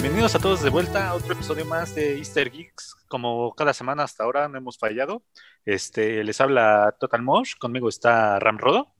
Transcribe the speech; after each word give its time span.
Bienvenidos 0.00 0.36
a 0.36 0.38
todos 0.38 0.62
de 0.62 0.70
vuelta 0.70 1.08
a 1.08 1.14
otro 1.16 1.32
episodio 1.32 1.64
más 1.64 1.92
de 1.96 2.18
Easter 2.18 2.52
Geeks. 2.52 2.94
Como 3.08 3.52
cada 3.56 3.74
semana 3.74 4.04
hasta 4.04 4.22
ahora 4.22 4.48
no 4.48 4.56
hemos 4.56 4.78
fallado. 4.78 5.24
Este, 5.64 6.22
les 6.22 6.40
habla 6.40 6.94
Total 7.00 7.20
Mosh, 7.20 7.54
conmigo 7.58 7.88
está 7.88 8.38
Ramrodo. 8.38 8.94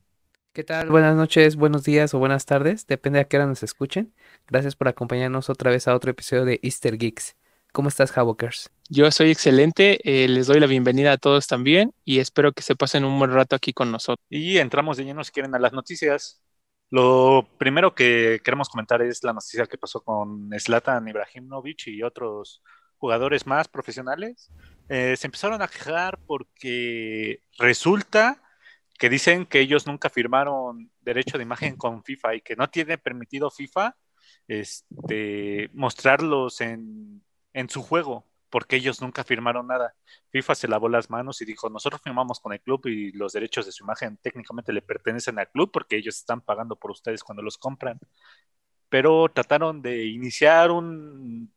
¿Qué 0.52 0.64
tal? 0.64 0.88
Buenas 0.88 1.14
noches, 1.14 1.54
buenos 1.54 1.84
días 1.84 2.14
o 2.14 2.18
buenas 2.18 2.46
tardes, 2.46 2.88
depende 2.88 3.20
a 3.20 3.24
qué 3.24 3.36
hora 3.36 3.46
nos 3.46 3.62
escuchen. 3.62 4.12
Gracias 4.48 4.74
por 4.74 4.88
acompañarnos 4.88 5.48
otra 5.50 5.70
vez 5.70 5.86
a 5.86 5.94
otro 5.94 6.10
episodio 6.10 6.44
de 6.44 6.58
Easter 6.64 6.98
Geeks. 6.98 7.36
¿Cómo 7.72 7.90
estás, 7.90 8.18
Havokers? 8.18 8.72
Yo 8.88 9.08
soy 9.12 9.30
excelente, 9.30 10.00
eh, 10.02 10.26
les 10.26 10.48
doy 10.48 10.58
la 10.58 10.66
bienvenida 10.66 11.12
a 11.12 11.16
todos 11.16 11.46
también 11.46 11.94
y 12.04 12.18
espero 12.18 12.50
que 12.52 12.62
se 12.62 12.74
pasen 12.74 13.04
un 13.04 13.16
buen 13.20 13.32
rato 13.32 13.54
aquí 13.54 13.72
con 13.72 13.92
nosotros. 13.92 14.26
Y 14.28 14.58
entramos 14.58 14.96
de 14.96 15.04
lleno 15.04 15.22
si 15.22 15.30
quieren 15.30 15.54
a 15.54 15.60
las 15.60 15.72
noticias. 15.72 16.42
Lo 16.90 17.46
primero 17.58 17.94
que 17.94 18.40
queremos 18.42 18.68
comentar 18.68 19.02
es 19.02 19.22
la 19.22 19.32
noticia 19.32 19.66
que 19.66 19.76
pasó 19.76 20.02
con 20.02 20.50
Zlatan 20.58 21.06
Ibrahimovic 21.06 21.88
y 21.88 22.02
otros 22.02 22.62
jugadores 22.96 23.46
más 23.46 23.68
profesionales. 23.68 24.50
Eh, 24.88 25.16
se 25.16 25.26
empezaron 25.26 25.60
a 25.60 25.68
quejar 25.68 26.18
porque 26.26 27.42
resulta 27.58 28.42
que 28.98 29.08
dicen 29.08 29.46
que 29.46 29.60
ellos 29.60 29.86
nunca 29.86 30.10
firmaron 30.10 30.90
derecho 31.00 31.38
de 31.38 31.44
imagen 31.44 31.76
con 31.76 32.02
FIFA 32.02 32.36
y 32.36 32.40
que 32.40 32.56
no 32.56 32.68
tiene 32.68 32.98
permitido 32.98 33.50
FIFA 33.50 33.94
este, 34.48 35.70
mostrarlos 35.74 36.60
en, 36.60 37.22
en 37.52 37.68
su 37.68 37.82
juego, 37.82 38.24
porque 38.50 38.76
ellos 38.76 39.00
nunca 39.02 39.24
firmaron 39.24 39.66
nada. 39.66 39.94
FIFA 40.30 40.54
se 40.54 40.68
lavó 40.68 40.88
las 40.88 41.10
manos 41.10 41.40
y 41.42 41.44
dijo, 41.44 41.68
nosotros 41.70 42.00
firmamos 42.02 42.40
con 42.40 42.52
el 42.52 42.60
club 42.60 42.86
y 42.86 43.12
los 43.12 43.32
derechos 43.32 43.66
de 43.66 43.72
su 43.72 43.84
imagen 43.84 44.18
técnicamente 44.18 44.72
le 44.72 44.82
pertenecen 44.82 45.38
al 45.38 45.50
club 45.50 45.70
porque 45.72 45.96
ellos 45.96 46.16
están 46.16 46.40
pagando 46.40 46.76
por 46.76 46.90
ustedes 46.90 47.22
cuando 47.24 47.42
los 47.42 47.58
compran. 47.58 47.98
Pero 48.88 49.28
trataron 49.28 49.82
de 49.82 50.06
iniciar 50.06 50.70
un, 50.70 51.52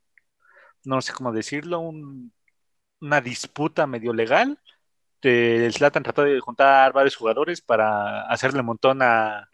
no 0.84 1.02
sé 1.02 1.14
cómo 1.14 1.32
decirlo, 1.32 1.80
un, 1.80 2.34
una 3.02 3.22
disputa 3.22 3.88
medio 3.88 4.14
legal 4.14 4.60
el 5.30 5.74
Slatan 5.74 6.04
trató 6.04 6.24
de 6.24 6.40
juntar 6.40 6.94
varios 6.94 7.16
jugadores 7.16 7.62
para 7.62 8.24
hacerle 8.24 8.62
un 8.62 8.68
montón 8.68 9.02
a, 9.02 9.48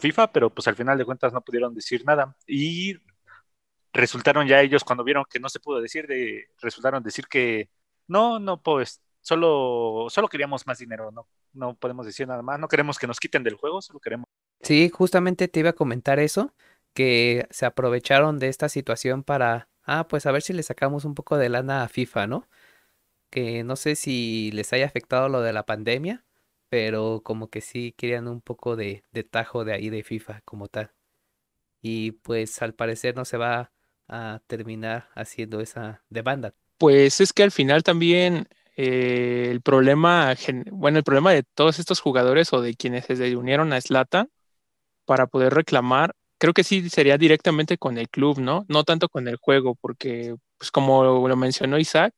FIFA, 0.00 0.32
pero 0.32 0.50
pues 0.50 0.66
al 0.66 0.74
final 0.74 0.98
de 0.98 1.04
cuentas 1.04 1.32
no 1.32 1.42
pudieron 1.42 1.72
decir 1.74 2.04
nada. 2.04 2.36
Y 2.46 2.94
resultaron 3.96 4.46
ya 4.46 4.60
ellos, 4.60 4.84
cuando 4.84 5.04
vieron 5.04 5.24
que 5.28 5.40
no 5.40 5.48
se 5.48 5.60
pudo 5.60 5.80
decir, 5.80 6.06
de, 6.06 6.48
resultaron 6.60 7.02
decir 7.02 7.26
que 7.26 7.68
no, 8.06 8.38
no, 8.38 8.62
pues 8.62 9.00
solo, 9.20 10.06
solo 10.08 10.28
queríamos 10.28 10.66
más 10.66 10.78
dinero, 10.78 11.10
no, 11.10 11.28
no 11.52 11.74
podemos 11.74 12.06
decir 12.06 12.28
nada 12.28 12.42
más, 12.42 12.58
no 12.58 12.68
queremos 12.68 12.98
que 12.98 13.06
nos 13.06 13.20
quiten 13.20 13.42
del 13.42 13.54
juego, 13.54 13.82
solo 13.82 14.00
queremos. 14.00 14.26
Sí, 14.60 14.90
justamente 14.92 15.48
te 15.48 15.60
iba 15.60 15.70
a 15.70 15.74
comentar 15.74 16.18
eso, 16.18 16.54
que 16.94 17.46
se 17.50 17.66
aprovecharon 17.66 18.38
de 18.38 18.48
esta 18.48 18.68
situación 18.68 19.22
para, 19.22 19.68
ah, 19.82 20.08
pues 20.08 20.26
a 20.26 20.32
ver 20.32 20.42
si 20.42 20.52
le 20.52 20.62
sacamos 20.62 21.04
un 21.04 21.14
poco 21.14 21.36
de 21.36 21.48
lana 21.48 21.82
a 21.82 21.88
FIFA, 21.88 22.26
¿no? 22.26 22.48
que 23.30 23.64
no 23.64 23.76
sé 23.76 23.96
si 23.96 24.50
les 24.52 24.72
haya 24.72 24.86
afectado 24.86 25.28
lo 25.28 25.42
de 25.42 25.52
la 25.52 25.66
pandemia, 25.66 26.24
pero 26.68 27.22
como 27.24 27.50
que 27.50 27.60
sí 27.60 27.92
querían 27.92 28.28
un 28.28 28.40
poco 28.40 28.76
de, 28.76 29.04
tajo 29.30 29.64
de 29.64 29.74
ahí 29.74 29.90
de 29.90 30.02
FIFA 30.02 30.42
como 30.44 30.68
tal. 30.68 30.92
Y 31.82 32.12
pues 32.12 32.62
al 32.62 32.74
parecer 32.74 33.16
no 33.16 33.24
se 33.24 33.36
va 33.36 33.72
a 34.08 34.40
terminar 34.46 35.08
haciendo 35.14 35.60
esa 35.60 36.02
demanda. 36.10 36.54
Pues 36.78 37.20
es 37.20 37.32
que 37.32 37.42
al 37.42 37.50
final 37.50 37.82
también 37.82 38.48
eh, 38.76 39.48
el 39.50 39.62
problema, 39.62 40.34
bueno, 40.70 40.98
el 40.98 41.04
problema 41.04 41.32
de 41.32 41.42
todos 41.42 41.78
estos 41.78 42.00
jugadores 42.00 42.52
o 42.52 42.60
de 42.60 42.74
quienes 42.74 43.06
se 43.06 43.36
unieron 43.36 43.72
a 43.72 43.80
Slata 43.80 44.28
para 45.06 45.26
poder 45.26 45.54
reclamar, 45.54 46.14
creo 46.38 46.52
que 46.52 46.64
sí 46.64 46.88
sería 46.90 47.18
directamente 47.18 47.78
con 47.78 47.98
el 47.98 48.08
club, 48.08 48.38
¿no? 48.38 48.66
No 48.68 48.84
tanto 48.84 49.08
con 49.08 49.28
el 49.28 49.36
juego, 49.36 49.74
porque 49.76 50.36
pues 50.58 50.70
como 50.70 51.26
lo 51.28 51.36
mencionó 51.36 51.78
Isaac, 51.78 52.14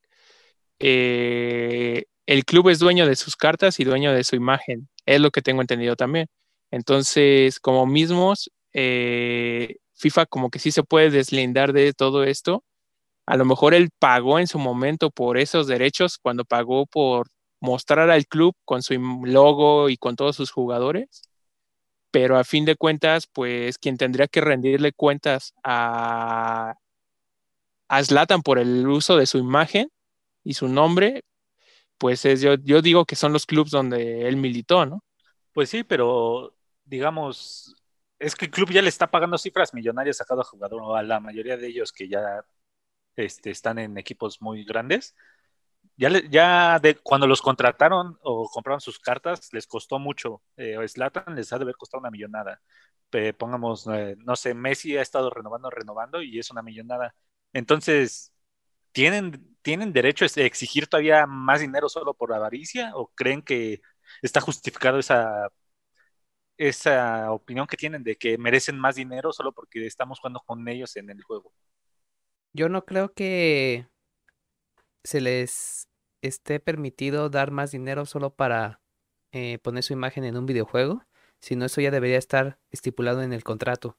eh, 0.81 2.04
el 2.27 2.44
club 2.44 2.69
es 2.69 2.78
dueño 2.78 3.06
de 3.06 3.16
sus 3.16 3.37
cartas 3.37 3.81
y 3.81 3.84
dueño 3.84 4.12
de 4.12 4.25
su 4.25 4.37
imagen, 4.37 4.88
es 5.06 5.21
lo 5.21 5.31
que 5.31 5.43
tengo 5.43 5.60
entendido 5.60 5.97
también. 5.97 6.28
Entonces, 6.71 7.60
como 7.60 7.87
mismos, 7.87 8.50
eh, 8.72 9.77
FIFA 9.98 10.26
como 10.26 10.50
que 10.50 10.59
sí 10.59 10.72
se 10.72 10.82
puede 10.84 11.10
deslindar 11.10 11.72
de 11.72 11.92
todo 11.92 12.25
esto. 12.25 12.64
A 13.26 13.36
lo 13.36 13.44
mejor 13.44 13.75
él 13.75 13.91
pagó 13.98 14.38
en 14.38 14.47
su 14.48 14.59
momento 14.59 15.10
por 15.10 15.38
esos 15.38 15.66
derechos 15.66 16.19
cuando 16.19 16.44
pagó 16.44 16.86
por 16.86 17.28
mostrar 17.60 18.10
al 18.10 18.26
club 18.26 18.54
con 18.64 18.82
su 18.82 18.94
logo 19.25 19.88
y 19.91 19.97
con 19.97 20.16
todos 20.16 20.36
sus 20.36 20.50
jugadores, 20.50 21.22
pero 22.10 22.38
a 22.38 22.44
fin 22.44 22.64
de 22.64 22.76
cuentas, 22.76 23.26
pues 23.32 23.78
quien 23.78 23.97
tendría 23.97 24.28
que 24.28 24.41
rendirle 24.41 24.92
cuentas 24.92 25.53
a, 25.64 26.75
a 27.88 28.38
por 28.44 28.59
el 28.59 28.86
uso 28.88 29.16
de 29.16 29.26
su 29.26 29.38
imagen 29.38 29.88
y 30.44 30.54
su 30.54 30.69
nombre, 30.69 31.22
pues 31.98 32.25
es, 32.25 32.41
yo, 32.41 32.54
yo 32.56 32.82
digo 32.82 33.04
que 33.04 33.16
son 33.16 33.32
los 33.32 33.47
clubes 33.47 33.70
donde 33.72 34.28
él 34.28 34.36
militó, 34.36 34.86
¿no? 34.86 35.03
Pues 35.53 35.70
sí, 35.70 35.84
pero 35.84 36.54
digamos, 36.84 37.75
es 38.19 38.34
que 38.37 38.47
el 38.47 38.51
club 38.51 38.71
ya 38.71 38.83
le 38.83 38.89
está 38.89 39.11
pagando 39.11 39.39
cifras 39.39 39.75
millonarias 39.75 40.21
a 40.21 40.25
cada 40.25 40.45
jugador, 40.45 40.97
a 40.99 41.03
la 41.03 41.21
mayoría 41.21 41.56
de 41.56 41.69
ellos 41.69 41.93
que 41.93 42.09
ya 42.09 42.45
este, 43.17 43.51
están 43.51 43.79
en 43.79 43.99
equipos 43.99 44.43
muy 44.43 44.65
grandes. 44.65 45.15
Ya, 45.97 46.11
ya 46.31 46.78
de, 46.81 46.97
cuando 46.97 47.27
los 47.27 47.43
contrataron 47.43 48.19
o 48.23 48.49
compraron 48.51 48.81
sus 48.81 49.01
cartas, 49.01 49.53
les 49.53 49.67
costó 49.67 49.99
mucho. 49.99 50.43
Eh, 50.57 50.77
Slatan 50.89 51.34
les 51.37 51.53
ha 51.53 51.59
de 51.59 51.65
haber 51.65 51.77
costado 51.77 52.01
una 52.01 52.11
millonada. 52.11 52.61
pongamos, 53.39 53.87
eh, 53.89 54.17
no 54.19 54.37
sé, 54.37 54.55
Messi 54.55 54.97
ha 54.97 55.03
estado 55.03 55.31
renovando, 55.31 55.71
renovando 55.71 56.23
y 56.23 56.39
es 56.39 56.51
una 56.51 56.62
millonada. 56.62 57.15
Entonces, 57.53 58.33
¿tienen, 58.93 59.57
¿tienen 59.62 59.93
derecho 59.93 60.25
a 60.25 60.28
exigir 60.43 60.89
todavía 60.89 61.27
más 61.27 61.61
dinero 61.61 61.89
solo 61.89 62.15
por 62.15 62.33
avaricia 62.34 62.93
o 62.95 63.09
creen 63.15 63.43
que 63.43 63.81
está 64.23 64.41
justificado 64.41 64.99
esa, 64.99 65.51
esa 66.59 67.33
opinión 67.33 67.67
que 67.67 67.77
tienen 67.77 68.03
de 68.03 68.17
que 68.17 68.37
merecen 68.37 68.79
más 68.79 68.97
dinero 68.97 69.33
solo 69.33 69.53
porque 69.53 69.87
estamos 69.87 70.19
jugando 70.19 70.43
con 70.45 70.67
ellos 70.69 70.97
en 70.97 71.09
el 71.09 71.23
juego? 71.23 71.53
Yo 72.53 72.69
no 72.69 72.85
creo 72.85 73.13
que 73.15 73.87
se 75.05 75.21
les 75.21 75.89
esté 76.21 76.61
permitido 76.61 77.31
dar 77.31 77.51
más 77.51 77.71
dinero 77.71 78.05
solo 78.05 78.35
para 78.35 78.81
eh, 79.33 79.59
poner 79.59 79.85
su 79.85 79.93
imagen 79.93 80.25
en 80.25 80.37
un 80.37 80.47
videojuego, 80.47 81.05
sino 81.41 81.65
eso 81.65 81.81
ya 81.81 81.91
debería 81.91 82.19
estar 82.19 82.59
estipulado 82.71 83.23
en 83.23 83.33
el 83.33 83.45
contrato. 83.45 83.97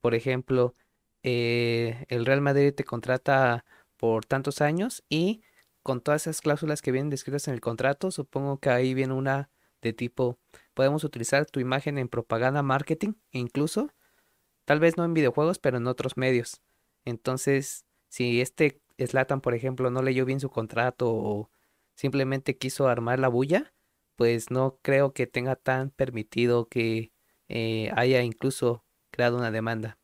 Por 0.00 0.14
ejemplo, 0.14 0.74
eh, 1.22 2.06
el 2.08 2.24
Real 2.24 2.40
Madrid 2.40 2.72
te 2.74 2.84
contrata 2.84 3.64
por 3.96 4.24
tantos 4.24 4.60
años 4.60 5.02
y 5.08 5.42
con 5.82 6.00
todas 6.00 6.22
esas 6.22 6.40
cláusulas 6.40 6.82
que 6.82 6.92
vienen 6.92 7.10
descritas 7.10 7.48
en 7.48 7.54
el 7.54 7.60
contrato, 7.60 8.10
supongo 8.10 8.58
que 8.58 8.70
ahí 8.70 8.94
viene 8.94 9.14
una 9.14 9.50
de 9.82 9.92
tipo, 9.92 10.38
podemos 10.80 11.04
utilizar 11.04 11.44
tu 11.44 11.60
imagen 11.60 11.98
en 11.98 12.08
propaganda, 12.08 12.62
marketing, 12.62 13.12
incluso, 13.32 13.92
tal 14.64 14.80
vez 14.80 14.96
no 14.96 15.04
en 15.04 15.12
videojuegos, 15.12 15.58
pero 15.58 15.76
en 15.76 15.86
otros 15.86 16.16
medios. 16.16 16.62
Entonces, 17.04 17.84
si 18.08 18.40
este 18.40 18.80
Slatan, 18.96 19.42
por 19.42 19.52
ejemplo, 19.52 19.90
no 19.90 20.00
leyó 20.00 20.24
bien 20.24 20.40
su 20.40 20.48
contrato 20.48 21.12
o 21.12 21.50
simplemente 21.96 22.56
quiso 22.56 22.88
armar 22.88 23.18
la 23.18 23.28
bulla, 23.28 23.74
pues 24.16 24.50
no 24.50 24.78
creo 24.80 25.12
que 25.12 25.26
tenga 25.26 25.54
tan 25.54 25.90
permitido 25.90 26.66
que 26.70 27.12
eh, 27.48 27.90
haya 27.94 28.22
incluso 28.22 28.86
creado 29.10 29.36
una 29.36 29.50
demanda. 29.50 29.98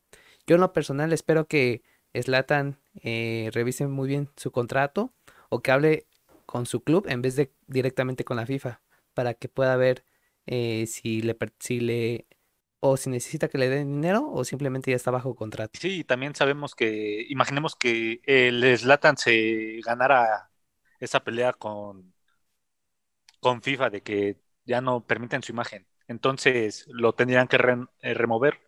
Yo 0.47 0.57
en 0.57 0.61
lo 0.61 0.75
personal 0.75 1.11
espero 1.15 1.47
que 1.49 1.85
Slatan 2.13 2.79
eh, 3.01 3.49
revise 3.55 3.87
muy 3.87 4.09
bien 4.09 4.29
su 4.37 4.51
contrato 4.51 5.15
o 5.49 5.63
que 5.63 5.71
hable 5.71 6.07
con 6.45 6.67
su 6.67 6.83
club 6.83 7.07
en 7.09 7.23
vez 7.23 7.35
de 7.35 7.51
directamente 7.67 8.25
con 8.25 8.37
la 8.37 8.45
FIFA 8.45 8.83
para 9.15 9.33
que 9.33 9.49
pueda 9.49 9.75
ver 9.77 10.05
eh, 10.47 10.87
si 10.87 11.23
le 11.23 11.37
si 11.61 11.81
le 11.81 12.27
o 12.81 12.97
si 12.97 13.11
necesita 13.11 13.49
que 13.49 13.59
le 13.59 13.69
den 13.69 13.93
dinero 13.95 14.31
o 14.31 14.45
simplemente 14.45 14.91
ya 14.91 14.97
está 14.97 15.11
bajo 15.11 15.35
contrato. 15.35 15.81
Sí, 15.81 16.05
también 16.05 16.35
sabemos 16.35 16.75
que 16.75 17.27
imaginemos 17.29 17.77
que 17.77 18.21
el 18.25 18.77
Slatan 18.79 19.17
se 19.19 19.81
ganara 19.85 20.51
esa 21.01 21.21
pelea 21.23 21.53
con 21.53 22.15
con 23.41 23.63
FIFA 23.63 23.91
de 23.91 24.03
que 24.03 24.37
ya 24.65 24.81
no 24.81 25.07
permiten 25.07 25.43
su 25.43 25.53
imagen. 25.53 25.87
Entonces 26.09 26.87
lo 26.89 27.15
tendrían 27.15 27.49
que 27.49 27.57
eh, 28.03 28.15
remover. 28.15 28.61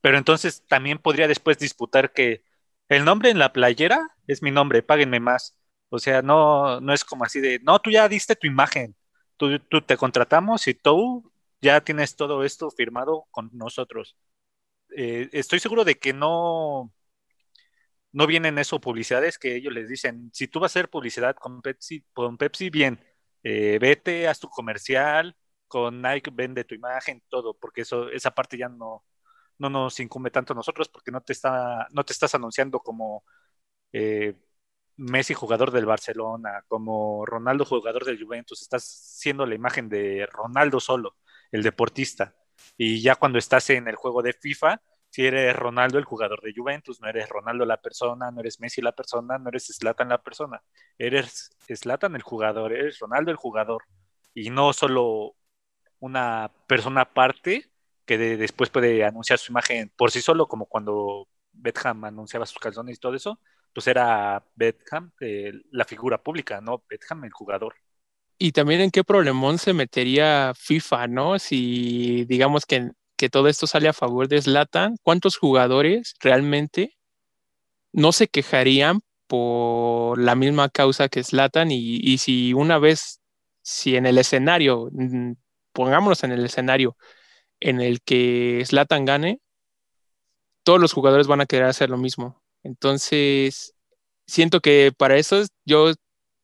Pero 0.00 0.18
entonces 0.18 0.64
también 0.66 0.98
podría 0.98 1.28
después 1.28 1.58
disputar 1.58 2.12
que 2.12 2.42
el 2.88 3.04
nombre 3.04 3.30
en 3.30 3.38
la 3.38 3.52
playera 3.52 4.00
es 4.26 4.42
mi 4.42 4.50
nombre, 4.50 4.82
páguenme 4.82 5.20
más. 5.20 5.56
O 5.90 5.98
sea, 5.98 6.22
no, 6.22 6.80
no 6.80 6.92
es 6.92 7.04
como 7.04 7.24
así 7.24 7.40
de, 7.40 7.60
no, 7.62 7.78
tú 7.80 7.90
ya 7.90 8.08
diste 8.08 8.36
tu 8.36 8.46
imagen, 8.46 8.96
tú, 9.48 9.82
te 9.82 9.96
contratamos 9.96 10.68
y 10.68 10.74
tú 10.74 11.32
ya 11.60 11.80
tienes 11.82 12.16
todo 12.16 12.44
esto 12.44 12.70
firmado 12.70 13.26
con 13.30 13.50
nosotros. 13.52 14.16
Eh, 14.96 15.28
estoy 15.32 15.60
seguro 15.60 15.84
de 15.84 15.98
que 15.98 16.12
no, 16.12 16.92
no 18.12 18.26
vienen 18.26 18.58
eso 18.58 18.80
publicidades 18.80 19.38
que 19.38 19.56
ellos 19.56 19.72
les 19.72 19.88
dicen, 19.88 20.30
si 20.32 20.48
tú 20.48 20.60
vas 20.60 20.72
a 20.76 20.80
hacer 20.80 20.90
publicidad 20.90 21.36
con 21.36 21.62
Pepsi, 21.62 22.04
con 22.12 22.36
Pepsi 22.36 22.70
bien, 22.70 23.00
eh, 23.42 23.78
vete, 23.80 24.28
haz 24.28 24.40
tu 24.40 24.48
comercial, 24.48 25.36
con 25.68 26.02
Nike 26.02 26.30
vende 26.32 26.64
tu 26.64 26.74
imagen, 26.74 27.22
todo, 27.28 27.54
porque 27.54 27.82
eso, 27.82 28.10
esa 28.10 28.32
parte 28.32 28.58
ya 28.58 28.68
no, 28.68 29.04
no 29.58 29.70
nos 29.70 30.00
incumbe 30.00 30.30
tanto 30.30 30.52
a 30.52 30.56
nosotros 30.56 30.88
porque 30.88 31.12
no 31.12 31.20
te, 31.22 31.32
está, 31.32 31.86
no 31.92 32.04
te 32.04 32.12
estás 32.12 32.34
anunciando 32.34 32.80
como 32.80 33.24
eh, 33.92 34.36
Messi 35.00 35.32
jugador 35.32 35.70
del 35.70 35.86
Barcelona, 35.86 36.62
como 36.68 37.24
Ronaldo 37.24 37.64
jugador 37.64 38.04
del 38.04 38.22
Juventus, 38.22 38.60
estás 38.60 38.84
siendo 38.84 39.46
la 39.46 39.54
imagen 39.54 39.88
de 39.88 40.28
Ronaldo 40.30 40.78
solo, 40.78 41.16
el 41.50 41.62
deportista. 41.62 42.34
Y 42.76 43.00
ya 43.00 43.14
cuando 43.16 43.38
estás 43.38 43.70
en 43.70 43.88
el 43.88 43.96
juego 43.96 44.22
de 44.22 44.34
FIFA, 44.34 44.82
si 45.08 45.26
eres 45.26 45.56
Ronaldo 45.56 45.98
el 45.98 46.04
jugador 46.04 46.42
de 46.42 46.52
Juventus, 46.54 47.00
no 47.00 47.08
eres 47.08 47.30
Ronaldo 47.30 47.64
la 47.64 47.80
persona, 47.80 48.30
no 48.30 48.40
eres 48.40 48.60
Messi 48.60 48.82
la 48.82 48.92
persona, 48.92 49.38
no 49.38 49.48
eres 49.48 49.66
Slatan 49.68 50.10
la 50.10 50.22
persona, 50.22 50.62
eres 50.98 51.50
Slatan 51.66 52.14
el 52.14 52.22
jugador, 52.22 52.72
eres 52.72 52.98
Ronaldo 52.98 53.30
el 53.30 53.36
jugador 53.38 53.84
y 54.34 54.50
no 54.50 54.72
solo 54.74 55.34
una 55.98 56.52
persona 56.66 57.02
aparte 57.02 57.70
que 58.04 58.18
después 58.18 58.68
puede 58.68 59.04
anunciar 59.04 59.38
su 59.38 59.50
imagen 59.50 59.90
por 59.96 60.10
sí 60.10 60.20
solo, 60.20 60.46
como 60.46 60.66
cuando 60.66 61.26
Beckham 61.52 62.04
anunciaba 62.04 62.46
sus 62.46 62.58
calzones 62.58 62.96
y 62.98 63.00
todo 63.00 63.14
eso, 63.14 63.40
pues 63.72 63.86
era 63.86 64.44
Beckham 64.54 65.12
eh, 65.20 65.52
la 65.70 65.84
figura 65.84 66.22
pública, 66.22 66.60
no 66.60 66.82
Beckham 66.88 67.24
el 67.24 67.32
jugador. 67.32 67.74
Y 68.38 68.52
también 68.52 68.80
en 68.80 68.90
qué 68.90 69.04
problemón 69.04 69.58
se 69.58 69.74
metería 69.74 70.52
FIFA, 70.56 71.08
¿no? 71.08 71.38
Si 71.38 72.24
digamos 72.24 72.64
que 72.64 72.90
que 73.20 73.28
todo 73.28 73.48
esto 73.48 73.66
sale 73.66 73.86
a 73.86 73.92
favor 73.92 74.28
de 74.28 74.40
Slatan, 74.40 74.96
¿cuántos 75.02 75.36
jugadores 75.36 76.14
realmente 76.20 76.96
no 77.92 78.12
se 78.12 78.28
quejarían 78.28 79.00
por 79.26 80.18
la 80.18 80.34
misma 80.34 80.70
causa 80.70 81.10
que 81.10 81.22
Slatan? 81.22 81.70
Y, 81.70 81.98
y 82.02 82.16
si 82.16 82.54
una 82.54 82.78
vez, 82.78 83.20
si 83.62 83.96
en 83.96 84.06
el 84.06 84.16
escenario, 84.16 84.88
mm, 84.92 85.32
pongámonos 85.72 86.24
en 86.24 86.32
el 86.32 86.46
escenario 86.46 86.96
en 87.60 87.82
el 87.82 88.00
que 88.00 88.62
Slatan 88.64 89.04
gane, 89.04 89.42
todos 90.64 90.80
los 90.80 90.94
jugadores 90.94 91.26
van 91.26 91.42
a 91.42 91.46
querer 91.46 91.66
hacer 91.66 91.90
lo 91.90 91.98
mismo. 91.98 92.39
Entonces, 92.64 93.74
siento 94.26 94.60
que 94.60 94.92
para 94.96 95.16
eso 95.18 95.42
yo 95.66 95.92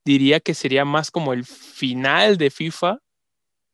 diría 0.05 0.41
que 0.41 0.55
sería 0.55 0.85
más 0.85 1.11
como 1.11 1.33
el 1.35 1.45
final 1.47 2.39
de 2.39 2.51
FIFA 2.51 2.99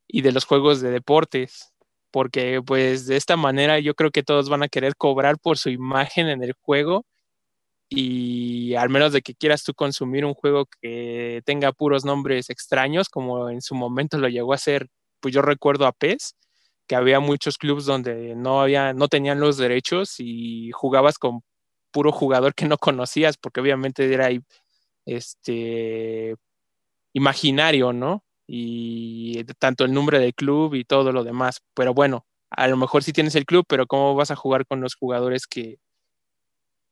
y 0.08 0.22
de 0.22 0.32
los 0.32 0.44
juegos 0.46 0.80
de 0.80 0.90
deportes 0.90 1.72
porque 2.12 2.62
pues 2.64 3.06
de 3.06 3.16
esta 3.16 3.36
manera 3.36 3.80
yo 3.80 3.94
creo 3.94 4.10
que 4.12 4.22
todos 4.22 4.48
van 4.48 4.62
a 4.62 4.68
querer 4.68 4.96
cobrar 4.96 5.38
por 5.40 5.58
su 5.58 5.70
imagen 5.70 6.28
en 6.28 6.42
el 6.44 6.52
juego 6.52 7.06
y 7.88 8.74
al 8.74 8.90
menos 8.90 9.12
de 9.12 9.22
que 9.22 9.34
quieras 9.34 9.64
tú 9.64 9.74
consumir 9.74 10.24
un 10.24 10.34
juego 10.34 10.66
que 10.80 11.42
tenga 11.44 11.72
puros 11.72 12.04
nombres 12.04 12.50
extraños, 12.50 13.08
como 13.08 13.50
en 13.50 13.62
su 13.62 13.74
momento 13.74 14.18
lo 14.18 14.28
llegó 14.28 14.52
a 14.52 14.56
hacer, 14.56 14.88
pues 15.20 15.34
yo 15.34 15.42
recuerdo 15.42 15.86
a 15.86 15.92
PES, 15.92 16.34
que 16.86 16.96
había 16.96 17.20
muchos 17.20 17.58
clubes 17.58 17.84
donde 17.86 18.34
no 18.36 18.62
había, 18.62 18.94
no 18.94 19.08
tenían 19.08 19.40
los 19.40 19.56
derechos 19.58 20.16
y 20.18 20.70
jugabas 20.72 21.18
con 21.18 21.42
puro 21.92 22.12
jugador 22.12 22.54
que 22.54 22.66
no 22.66 22.78
conocías, 22.78 23.36
porque 23.38 23.60
obviamente 23.60 24.12
era 24.12 24.30
este 25.06 26.36
imaginario, 27.14 27.92
¿no? 27.92 28.24
y 28.46 29.44
tanto 29.58 29.84
el 29.84 29.94
nombre 29.94 30.18
del 30.18 30.34
club 30.34 30.74
y 30.74 30.84
todo 30.84 31.12
lo 31.12 31.24
demás. 31.24 31.62
Pero 31.74 31.94
bueno, 31.94 32.26
a 32.50 32.68
lo 32.68 32.76
mejor 32.76 33.02
sí 33.02 33.12
tienes 33.12 33.34
el 33.34 33.46
club, 33.46 33.64
pero 33.68 33.86
¿cómo 33.86 34.14
vas 34.14 34.30
a 34.30 34.36
jugar 34.36 34.66
con 34.66 34.80
los 34.82 34.94
jugadores 34.94 35.46
que, 35.46 35.78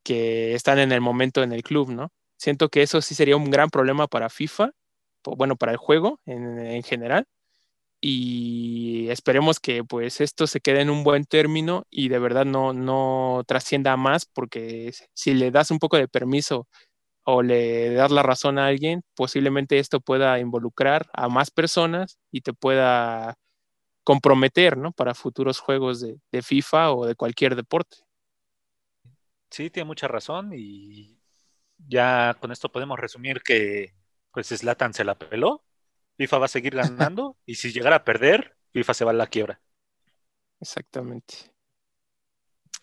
que 0.03 0.55
están 0.55 0.79
en 0.79 0.93
el 0.93 1.01
momento 1.01 1.43
en 1.43 1.53
el 1.53 1.63
club, 1.63 1.91
no? 1.91 2.11
Siento 2.39 2.69
que 2.71 2.83
eso 2.83 3.03
sí 3.03 3.15
sería 3.15 3.37
un 3.37 3.51
gran 3.51 3.69
problema 3.69 4.07
para 4.07 4.31
FIFA, 4.31 4.71
bueno, 5.37 5.57
para 5.57 5.73
el 5.73 5.79
juego 5.79 6.21
en, 6.25 6.59
en 6.59 6.83
general. 6.83 7.27
Y 8.01 9.09
esperemos 9.11 9.61
que 9.61 9.85
pues 9.85 10.21
esto 10.21 10.47
se 10.47 10.61
quede 10.61 10.81
en 10.81 10.91
un 10.91 11.05
buen 11.05 11.25
término 11.25 11.87
y 11.91 12.09
de 12.09 12.19
verdad 12.19 12.47
no, 12.47 12.73
no 12.73 13.43
trascienda 13.47 13.97
más, 13.97 14.27
porque 14.27 14.93
si 15.15 15.35
le 15.35 15.51
das 15.51 15.71
un 15.71 15.79
poco 15.79 15.99
de 15.99 16.09
permiso 16.09 16.67
o 17.25 17.43
le 17.43 17.93
das 17.93 18.11
la 18.11 18.23
razón 18.23 18.59
a 18.59 18.67
alguien, 18.67 19.03
posiblemente 19.15 19.79
esto 19.79 20.01
pueda 20.01 20.39
involucrar 20.39 21.09
a 21.13 21.29
más 21.29 21.51
personas 21.51 22.19
y 22.31 22.41
te 22.41 22.55
pueda 22.55 23.37
comprometer, 24.05 24.77
¿no? 24.77 24.93
Para 24.93 25.15
futuros 25.15 25.61
juegos 25.61 26.01
de, 26.01 26.43
FIFA 26.43 26.93
o 26.93 27.07
de 27.07 27.15
cualquier 27.15 27.55
deporte. 27.55 27.99
Sí, 29.51 29.71
tiene 29.71 29.87
mucha 29.87 30.09
razón 30.09 30.53
y 30.55 31.19
ya 31.77 32.37
con 32.41 32.53
esto 32.53 32.71
podemos 32.71 32.99
resumir 32.99 33.43
que 33.43 33.95
pues 34.33 34.49
Slatan 34.49 34.95
se 34.95 35.05
la 35.05 35.17
peló, 35.17 35.65
FIFA 36.21 36.37
va 36.37 36.45
a 36.45 36.49
seguir 36.49 36.75
ganando 36.77 37.39
y 37.47 37.55
si 37.55 37.73
llegara 37.73 37.97
a 37.97 38.05
perder, 38.05 38.55
FIFA 38.75 38.93
se 38.93 39.05
va 39.07 39.13
a 39.13 39.15
la 39.15 39.27
quiebra. 39.27 39.59
Exactamente. 40.61 41.35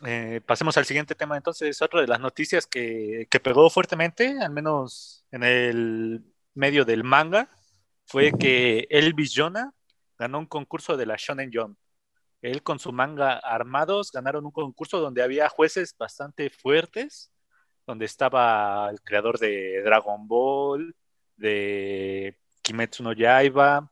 Eh, 0.03 0.41
pasemos 0.43 0.75
al 0.75 0.85
siguiente 0.85 1.13
tema 1.13 1.37
entonces. 1.37 1.79
Otra 1.83 2.01
de 2.01 2.07
las 2.07 2.19
noticias 2.19 2.65
que, 2.65 3.27
pegó 3.43 3.69
fuertemente, 3.69 4.39
al 4.41 4.49
menos 4.49 5.23
en 5.29 5.43
el 5.43 6.23
medio 6.55 6.83
del 6.83 7.03
manga, 7.03 7.51
fue 8.05 8.31
que 8.31 8.87
Elvis 8.89 9.33
Jonah 9.35 9.71
ganó 10.17 10.39
un 10.39 10.47
concurso 10.47 10.97
de 10.97 11.05
la 11.05 11.15
Shonen 11.15 11.51
Jump. 11.53 11.77
Él 12.41 12.63
con 12.63 12.79
su 12.79 12.91
manga 12.91 13.37
Armados 13.37 14.11
ganaron 14.11 14.45
un 14.45 14.51
concurso 14.51 14.99
donde 14.99 15.21
había 15.21 15.47
jueces 15.47 15.95
bastante 15.95 16.49
fuertes, 16.49 17.31
donde 17.85 18.05
estaba 18.05 18.89
el 18.89 18.99
creador 19.01 19.37
de 19.37 19.83
Dragon 19.83 20.27
Ball, 20.27 20.95
de 21.35 22.39
Kimetsu 22.67 23.01
no 23.01 23.13
Yaiba, 23.13 23.89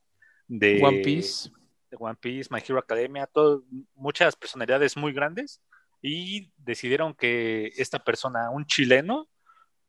de 0.49 0.81
One 0.83 1.01
Piece, 1.01 1.49
de 1.89 1.97
One 1.97 2.17
Piece, 2.19 2.49
My 2.51 2.59
Hero 2.59 2.77
Academia, 2.77 3.25
todo, 3.25 3.63
muchas 3.95 4.35
personalidades 4.35 4.97
muy 4.97 5.13
grandes 5.13 5.61
y 6.01 6.51
decidieron 6.57 7.13
que 7.13 7.71
esta 7.77 7.99
persona, 8.03 8.49
un 8.49 8.65
chileno, 8.65 9.29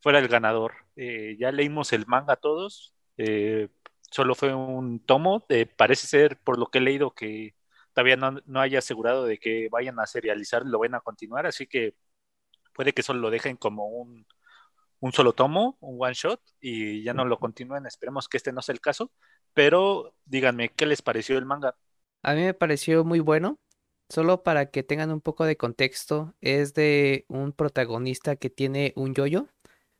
fuera 0.00 0.20
el 0.20 0.28
ganador. 0.28 0.72
Eh, 0.94 1.36
ya 1.38 1.50
leímos 1.50 1.92
el 1.92 2.06
manga 2.06 2.36
todos, 2.36 2.94
eh, 3.16 3.68
solo 4.08 4.36
fue 4.36 4.54
un 4.54 5.00
tomo, 5.00 5.44
eh, 5.48 5.66
parece 5.66 6.06
ser 6.06 6.38
por 6.38 6.56
lo 6.56 6.66
que 6.66 6.78
he 6.78 6.80
leído 6.80 7.12
que 7.12 7.56
todavía 7.92 8.16
no, 8.16 8.40
no 8.46 8.60
haya 8.60 8.78
asegurado 8.78 9.24
de 9.24 9.38
que 9.38 9.68
vayan 9.68 9.98
a 9.98 10.06
serializar, 10.06 10.64
lo 10.64 10.78
vayan 10.78 10.94
a 10.94 11.00
continuar, 11.00 11.46
así 11.46 11.66
que 11.66 11.94
puede 12.72 12.92
que 12.92 13.02
solo 13.02 13.18
lo 13.18 13.30
dejen 13.30 13.56
como 13.56 13.88
un, 13.88 14.26
un 15.00 15.12
solo 15.12 15.32
tomo, 15.32 15.76
un 15.80 15.96
one 16.00 16.14
shot, 16.14 16.40
y 16.60 17.02
ya 17.02 17.14
no 17.14 17.24
lo 17.24 17.38
continúen, 17.38 17.86
esperemos 17.86 18.28
que 18.28 18.36
este 18.36 18.52
no 18.52 18.62
sea 18.62 18.72
el 18.72 18.80
caso, 18.80 19.10
pero 19.54 20.14
díganme, 20.24 20.70
¿qué 20.70 20.86
les 20.86 21.02
pareció 21.02 21.38
el 21.38 21.46
manga? 21.46 21.76
A 22.22 22.34
mí 22.34 22.42
me 22.42 22.54
pareció 22.54 23.04
muy 23.04 23.20
bueno, 23.20 23.58
Solo 24.08 24.44
para 24.44 24.70
que 24.70 24.82
tengan 24.84 25.10
un 25.10 25.20
poco 25.20 25.44
de 25.44 25.56
contexto, 25.56 26.34
es 26.40 26.74
de 26.74 27.24
un 27.28 27.52
protagonista 27.52 28.36
que 28.36 28.50
tiene 28.50 28.92
un 28.96 29.14
yoyo, 29.14 29.48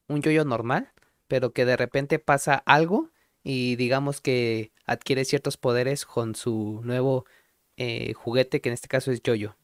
un 0.09 0.23
yoyo 0.23 0.45
normal, 0.45 0.93
pero 1.29 1.53
que 1.53 1.65
de 1.65 1.77
repente 1.77 2.19
pasa 2.21 2.55
algo 2.67 3.11
y 3.43 3.77
digamos 3.77 4.21
que 4.21 4.73
adquiere 4.87 5.25
ciertos 5.25 5.57
poderes 5.57 6.07
con 6.07 6.37
su 6.37 6.81
nuevo 6.85 7.27
eh, 7.77 8.13
juguete, 8.15 8.61
que 8.61 8.69
en 8.71 8.75
este 8.75 8.89
caso 8.89 9.11
es 9.13 9.23
yoyo. 9.23 9.57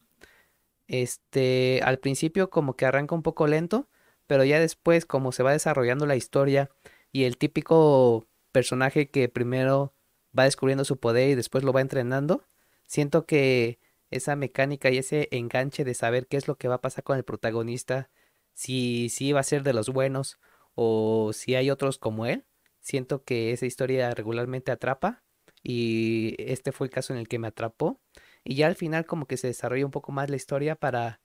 Este, 0.87 1.81
al 1.83 1.99
principio 1.99 2.49
como 2.49 2.75
que 2.75 2.85
arranca 2.85 3.15
un 3.15 3.23
poco 3.23 3.47
lento, 3.47 3.89
pero 4.27 4.43
ya 4.43 4.59
después 4.59 5.05
como 5.05 5.31
se 5.31 5.43
va 5.43 5.51
desarrollando 5.51 6.05
la 6.05 6.15
historia 6.15 6.69
y 7.11 7.25
el 7.25 7.37
típico 7.37 8.27
personaje 8.51 9.09
que 9.09 9.29
primero 9.29 9.95
va 10.37 10.45
descubriendo 10.45 10.85
su 10.85 10.99
poder 10.99 11.29
y 11.29 11.35
después 11.35 11.63
lo 11.63 11.73
va 11.73 11.81
entrenando, 11.81 12.45
siento 12.87 13.25
que 13.25 13.79
esa 14.09 14.35
mecánica 14.35 14.89
y 14.91 14.97
ese 14.97 15.27
enganche 15.31 15.83
de 15.83 15.93
saber 15.93 16.27
qué 16.27 16.37
es 16.37 16.47
lo 16.47 16.57
que 16.57 16.67
va 16.67 16.75
a 16.75 16.81
pasar 16.81 17.03
con 17.03 17.17
el 17.17 17.23
protagonista, 17.23 18.09
si, 18.53 19.09
si 19.09 19.31
va 19.31 19.39
a 19.41 19.43
ser 19.43 19.63
de 19.63 19.73
los 19.73 19.89
buenos 19.89 20.39
o 20.75 21.31
si 21.33 21.55
hay 21.55 21.69
otros 21.71 21.97
como 21.97 22.25
él. 22.25 22.45
Siento 22.79 23.23
que 23.23 23.51
esa 23.51 23.65
historia 23.65 24.13
regularmente 24.13 24.71
atrapa 24.71 25.23
y 25.63 26.35
este 26.37 26.71
fue 26.71 26.87
el 26.87 26.91
caso 26.91 27.13
en 27.13 27.19
el 27.19 27.27
que 27.27 27.39
me 27.39 27.47
atrapó. 27.47 28.01
Y 28.43 28.55
ya 28.55 28.67
al 28.67 28.75
final 28.75 29.05
como 29.05 29.25
que 29.25 29.37
se 29.37 29.47
desarrolla 29.47 29.85
un 29.85 29.91
poco 29.91 30.11
más 30.11 30.29
la 30.29 30.35
historia 30.35 30.75
para 30.75 31.21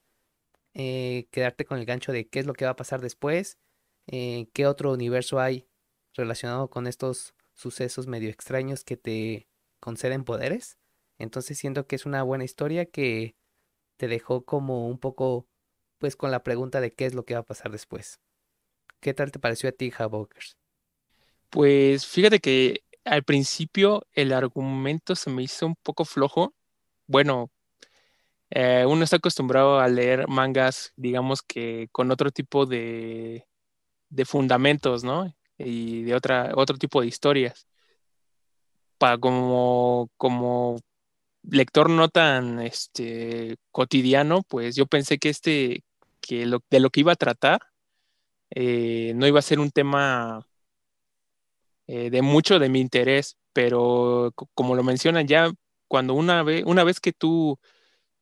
eh, 0.75 1.29
quedarte 1.31 1.65
con 1.65 1.79
el 1.79 1.87
gancho 1.87 2.13
de 2.13 2.29
qué 2.29 2.41
es 2.41 2.47
lo 2.47 2.55
que 2.55 2.65
va 2.65 2.73
a 2.73 2.77
pasar 2.77 3.01
después, 3.01 3.59
eh, 4.07 4.49
qué 4.53 4.67
otro 4.67 4.93
universo 4.93 5.41
hay 5.41 5.69
relacionado 6.15 6.71
con 6.71 6.87
estos 6.87 7.35
sucesos 7.55 8.07
medio 8.07 8.31
extraños 8.31 8.85
que 8.85 8.97
te 8.97 9.49
conceden 9.81 10.25
poderes. 10.25 10.79
Entonces 11.19 11.59
siento 11.59 11.87
que 11.87 11.97
es 11.97 12.07
una 12.07 12.23
buena 12.23 12.45
historia 12.45 12.87
que 12.87 13.37
te 13.97 14.09
dejó 14.09 14.45
como 14.45 14.89
un 14.89 14.99
poco 14.99 15.49
pues 15.99 16.15
con 16.17 16.31
la 16.31 16.45
pregunta 16.45 16.81
de 16.81 16.93
qué 16.93 17.07
es 17.07 17.15
lo 17.15 17.25
que 17.25 17.35
va 17.35 17.41
a 17.41 17.47
pasar 17.47 17.73
después. 17.73 18.21
¿Qué 19.01 19.15
tal 19.15 19.33
te 19.33 19.39
pareció 19.39 19.69
a 19.69 19.73
ti, 19.73 19.93
Havokers? 19.97 20.57
Pues 21.51 22.07
fíjate 22.07 22.41
que 22.41 22.83
al 23.05 23.25
principio 23.25 24.07
el 24.13 24.33
argumento 24.33 25.17
se 25.17 25.31
me 25.31 25.43
hizo 25.43 25.67
un 25.67 25.77
poco 25.83 26.05
flojo. 26.05 26.55
Bueno, 27.07 27.51
eh, 28.51 28.85
uno 28.87 29.05
está 29.05 29.17
acostumbrado 29.17 29.79
a 29.79 29.89
leer 29.89 30.27
mangas, 30.29 30.93
digamos 30.97 31.43
que 31.43 31.89
con 31.93 32.11
otro 32.11 32.31
tipo 32.31 32.67
de, 32.67 33.47
de 34.11 34.25
fundamentos, 34.25 35.05
¿no? 35.05 35.35
Y 35.59 36.03
de 36.05 36.15
otra, 36.15 36.53
otro 36.55 36.79
tipo 36.79 37.01
de 37.01 37.09
historias. 37.09 37.67
Para 38.99 39.19
como, 39.19 40.11
como 40.17 40.77
lector 41.43 41.91
no 41.91 42.09
tan 42.09 42.61
este, 42.61 43.57
cotidiano, 43.71 44.43
pues 44.43 44.77
yo 44.77 44.87
pensé 44.87 45.19
que 45.19 45.29
este, 45.31 45.85
que 46.21 46.47
lo, 46.47 46.63
de 46.71 46.81
lo 46.81 46.91
que 46.91 47.01
iba 47.01 47.13
a 47.13 47.17
tratar, 47.17 47.61
eh, 48.51 49.13
no 49.17 49.27
iba 49.27 49.39
a 49.41 49.43
ser 49.43 49.61
un 49.61 49.71
tema 49.71 50.47
eh, 51.87 52.11
de 52.11 52.23
mucho 52.23 52.59
de 52.59 52.69
mi 52.69 52.81
interés, 52.81 53.37
pero 53.53 54.33
como 54.55 54.75
lo 54.75 54.83
mencionan 54.83 55.27
ya, 55.27 55.51
cuando 55.89 56.15
una 56.15 56.43
vez, 56.43 56.65
una 56.67 56.85
vez 56.85 57.01
que 57.01 57.13
tú 57.13 57.59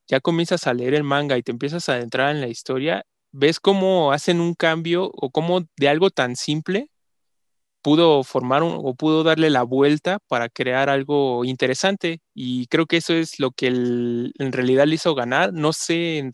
ya 0.09 0.21
comienzas 0.21 0.67
a 0.67 0.75
leer 0.75 0.95
el 0.95 1.05
manga 1.05 1.37
y 1.39 1.43
te 1.43 1.53
empiezas 1.53 1.89
a 1.89 1.95
adentrar 1.95 2.35
en 2.35 2.41
la 2.41 2.49
historia, 2.49 3.05
ves 3.33 3.61
cómo 3.61 4.13
hacen 4.13 4.41
un 4.41 4.55
cambio 4.55 5.11
o 5.13 5.31
cómo 5.31 5.63
de 5.77 5.89
algo 5.89 6.11
tan 6.11 6.37
simple 6.37 6.91
pudo 7.87 8.25
formar 8.25 8.65
un, 8.65 8.81
o 8.83 8.95
pudo 8.95 9.23
darle 9.23 9.49
la 9.49 9.63
vuelta 9.63 10.19
para 10.29 10.49
crear 10.49 10.91
algo 10.91 11.45
interesante. 11.45 12.21
Y 12.35 12.67
creo 12.67 12.87
que 12.87 12.97
eso 12.97 13.15
es 13.15 13.39
lo 13.39 13.53
que 13.53 13.69
en 13.69 14.53
realidad 14.53 14.87
le 14.87 14.97
hizo 14.97 15.15
ganar. 15.15 15.53
No 15.53 15.73
sé 15.73 16.33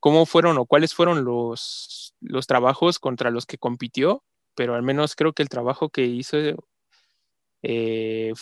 cómo 0.00 0.26
fueron 0.26 0.58
o 0.58 0.66
cuáles 0.66 0.94
fueron 0.94 1.24
los, 1.24 2.14
los 2.20 2.46
trabajos 2.46 2.98
contra 2.98 3.30
los 3.30 3.46
que 3.46 3.56
compitió, 3.56 4.22
pero 4.54 4.74
al 4.74 4.82
menos 4.82 5.16
creo 5.16 5.32
que 5.32 5.42
el 5.42 5.48
trabajo 5.48 5.88
que 5.88 6.04
hizo 6.04 6.36
eh, 7.62 8.34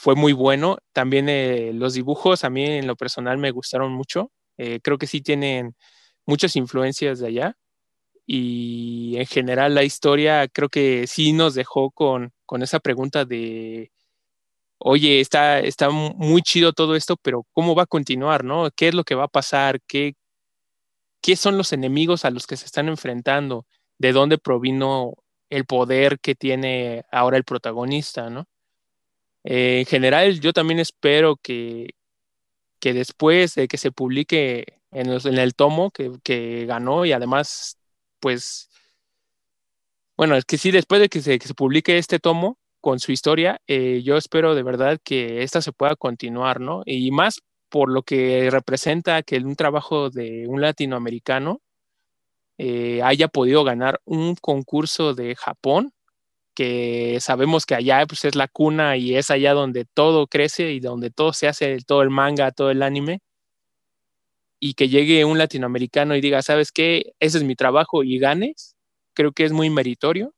fue 0.00 0.14
muy 0.16 0.32
bueno. 0.32 0.78
También 0.92 1.28
eh, 1.28 1.72
los 1.74 1.92
dibujos 1.94 2.44
a 2.44 2.50
mí 2.50 2.64
en 2.64 2.86
lo 2.86 2.96
personal 2.96 3.36
me 3.38 3.50
gustaron 3.50 3.92
mucho. 3.92 4.32
Eh, 4.56 4.80
creo 4.82 4.96
que 4.98 5.06
sí 5.06 5.20
tienen 5.20 5.76
muchas 6.26 6.56
influencias 6.56 7.20
de 7.20 7.28
allá. 7.28 7.56
Y 8.26 9.16
en 9.18 9.26
general 9.26 9.74
la 9.74 9.84
historia 9.84 10.48
creo 10.48 10.68
que 10.70 11.06
sí 11.06 11.32
nos 11.34 11.54
dejó 11.54 11.90
con, 11.90 12.32
con 12.46 12.62
esa 12.62 12.80
pregunta 12.80 13.24
de, 13.26 13.92
oye, 14.78 15.20
está, 15.20 15.60
está 15.60 15.90
muy 15.90 16.42
chido 16.42 16.72
todo 16.72 16.96
esto, 16.96 17.16
pero 17.22 17.46
¿cómo 17.52 17.74
va 17.74 17.84
a 17.84 17.86
continuar? 17.86 18.44
¿no? 18.44 18.70
¿Qué 18.76 18.88
es 18.88 18.94
lo 18.94 19.04
que 19.04 19.14
va 19.16 19.24
a 19.24 19.28
pasar? 19.28 19.80
¿Qué, 19.88 20.14
¿Qué 21.22 21.36
son 21.36 21.58
los 21.58 21.72
enemigos 21.72 22.24
a 22.24 22.30
los 22.30 22.46
que 22.46 22.56
se 22.56 22.66
están 22.66 22.88
enfrentando? 22.88 23.66
¿De 23.98 24.12
dónde 24.12 24.38
provino 24.38 25.14
el 25.50 25.66
poder 25.66 26.20
que 26.20 26.34
tiene 26.34 27.04
ahora 27.12 27.36
el 27.36 27.44
protagonista? 27.44 28.30
¿no? 28.30 28.46
Eh, 29.44 29.80
en 29.80 29.86
general, 29.86 30.40
yo 30.40 30.52
también 30.52 30.80
espero 30.80 31.36
que, 31.36 31.94
que 32.80 32.94
después 32.94 33.54
de 33.54 33.68
que 33.68 33.78
se 33.78 33.92
publique 33.92 34.80
en, 34.90 35.10
el 35.10 35.54
tomo 35.54 35.90
que, 35.90 36.66
ganó 36.66 37.04
y 37.04 37.12
además, 37.12 37.78
pues, 38.20 38.70
bueno, 40.16 40.36
es 40.36 40.44
que 40.44 40.58
sí, 40.58 40.70
después 40.70 41.00
de 41.00 41.08
que 41.08 41.20
se, 41.22 41.38
publique 41.54 41.98
este 41.98 42.18
tomo 42.18 42.58
con 42.80 42.98
su 43.00 43.12
historia, 43.12 43.60
eh, 43.66 44.02
yo 44.04 44.16
espero 44.16 44.54
de 44.54 44.62
verdad 44.62 44.98
que 45.02 45.42
esta 45.42 45.62
se 45.62 45.72
pueda 45.72 45.96
continuar, 45.96 46.60
¿no? 46.60 46.82
Y 46.86 47.10
más 47.10 47.40
por 47.68 47.90
lo 47.90 48.02
que 48.02 48.50
representa 48.50 49.22
que 49.22 49.38
un 49.38 49.56
trabajo 49.56 50.10
de 50.10 50.46
un 50.48 50.60
latinoamericano 50.60 51.60
eh, 52.58 53.02
haya 53.02 53.28
podido 53.28 53.64
ganar 53.64 54.00
un 54.04 54.34
concurso 54.36 55.14
de 55.14 55.34
Japón 55.36 55.92
que 56.54 57.18
sabemos 57.20 57.66
que 57.66 57.74
allá 57.74 58.04
pues, 58.06 58.24
es 58.24 58.34
la 58.34 58.48
cuna 58.48 58.96
y 58.96 59.16
es 59.16 59.30
allá 59.30 59.54
donde 59.54 59.84
todo 59.84 60.26
crece 60.26 60.72
y 60.72 60.80
donde 60.80 61.10
todo 61.10 61.32
se 61.32 61.48
hace, 61.48 61.78
todo 61.86 62.02
el 62.02 62.10
manga, 62.10 62.50
todo 62.52 62.70
el 62.70 62.82
anime, 62.82 63.20
y 64.60 64.74
que 64.74 64.88
llegue 64.88 65.24
un 65.24 65.38
latinoamericano 65.38 66.14
y 66.16 66.20
diga, 66.20 66.42
¿sabes 66.42 66.70
qué? 66.72 67.14
Ese 67.18 67.38
es 67.38 67.44
mi 67.44 67.56
trabajo 67.56 68.04
y 68.04 68.18
ganes, 68.18 68.76
creo 69.14 69.32
que 69.32 69.44
es 69.44 69.52
muy 69.52 69.70
meritorio. 69.70 70.34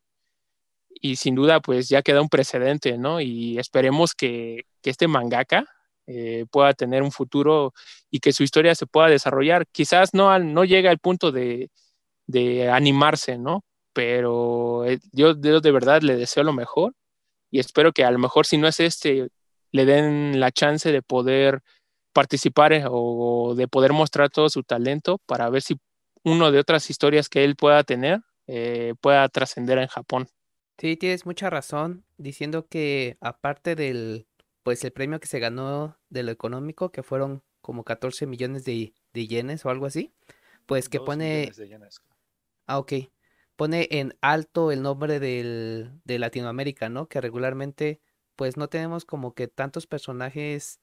Y 0.90 1.16
sin 1.16 1.34
duda, 1.34 1.60
pues 1.60 1.88
ya 1.88 2.02
queda 2.02 2.22
un 2.22 2.28
precedente, 2.28 2.96
¿no? 2.98 3.20
Y 3.20 3.58
esperemos 3.58 4.14
que, 4.14 4.66
que 4.82 4.90
este 4.90 5.08
mangaka 5.08 5.66
eh, 6.06 6.46
pueda 6.50 6.74
tener 6.74 7.02
un 7.02 7.10
futuro 7.12 7.72
y 8.10 8.20
que 8.20 8.32
su 8.32 8.44
historia 8.44 8.74
se 8.76 8.86
pueda 8.86 9.08
desarrollar. 9.08 9.66
Quizás 9.72 10.14
no, 10.14 10.38
no 10.38 10.64
llegue 10.64 10.88
al 10.88 10.98
punto 10.98 11.32
de, 11.32 11.70
de 12.26 12.70
animarse, 12.70 13.38
¿no? 13.38 13.64
pero 13.92 14.84
eh, 14.84 14.98
yo, 15.12 15.34
de 15.34 15.72
verdad 15.72 16.02
le 16.02 16.16
deseo 16.16 16.44
lo 16.44 16.52
mejor 16.52 16.94
y 17.50 17.60
espero 17.60 17.92
que 17.92 18.04
a 18.04 18.10
lo 18.10 18.18
mejor 18.18 18.46
si 18.46 18.58
no 18.58 18.66
es 18.66 18.80
este, 18.80 19.28
le 19.70 19.84
den 19.84 20.40
la 20.40 20.50
chance 20.50 20.90
de 20.90 21.02
poder 21.02 21.62
participar 22.12 22.72
eh, 22.72 22.84
o 22.88 23.54
de 23.54 23.68
poder 23.68 23.92
mostrar 23.92 24.30
todo 24.30 24.48
su 24.48 24.62
talento 24.62 25.18
para 25.26 25.48
ver 25.50 25.62
si 25.62 25.78
uno 26.24 26.50
de 26.50 26.58
otras 26.58 26.88
historias 26.90 27.28
que 27.28 27.44
él 27.44 27.56
pueda 27.56 27.82
tener 27.84 28.20
eh, 28.46 28.94
pueda 29.00 29.28
trascender 29.28 29.78
en 29.78 29.88
Japón. 29.88 30.28
Sí, 30.78 30.96
tienes 30.96 31.26
mucha 31.26 31.50
razón 31.50 32.04
diciendo 32.16 32.66
que 32.66 33.16
aparte 33.20 33.76
del 33.76 34.26
pues 34.62 34.84
el 34.84 34.92
premio 34.92 35.20
que 35.20 35.26
se 35.26 35.40
ganó 35.40 35.98
de 36.08 36.22
lo 36.22 36.30
económico 36.30 36.90
que 36.90 37.02
fueron 37.02 37.42
como 37.60 37.84
14 37.84 38.26
millones 38.26 38.64
de, 38.64 38.94
de 39.12 39.26
yenes 39.26 39.64
o 39.64 39.70
algo 39.70 39.86
así, 39.86 40.12
pues 40.66 40.88
que 40.88 40.98
Dos 40.98 41.06
pone 41.06 41.50
de 41.54 41.68
yenes. 41.68 42.02
Ah, 42.66 42.78
ok 42.78 42.92
pone 43.62 43.86
en 43.92 44.16
alto 44.22 44.72
el 44.72 44.82
nombre 44.82 45.20
de 45.20 46.18
Latinoamérica, 46.18 46.88
¿no? 46.88 47.06
Que 47.06 47.20
regularmente 47.20 48.00
pues 48.34 48.56
no 48.56 48.68
tenemos 48.68 49.04
como 49.04 49.34
que 49.34 49.46
tantos 49.46 49.86
personajes 49.86 50.80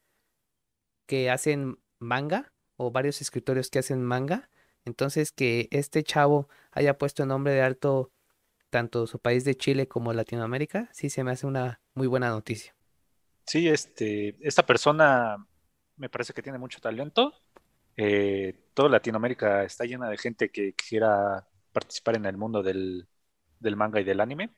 que 1.06 1.30
hacen 1.30 1.78
manga 1.98 2.54
o 2.78 2.90
varios 2.90 3.20
escritores 3.20 3.70
que 3.70 3.80
hacen 3.80 4.02
manga. 4.02 4.50
Entonces 4.86 5.34
que 5.34 5.68
este 5.72 6.06
chavo 6.06 6.48
haya 6.72 6.98
puesto 6.98 7.24
el 7.24 7.28
nombre 7.28 7.52
de 7.52 7.64
alto 7.64 8.14
tanto 8.70 9.08
su 9.08 9.20
país 9.20 9.44
de 9.44 9.56
Chile 9.56 9.90
como 9.90 10.14
Latinoamérica, 10.14 10.88
sí 10.94 11.10
se 11.10 11.26
me 11.26 11.32
hace 11.32 11.48
una 11.48 11.82
muy 11.96 12.08
buena 12.08 12.30
noticia. 12.30 12.74
Sí, 13.46 13.68
este, 13.68 14.38
esta 14.40 14.66
persona 14.66 15.46
me 15.98 16.08
parece 16.08 16.32
que 16.32 16.42
tiene 16.42 16.60
mucho 16.60 16.80
talento. 16.80 17.34
Eh, 17.98 18.70
toda 18.74 18.88
Latinoamérica 18.88 19.66
está 19.66 19.84
llena 19.84 20.10
de 20.10 20.18
gente 20.18 20.50
que 20.50 20.72
quisiera 20.72 21.49
participar 21.72 22.16
en 22.18 22.26
el 22.26 22.38
mundo 22.38 22.64
del, 22.64 23.08
del 23.60 23.76
manga 23.76 24.00
y 24.02 24.04
del 24.04 24.22
anime. 24.22 24.52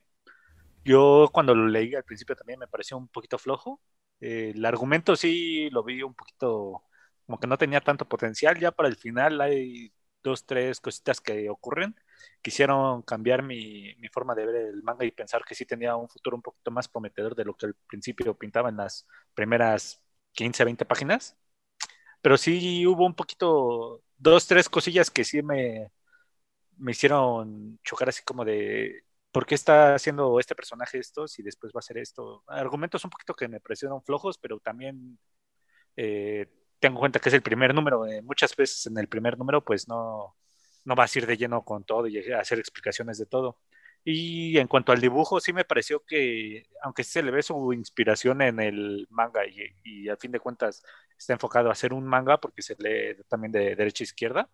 Yo 0.84 1.30
cuando 1.32 1.54
lo 1.54 1.68
leí 1.68 1.94
al 1.94 2.04
principio 2.04 2.36
también 2.36 2.58
me 2.58 2.68
pareció 2.68 2.96
un 2.96 3.08
poquito 3.08 3.38
flojo. 3.38 3.80
Eh, 4.20 4.52
el 4.54 4.64
argumento 4.64 5.16
sí 5.16 5.70
lo 5.70 5.84
vi 5.84 6.02
un 6.02 6.14
poquito 6.14 6.84
como 7.26 7.38
que 7.38 7.46
no 7.46 7.58
tenía 7.58 7.80
tanto 7.80 8.08
potencial. 8.08 8.58
Ya 8.58 8.72
para 8.72 8.88
el 8.88 8.96
final 8.96 9.40
hay 9.40 9.92
dos, 10.22 10.46
tres 10.46 10.80
cositas 10.80 11.20
que 11.20 11.48
ocurren. 11.50 11.94
Quisieron 12.42 13.02
cambiar 13.02 13.42
mi, 13.42 13.94
mi 13.96 14.08
forma 14.08 14.34
de 14.34 14.46
ver 14.46 14.56
el 14.56 14.82
manga 14.82 15.04
y 15.04 15.10
pensar 15.12 15.44
que 15.44 15.54
sí 15.54 15.64
tenía 15.66 15.96
un 15.96 16.08
futuro 16.08 16.36
un 16.36 16.42
poquito 16.42 16.70
más 16.70 16.88
prometedor 16.88 17.34
de 17.34 17.44
lo 17.44 17.54
que 17.56 17.66
al 17.66 17.74
principio 17.86 18.36
pintaba 18.36 18.68
en 18.68 18.76
las 18.76 19.06
primeras 19.34 20.02
15, 20.32 20.64
20 20.64 20.84
páginas. 20.84 21.36
Pero 22.20 22.36
sí 22.38 22.86
hubo 22.86 23.06
un 23.06 23.14
poquito, 23.14 24.02
dos, 24.16 24.46
tres 24.46 24.68
cosillas 24.68 25.10
que 25.10 25.24
sí 25.24 25.42
me, 25.42 25.90
me 26.78 26.92
hicieron 26.92 27.78
chocar 27.84 28.08
así 28.08 28.22
como 28.24 28.44
de, 28.44 29.04
¿por 29.32 29.46
qué 29.46 29.54
está 29.54 29.94
haciendo 29.94 30.38
este 30.40 30.54
personaje 30.54 30.98
esto 30.98 31.26
si 31.28 31.42
después 31.42 31.72
va 31.72 31.78
a 31.78 31.80
hacer 31.80 31.98
esto? 31.98 32.44
Argumentos 32.46 33.04
un 33.04 33.10
poquito 33.10 33.34
que 33.34 33.48
me 33.48 33.60
parecieron 33.60 34.02
flojos, 34.02 34.38
pero 34.38 34.60
también 34.60 35.18
eh, 35.96 36.46
tengo 36.80 36.96
en 36.96 37.00
cuenta 37.00 37.20
que 37.20 37.28
es 37.30 37.34
el 37.34 37.42
primer 37.42 37.74
número. 37.74 38.06
Eh, 38.06 38.22
muchas 38.22 38.54
veces 38.56 38.86
en 38.86 38.98
el 38.98 39.08
primer 39.08 39.38
número 39.38 39.64
pues 39.64 39.88
no, 39.88 40.36
no 40.84 40.94
vas 40.94 41.14
a 41.14 41.18
ir 41.20 41.26
de 41.26 41.36
lleno 41.36 41.64
con 41.64 41.84
todo 41.84 42.06
y 42.08 42.18
hacer 42.32 42.58
explicaciones 42.58 43.18
de 43.18 43.26
todo. 43.26 43.58
Y 44.04 44.58
en 44.58 44.66
cuanto 44.66 44.90
al 44.92 45.00
dibujo, 45.00 45.38
sí 45.40 45.52
me 45.52 45.64
pareció 45.64 46.04
que, 46.04 46.64
aunque 46.82 47.04
se 47.04 47.22
le 47.22 47.30
ve 47.30 47.42
su 47.42 47.72
inspiración 47.72 48.42
en 48.42 48.58
el 48.60 49.06
manga 49.10 49.46
y, 49.46 49.60
y 49.84 50.08
al 50.08 50.18
fin 50.18 50.32
de 50.32 50.40
cuentas 50.40 50.82
está 51.16 51.34
enfocado 51.34 51.68
a 51.68 51.72
hacer 51.72 51.92
un 51.92 52.04
manga 52.04 52.38
porque 52.40 52.62
se 52.62 52.74
lee 52.78 53.22
también 53.28 53.52
de 53.52 53.76
derecha 53.76 54.02
a 54.02 54.06
izquierda, 54.06 54.50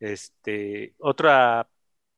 este, 0.00 0.94
otra 0.98 1.68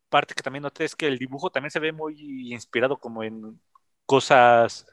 parte 0.08 0.34
que 0.34 0.42
también 0.42 0.62
noté 0.62 0.84
es 0.84 0.96
que 0.96 1.06
el 1.06 1.18
dibujo 1.18 1.50
también 1.50 1.70
se 1.70 1.80
ve 1.80 1.92
muy 1.92 2.52
inspirado 2.52 2.98
como 2.98 3.22
en 3.22 3.60
cosas 4.06 4.86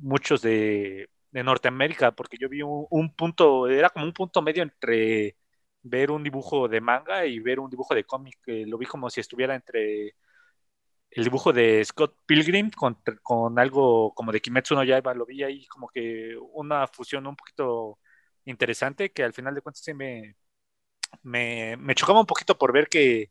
muchos 0.00 0.42
de, 0.42 1.10
Norteamérica, 1.32 2.12
porque 2.12 2.38
yo 2.40 2.48
vi 2.48 2.62
un, 2.62 3.14
punto, 3.14 3.68
era 3.68 3.90
como 3.90 4.06
un 4.06 4.12
punto 4.14 4.40
medio 4.40 4.62
entre 4.62 5.36
ver 5.82 6.10
un 6.10 6.22
dibujo 6.22 6.66
de 6.68 6.80
manga 6.80 7.26
y 7.26 7.40
ver 7.40 7.60
un 7.60 7.70
dibujo 7.70 7.94
de 7.94 8.04
cómic, 8.04 8.38
eh, 8.46 8.64
lo 8.66 8.78
vi 8.78 8.86
como 8.86 9.10
si 9.10 9.20
estuviera 9.20 9.54
entre 9.54 10.14
el 11.10 11.24
dibujo 11.24 11.52
de 11.52 11.84
Scott 11.84 12.16
Pilgrim 12.26 12.70
con, 12.70 12.98
con 13.22 13.58
algo 13.58 14.14
como 14.14 14.32
de 14.32 14.40
Kimetsu 14.40 14.74
no 14.74 14.84
Yaiba, 14.84 15.14
lo 15.14 15.26
vi 15.26 15.42
ahí 15.42 15.66
como 15.66 15.88
que 15.88 16.36
una 16.52 16.86
fusión 16.86 17.26
un 17.26 17.36
poquito 17.36 17.98
interesante 18.44 19.12
que 19.12 19.22
al 19.24 19.32
final 19.34 19.54
de 19.54 19.60
cuentas 19.62 19.84
sí 19.84 19.94
me, 19.94 20.36
me, 21.22 21.76
chocaba 21.94 22.20
un 22.20 22.26
poquito 22.26 22.58
por 22.58 22.72
ver 22.72 22.88
que, 22.88 23.30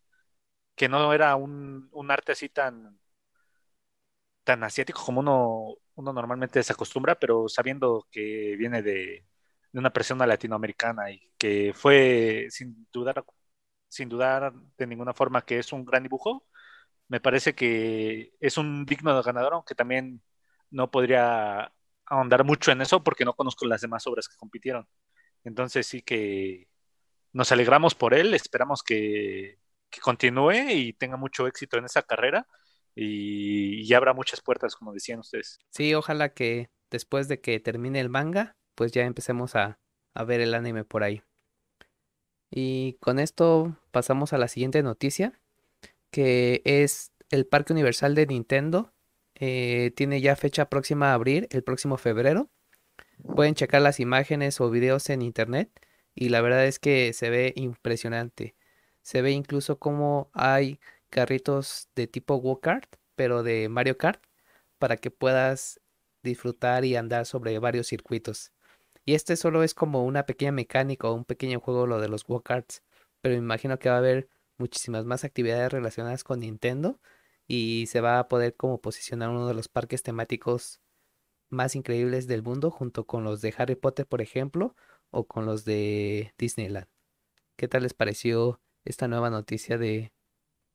que 0.76 0.90
no 0.90 1.14
era 1.14 1.36
un, 1.36 1.90
un, 1.94 2.12
arte 2.12 2.34
así 2.34 2.50
tan, 2.50 3.00
tan 4.44 4.64
asiático 4.64 5.04
como 5.04 5.20
uno, 5.22 5.76
uno 5.96 6.14
normalmente 6.14 6.62
se 6.64 6.74
acostumbra, 6.74 7.16
pero 7.16 7.48
sabiendo 7.50 8.08
que 8.12 8.56
viene 8.58 8.82
de, 8.82 9.26
de 9.72 9.80
una 9.80 9.92
persona 9.92 10.28
latinoamericana 10.28 11.12
y 11.12 11.22
que 11.38 11.74
fue 11.76 12.48
sin 12.50 12.88
dudar, 12.92 13.26
sin 13.90 14.10
dudar 14.10 14.54
de 14.78 14.88
ninguna 14.88 15.14
forma 15.14 15.44
que 15.44 15.60
es 15.60 15.74
un 15.74 15.86
gran 15.86 16.04
dibujo, 16.04 16.46
me 17.08 17.20
parece 17.22 17.56
que 17.56 18.34
es 18.40 18.58
un 18.58 18.86
digno 18.86 19.22
ganador, 19.24 19.54
aunque 19.54 19.76
también 19.76 20.22
no 20.72 20.92
podría 20.92 21.74
ahondar 22.06 22.44
mucho 22.44 22.72
en 22.72 22.82
eso 22.82 23.04
porque 23.04 23.26
no 23.26 23.36
conozco 23.36 23.66
las 23.68 23.82
demás 23.82 24.08
obras 24.08 24.28
que 24.30 24.38
compitieron. 24.38 24.88
Entonces 25.44 25.88
sí 25.88 26.02
que 26.02 26.68
nos 27.36 27.52
alegramos 27.52 27.96
por 27.96 28.14
él, 28.14 28.34
esperamos 28.34 28.82
que, 28.82 29.60
que 29.90 30.00
continúe 30.00 30.70
y 30.72 30.94
tenga 30.94 31.18
mucho 31.18 31.48
éxito 31.48 31.78
en 31.78 31.84
esa 31.84 32.02
carrera 32.02 32.48
y, 32.96 33.82
y, 33.82 33.94
abra 33.94 34.14
muchas 34.14 34.40
puertas, 34.40 34.74
como 34.74 34.94
decían 34.94 35.20
ustedes. 35.20 35.60
Sí, 35.70 35.94
ojalá 35.94 36.34
que 36.34 36.70
después 36.90 37.28
de 37.28 37.42
que 37.42 37.60
termine 37.60 38.00
el 38.00 38.10
manga, 38.10 38.56
pues 38.74 38.94
ya 38.94 39.04
empecemos 39.04 39.58
a, 39.58 39.80
a 40.14 40.24
ver 40.24 40.40
el 40.40 40.54
anime 40.54 40.86
por 40.86 41.04
ahí. 41.04 41.24
Y 42.50 42.94
con 43.02 43.20
esto 43.20 43.78
pasamos 43.92 44.32
a 44.32 44.38
la 44.38 44.48
siguiente 44.48 44.82
noticia, 44.82 45.38
que 46.12 46.62
es 46.64 47.12
el 47.32 47.46
Parque 47.46 47.74
Universal 47.74 48.16
de 48.16 48.28
Nintendo. 48.28 48.94
Eh, 49.36 49.92
tiene 49.98 50.22
ya 50.22 50.38
fecha 50.38 50.70
próxima 50.70 51.12
a 51.12 51.16
abrir, 51.16 51.50
el 51.52 51.64
próximo 51.64 51.98
febrero. 51.98 52.50
Pueden 53.36 53.56
checar 53.56 53.82
las 53.82 54.00
imágenes 54.00 54.62
o 54.62 54.70
videos 54.70 55.10
en 55.10 55.22
internet 55.22 55.70
y 56.16 56.30
la 56.30 56.42
verdad 56.42 56.66
es 56.66 56.80
que 56.80 57.14
se 57.14 57.30
ve 57.30 57.54
impresionante. 57.56 58.56
Se 59.02 59.22
ve 59.22 59.32
incluso 59.32 59.80
como 59.80 60.30
hay 60.34 60.80
carritos 61.10 61.90
de 61.96 62.08
tipo 62.08 62.38
go-kart, 62.38 62.96
pero 63.16 63.44
de 63.44 63.70
Mario 63.70 63.98
Kart, 63.98 64.24
para 64.80 64.98
que 64.98 65.12
puedas 65.12 65.82
disfrutar 66.24 66.86
y 66.86 66.96
andar 66.96 67.26
sobre 67.26 67.60
varios 67.60 67.88
circuitos. 67.88 68.52
Y 69.06 69.14
este 69.16 69.36
solo 69.36 69.64
es 69.64 69.74
como 69.76 70.06
una 70.06 70.26
pequeña 70.26 70.52
mecánica 70.52 71.10
o 71.10 71.14
un 71.14 71.26
pequeño 71.26 71.60
juego 71.60 71.88
lo 71.88 72.02
de 72.02 72.10
los 72.10 72.26
go-karts, 72.26 72.84
pero 73.22 73.34
me 73.36 73.40
imagino 73.40 73.78
que 73.80 73.90
va 73.90 73.96
a 73.96 74.00
haber 74.00 74.30
muchísimas 74.58 75.06
más 75.06 75.24
actividades 75.24 75.72
relacionadas 75.72 76.24
con 76.24 76.40
Nintendo 76.40 77.00
y 77.48 77.86
se 77.88 78.02
va 78.02 78.20
a 78.20 78.28
poder 78.28 78.56
como 78.56 78.82
posicionar 78.82 79.30
uno 79.30 79.48
de 79.48 79.54
los 79.54 79.68
parques 79.68 80.04
temáticos 80.04 80.82
más 81.50 81.76
increíbles 81.76 82.28
del 82.28 82.44
mundo 82.44 82.72
junto 82.72 83.06
con 83.06 83.24
los 83.24 83.42
de 83.42 83.54
Harry 83.58 83.76
Potter, 83.76 84.08
por 84.08 84.22
ejemplo, 84.22 84.76
o 85.12 85.26
con 85.28 85.46
los 85.46 85.66
de 85.66 86.34
Disneyland. 86.38 86.88
¿Qué 87.56 87.68
tal 87.68 87.84
les 87.84 87.94
pareció 87.94 88.62
esta 88.84 89.08
nueva 89.08 89.30
noticia 89.30 89.78
de 89.78 90.12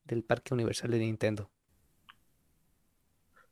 del 0.05 0.25
Parque 0.25 0.55
Universal 0.55 0.91
de 0.91 0.99
Nintendo? 0.99 1.51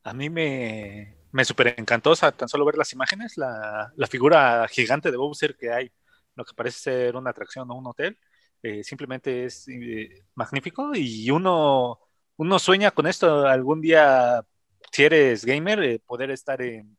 A 0.03 0.13
mí 0.13 0.29
me, 0.29 1.15
me 1.31 1.45
super 1.45 1.73
encantó, 1.77 2.11
o 2.11 2.15
sea, 2.15 2.31
tan 2.31 2.49
solo 2.49 2.65
ver 2.65 2.77
las 2.77 2.93
imágenes, 2.93 3.37
la, 3.37 3.93
la, 3.95 4.07
figura 4.07 4.67
gigante 4.67 5.11
de 5.11 5.17
Bowser 5.17 5.55
que 5.55 5.71
hay, 5.71 5.91
lo 6.35 6.45
que 6.45 6.53
parece 6.53 6.79
ser 6.79 7.15
una 7.15 7.29
atracción 7.31 7.69
o 7.69 7.75
un 7.75 7.87
hotel, 7.87 8.17
eh, 8.63 8.83
simplemente 8.83 9.45
es 9.45 9.67
eh, 9.67 10.25
magnífico 10.35 10.91
y 10.95 11.29
uno, 11.31 11.99
uno 12.37 12.59
sueña 12.59 12.91
con 12.91 13.07
esto 13.07 13.45
algún 13.47 13.81
día, 13.81 14.43
si 14.91 15.03
eres 15.03 15.45
gamer, 15.45 15.83
eh, 15.83 15.99
poder 15.99 16.31
estar 16.31 16.61
en, 16.61 16.97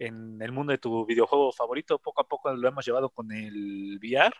en 0.00 0.42
el 0.42 0.52
mundo 0.52 0.72
de 0.72 0.78
tu 0.78 1.06
videojuego 1.06 1.52
favorito. 1.52 1.98
Poco 2.00 2.22
a 2.22 2.28
poco 2.28 2.52
lo 2.52 2.68
hemos 2.68 2.84
llevado 2.86 3.10
con 3.10 3.30
el 3.32 3.98
VR 4.02 4.34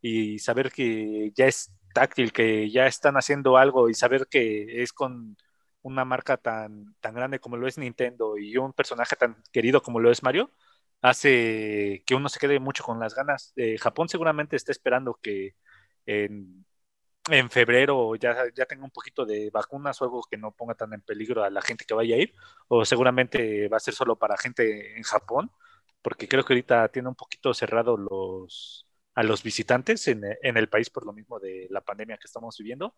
y 0.00 0.38
saber 0.40 0.72
que 0.72 1.32
ya 1.36 1.46
es 1.46 1.72
táctil, 1.94 2.32
que 2.32 2.70
ya 2.70 2.86
están 2.86 3.16
haciendo 3.16 3.56
algo 3.58 3.88
y 3.90 3.94
saber 3.94 4.26
que 4.28 4.82
es 4.82 4.92
con 4.92 5.36
una 5.82 6.04
marca 6.04 6.36
tan, 6.38 6.94
tan 7.00 7.14
grande 7.14 7.40
como 7.40 7.56
lo 7.56 7.68
es 7.68 7.78
Nintendo 7.78 8.38
y 8.38 8.56
un 8.56 8.72
personaje 8.72 9.16
tan 9.16 9.42
querido 9.52 9.82
como 9.82 10.00
lo 10.00 10.10
es 10.10 10.22
Mario, 10.22 10.50
hace 11.02 12.02
que 12.06 12.14
uno 12.14 12.28
se 12.28 12.38
quede 12.40 12.60
mucho 12.60 12.84
con 12.84 12.98
las 13.00 13.14
ganas. 13.14 13.52
Eh, 13.56 13.78
Japón 13.78 14.08
seguramente 14.08 14.56
está 14.56 14.72
esperando 14.72 15.18
que 15.22 15.56
en, 16.06 16.64
en 17.30 17.50
febrero 17.50 18.14
ya, 18.16 18.36
ya 18.54 18.66
tenga 18.66 18.84
un 18.84 18.90
poquito 18.90 19.24
de 19.24 19.50
vacunas 19.50 20.00
o 20.02 20.04
algo 20.04 20.22
que 20.28 20.36
no 20.36 20.52
ponga 20.52 20.74
tan 20.74 20.92
en 20.92 21.00
peligro 21.02 21.44
a 21.44 21.50
la 21.50 21.62
gente 21.62 21.84
que 21.84 21.94
vaya 21.94 22.16
a 22.16 22.18
ir, 22.18 22.34
o 22.68 22.84
seguramente 22.84 23.68
va 23.68 23.76
a 23.76 23.80
ser 23.80 23.94
solo 23.94 24.16
para 24.18 24.36
gente 24.36 24.96
en 24.96 25.02
Japón, 25.04 25.50
porque 26.02 26.26
creo 26.28 26.44
que 26.44 26.52
ahorita 26.54 26.88
tiene 26.88 27.08
un 27.08 27.14
poquito 27.14 27.54
cerrado 27.54 27.96
los 27.96 28.86
a 29.14 29.22
los 29.22 29.42
visitantes 29.42 30.08
en, 30.08 30.22
en 30.42 30.56
el 30.56 30.68
país 30.70 30.88
por 30.88 31.04
lo 31.04 31.12
mismo 31.12 31.38
de 31.38 31.66
la 31.70 31.82
pandemia 31.82 32.16
que 32.16 32.26
estamos 32.26 32.56
viviendo, 32.58 32.96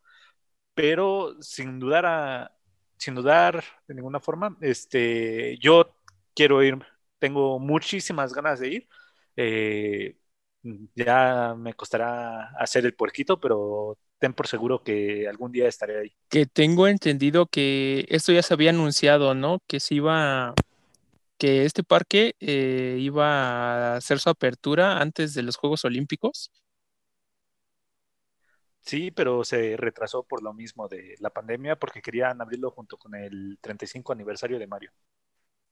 pero 0.74 1.36
sin 1.42 1.78
dudar 1.80 2.06
a, 2.06 2.56
sin 2.98 3.14
dudar 3.14 3.62
de 3.88 3.94
ninguna 3.94 4.20
forma. 4.20 4.56
Este, 4.60 5.58
yo 5.58 5.96
quiero 6.34 6.62
ir, 6.62 6.78
tengo 7.18 7.58
muchísimas 7.58 8.34
ganas 8.34 8.60
de 8.60 8.68
ir. 8.68 8.88
Eh, 9.36 10.16
ya 10.94 11.54
me 11.56 11.74
costará 11.74 12.50
hacer 12.58 12.84
el 12.86 12.94
puerquito, 12.94 13.38
pero 13.40 13.98
ten 14.24 14.32
por 14.32 14.46
seguro 14.46 14.82
que 14.82 15.28
algún 15.28 15.52
día 15.52 15.68
estaré 15.68 16.00
ahí. 16.00 16.16
Que 16.30 16.46
tengo 16.46 16.88
entendido 16.88 17.44
que 17.44 18.06
esto 18.08 18.32
ya 18.32 18.42
se 18.42 18.54
había 18.54 18.70
anunciado, 18.70 19.34
¿no? 19.34 19.60
Que 19.66 19.80
se 19.80 19.96
iba, 19.96 20.54
que 21.36 21.66
este 21.66 21.84
parque 21.84 22.34
eh, 22.40 22.96
iba 23.00 23.26
a 23.26 23.96
hacer 23.96 24.20
su 24.20 24.30
apertura 24.30 24.96
antes 25.02 25.34
de 25.34 25.42
los 25.42 25.56
Juegos 25.56 25.84
Olímpicos. 25.84 26.50
Sí, 28.80 29.10
pero 29.10 29.44
se 29.44 29.76
retrasó 29.76 30.22
por 30.22 30.42
lo 30.42 30.54
mismo 30.54 30.88
de 30.88 31.16
la 31.18 31.28
pandemia 31.28 31.76
porque 31.76 32.00
querían 32.00 32.40
abrirlo 32.40 32.70
junto 32.70 32.96
con 32.96 33.14
el 33.14 33.58
35 33.60 34.10
aniversario 34.14 34.58
de 34.58 34.66
Mario. 34.66 34.90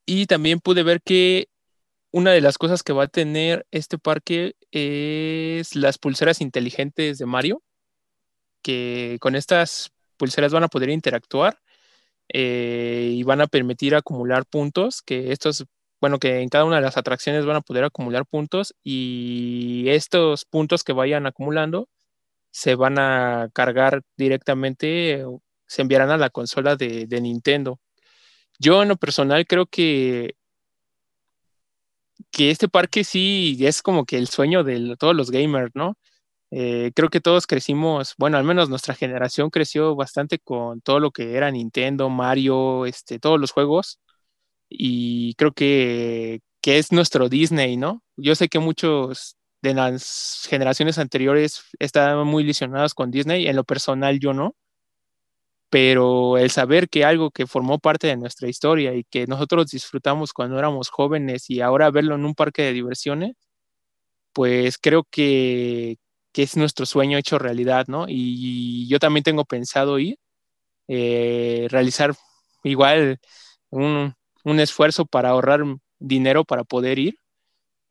Y 0.05 0.27
también 0.27 0.59
pude 0.59 0.83
ver 0.83 1.01
que 1.01 1.47
una 2.11 2.29
de 2.33 2.41
las 2.41 2.59
cosas 2.59 2.83
que 2.83 2.93
va 2.93 3.05
a 3.05 3.07
tener 3.07 3.65
este 3.71 3.97
parque 3.97 4.53
es 4.69 5.75
las 5.75 5.97
pulseras 5.97 6.39
inteligentes 6.39 7.17
de 7.17 7.25
Mario, 7.25 7.63
que 8.63 9.17
con 9.21 9.35
estas 9.35 9.91
pulseras 10.17 10.53
van 10.53 10.63
a 10.63 10.69
poder 10.69 10.89
interactuar 10.89 11.59
eh, 12.29 13.09
y 13.13 13.23
van 13.23 13.41
a 13.41 13.47
permitir 13.47 13.95
acumular 13.95 14.45
puntos, 14.45 15.01
que 15.01 15.31
estos, 15.31 15.65
bueno, 16.01 16.19
que 16.19 16.41
en 16.41 16.49
cada 16.49 16.65
una 16.65 16.77
de 16.77 16.81
las 16.83 16.97
atracciones 16.97 17.45
van 17.45 17.57
a 17.57 17.61
poder 17.61 17.83
acumular 17.83 18.25
puntos 18.25 18.73
y 18.83 19.85
estos 19.89 20.45
puntos 20.45 20.83
que 20.83 20.93
vayan 20.93 21.27
acumulando 21.27 21.89
se 22.51 22.75
van 22.75 22.99
a 22.99 23.49
cargar 23.53 24.03
directamente, 24.17 25.25
se 25.67 25.81
enviarán 25.81 26.11
a 26.11 26.17
la 26.17 26.29
consola 26.29 26.75
de, 26.75 27.07
de 27.07 27.21
Nintendo. 27.21 27.79
Yo 28.59 28.83
en 28.83 28.89
lo 28.89 28.97
personal 28.97 29.45
creo 29.47 29.65
que, 29.65 30.35
que 32.31 32.51
este 32.51 32.67
parque 32.69 33.03
sí 33.03 33.57
es 33.61 33.81
como 33.81 34.05
que 34.05 34.17
el 34.17 34.27
sueño 34.27 34.63
de 34.63 34.95
todos 34.97 35.15
los 35.15 35.31
gamers, 35.31 35.71
¿no? 35.75 35.97
Eh, 36.55 36.91
creo 36.95 37.09
que 37.09 37.21
todos 37.21 37.47
crecimos, 37.47 38.13
bueno, 38.17 38.37
al 38.37 38.43
menos 38.43 38.69
nuestra 38.69 38.93
generación 38.93 39.49
creció 39.49 39.95
bastante 39.95 40.37
con 40.39 40.81
todo 40.81 40.99
lo 40.99 41.11
que 41.11 41.35
era 41.35 41.49
Nintendo, 41.51 42.09
Mario, 42.09 42.85
este, 42.85 43.19
todos 43.19 43.39
los 43.39 43.51
juegos. 43.51 43.99
Y 44.69 45.35
creo 45.35 45.53
que, 45.53 46.41
que 46.61 46.79
es 46.79 46.91
nuestro 46.91 47.29
Disney, 47.29 47.77
¿no? 47.77 48.03
Yo 48.17 48.35
sé 48.35 48.49
que 48.49 48.59
muchos 48.59 49.37
de 49.61 49.73
las 49.75 50.45
generaciones 50.49 50.97
anteriores 50.99 51.63
estaban 51.79 52.27
muy 52.27 52.43
ilusionados 52.43 52.93
con 52.93 53.11
Disney, 53.11 53.47
en 53.47 53.55
lo 53.55 53.63
personal 53.65 54.19
yo 54.19 54.33
no, 54.33 54.55
pero 55.69 56.37
el 56.37 56.51
saber 56.51 56.87
que 56.89 57.03
algo 57.05 57.31
que 57.31 57.47
formó 57.47 57.79
parte 57.79 58.07
de 58.07 58.15
nuestra 58.17 58.47
historia 58.47 58.93
y 58.95 59.03
que 59.05 59.25
nosotros 59.27 59.71
disfrutamos 59.71 60.31
cuando 60.33 60.59
éramos 60.59 60.89
jóvenes 60.89 61.49
y 61.49 61.61
ahora 61.61 61.89
verlo 61.91 62.15
en 62.15 62.25
un 62.25 62.35
parque 62.35 62.61
de 62.63 62.73
diversiones, 62.73 63.35
pues 64.33 64.77
creo 64.77 65.03
que, 65.09 65.97
que 66.33 66.43
es 66.43 66.57
nuestro 66.57 66.85
sueño 66.85 67.17
hecho 67.17 67.39
realidad, 67.39 67.87
¿no? 67.87 68.05
Y 68.09 68.87
yo 68.89 68.99
también 68.99 69.23
tengo 69.23 69.45
pensado 69.45 69.99
ir, 69.99 70.17
eh, 70.87 71.67
realizar 71.69 72.15
igual 72.63 73.19
un, 73.69 74.15
esfuerzo 74.59 75.05
para 75.05 75.29
ahorrar 75.29 75.63
dinero 75.99 76.45
para 76.45 76.63
poder 76.65 76.99
ir 76.99 77.15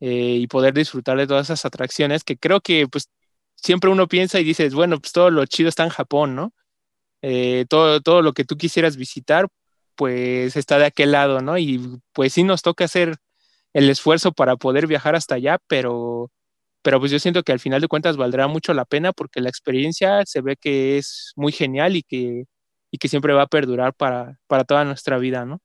eh, 0.01 0.37
y 0.41 0.47
poder 0.47 0.73
disfrutar 0.73 1.17
de 1.17 1.27
todas 1.27 1.47
esas 1.47 1.65
atracciones 1.65 2.23
que 2.23 2.37
creo 2.37 2.61
que 2.61 2.87
pues 2.87 3.09
siempre 3.55 3.89
uno 3.89 4.07
piensa 4.07 4.39
y 4.39 4.43
dices, 4.43 4.73
bueno, 4.75 4.99
pues 4.99 5.13
todo 5.13 5.31
lo 5.31 5.45
chido 5.45 5.69
está 5.69 5.83
en 5.83 5.89
Japón, 5.89 6.35
¿no? 6.35 6.53
Eh, 7.21 7.65
todo, 7.69 8.01
todo 8.01 8.21
lo 8.21 8.33
que 8.33 8.45
tú 8.45 8.57
quisieras 8.57 8.97
visitar, 8.97 9.47
pues 9.95 10.55
está 10.57 10.77
de 10.79 10.85
aquel 10.85 11.11
lado, 11.13 11.41
¿no? 11.41 11.57
Y 11.57 11.81
pues 12.13 12.33
sí 12.33 12.43
nos 12.43 12.61
toca 12.63 12.85
hacer 12.85 13.17
el 13.73 13.89
esfuerzo 13.89 14.33
para 14.33 14.57
poder 14.57 14.87
viajar 14.87 15.15
hasta 15.15 15.35
allá, 15.35 15.59
pero, 15.67 16.31
pero 16.83 16.99
pues 16.99 17.11
yo 17.11 17.19
siento 17.19 17.43
que 17.43 17.53
al 17.53 17.59
final 17.61 17.81
de 17.81 17.89
cuentas 17.89 18.17
valdrá 18.17 18.47
mucho 18.47 18.73
la 18.75 18.85
pena 18.85 19.13
porque 19.13 19.41
la 19.41 19.49
experiencia 19.49 20.23
se 20.25 20.41
ve 20.41 20.57
que 20.57 20.97
es 20.99 21.33
muy 21.37 21.53
genial 21.53 21.95
y 21.97 22.03
que, 22.03 22.45
y 22.91 22.99
que 22.99 23.09
siempre 23.09 23.33
va 23.33 23.43
a 23.43 23.47
perdurar 23.47 23.95
para, 23.95 24.39
para 24.47 24.65
toda 24.65 24.85
nuestra 24.85 25.17
vida, 25.19 25.45
¿no? 25.45 25.59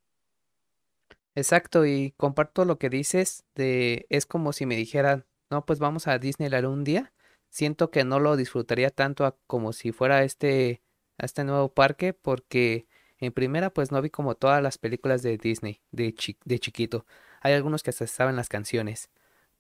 Exacto, 1.35 1.87
y 1.87 2.13
comparto 2.17 2.65
lo 2.65 2.79
que 2.79 2.89
dices 2.91 3.45
de 3.55 4.07
es 4.11 4.27
como 4.27 4.53
si 4.53 4.67
me 4.67 4.77
dijeran, 4.77 5.27
no, 5.51 5.65
pues 5.65 5.79
vamos 5.79 6.09
a 6.09 6.19
Disneyland 6.19 6.67
un 6.67 6.85
día. 6.85 7.13
Siento 7.51 7.91
que 7.91 8.05
no 8.05 8.19
lo 8.21 8.37
disfrutaría 8.37 8.91
tanto 8.91 9.39
como 9.47 9.73
si 9.73 9.93
fuera 9.93 10.25
este, 10.25 10.83
a 11.17 11.25
este 11.27 11.45
nuevo 11.45 11.73
parque, 11.73 12.13
porque 12.13 12.87
En 13.21 13.33
primera, 13.33 13.71
pues 13.71 13.91
no 13.91 14.01
vi 14.01 14.11
como 14.11 14.37
todas 14.37 14.63
las 14.63 14.79
películas 14.79 15.23
de 15.23 15.39
Disney 15.39 15.83
de, 15.91 16.15
de 16.45 16.59
chiquito. 16.61 17.05
Hay 17.41 17.53
algunos 17.55 17.83
que 17.83 17.91
hasta 17.91 18.07
saben 18.07 18.37
las 18.37 18.49
canciones. 18.49 19.11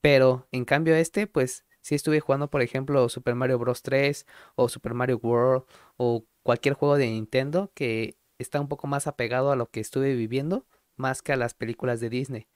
Pero 0.01 0.49
en 0.53 0.65
cambio 0.65 0.95
este, 0.97 1.27
pues 1.27 1.67
sí 1.81 1.95
estuve 1.95 2.21
jugando, 2.21 2.51
por 2.51 2.63
ejemplo, 2.63 3.09
Super 3.09 3.35
Mario 3.35 3.59
Bros. 3.59 3.83
3 3.83 4.27
o 4.55 4.69
Super 4.69 4.95
Mario 4.95 5.19
World 5.23 5.65
o 5.97 6.25
cualquier 6.43 6.75
juego 6.75 6.97
de 6.97 7.07
Nintendo 7.07 7.73
que 7.75 8.17
está 8.39 8.61
un 8.61 8.69
poco 8.69 8.87
más 8.87 9.07
apegado 9.07 9.51
a 9.53 9.57
lo 9.57 9.71
que 9.71 9.81
estuve 9.81 10.15
viviendo 10.15 10.67
más 10.97 11.23
que 11.23 11.33
a 11.33 11.37
las 11.37 11.55
películas 11.55 12.01
de 12.01 12.11
Disney. 12.11 12.49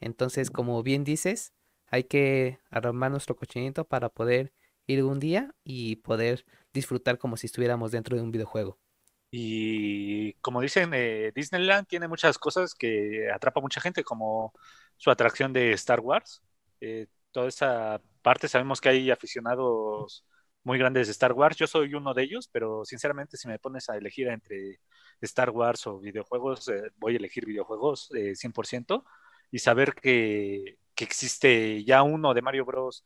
Entonces, 0.00 0.50
como 0.50 0.82
bien 0.82 1.04
dices, 1.04 1.52
hay 1.86 2.04
que 2.04 2.60
armar 2.70 3.10
nuestro 3.10 3.36
cochinito 3.36 3.84
para 3.86 4.08
poder 4.08 4.52
ir 4.86 5.04
un 5.04 5.20
día 5.20 5.54
y 5.64 5.96
poder 5.96 6.44
disfrutar 6.72 7.18
como 7.18 7.36
si 7.36 7.46
estuviéramos 7.46 7.90
dentro 7.92 8.16
de 8.16 8.22
un 8.22 8.30
videojuego. 8.30 8.78
Y 9.30 10.32
como 10.34 10.60
dicen, 10.62 10.92
eh, 10.94 11.32
Disneyland 11.34 11.86
tiene 11.86 12.08
muchas 12.08 12.38
cosas 12.38 12.74
que 12.74 13.30
atrapa 13.32 13.60
a 13.60 13.62
mucha 13.62 13.80
gente, 13.80 14.02
como 14.04 14.54
su 14.96 15.10
atracción 15.10 15.52
de 15.52 15.72
Star 15.72 16.00
Wars. 16.00 16.42
Eh, 16.80 17.06
toda 17.30 17.48
esa 17.48 18.00
parte, 18.22 18.48
sabemos 18.48 18.80
que 18.80 18.88
hay 18.90 19.10
aficionados 19.10 20.24
muy 20.64 20.78
grandes 20.78 21.06
de 21.08 21.12
Star 21.12 21.32
Wars. 21.32 21.56
Yo 21.56 21.66
soy 21.66 21.94
uno 21.94 22.14
de 22.14 22.22
ellos, 22.24 22.48
pero 22.52 22.84
sinceramente 22.84 23.36
si 23.36 23.48
me 23.48 23.58
pones 23.58 23.88
a 23.90 23.96
elegir 23.96 24.28
entre 24.28 24.80
Star 25.20 25.50
Wars 25.50 25.86
o 25.86 25.98
videojuegos, 25.98 26.68
eh, 26.68 26.90
voy 26.96 27.14
a 27.14 27.16
elegir 27.18 27.46
videojuegos 27.46 28.10
100% 28.10 29.04
y 29.50 29.58
saber 29.60 29.94
que, 29.94 30.78
que, 30.94 31.04
existe 31.04 31.84
ya 31.84 32.02
uno 32.02 32.34
de 32.34 32.42
Mario 32.42 32.64
Bros. 32.64 33.04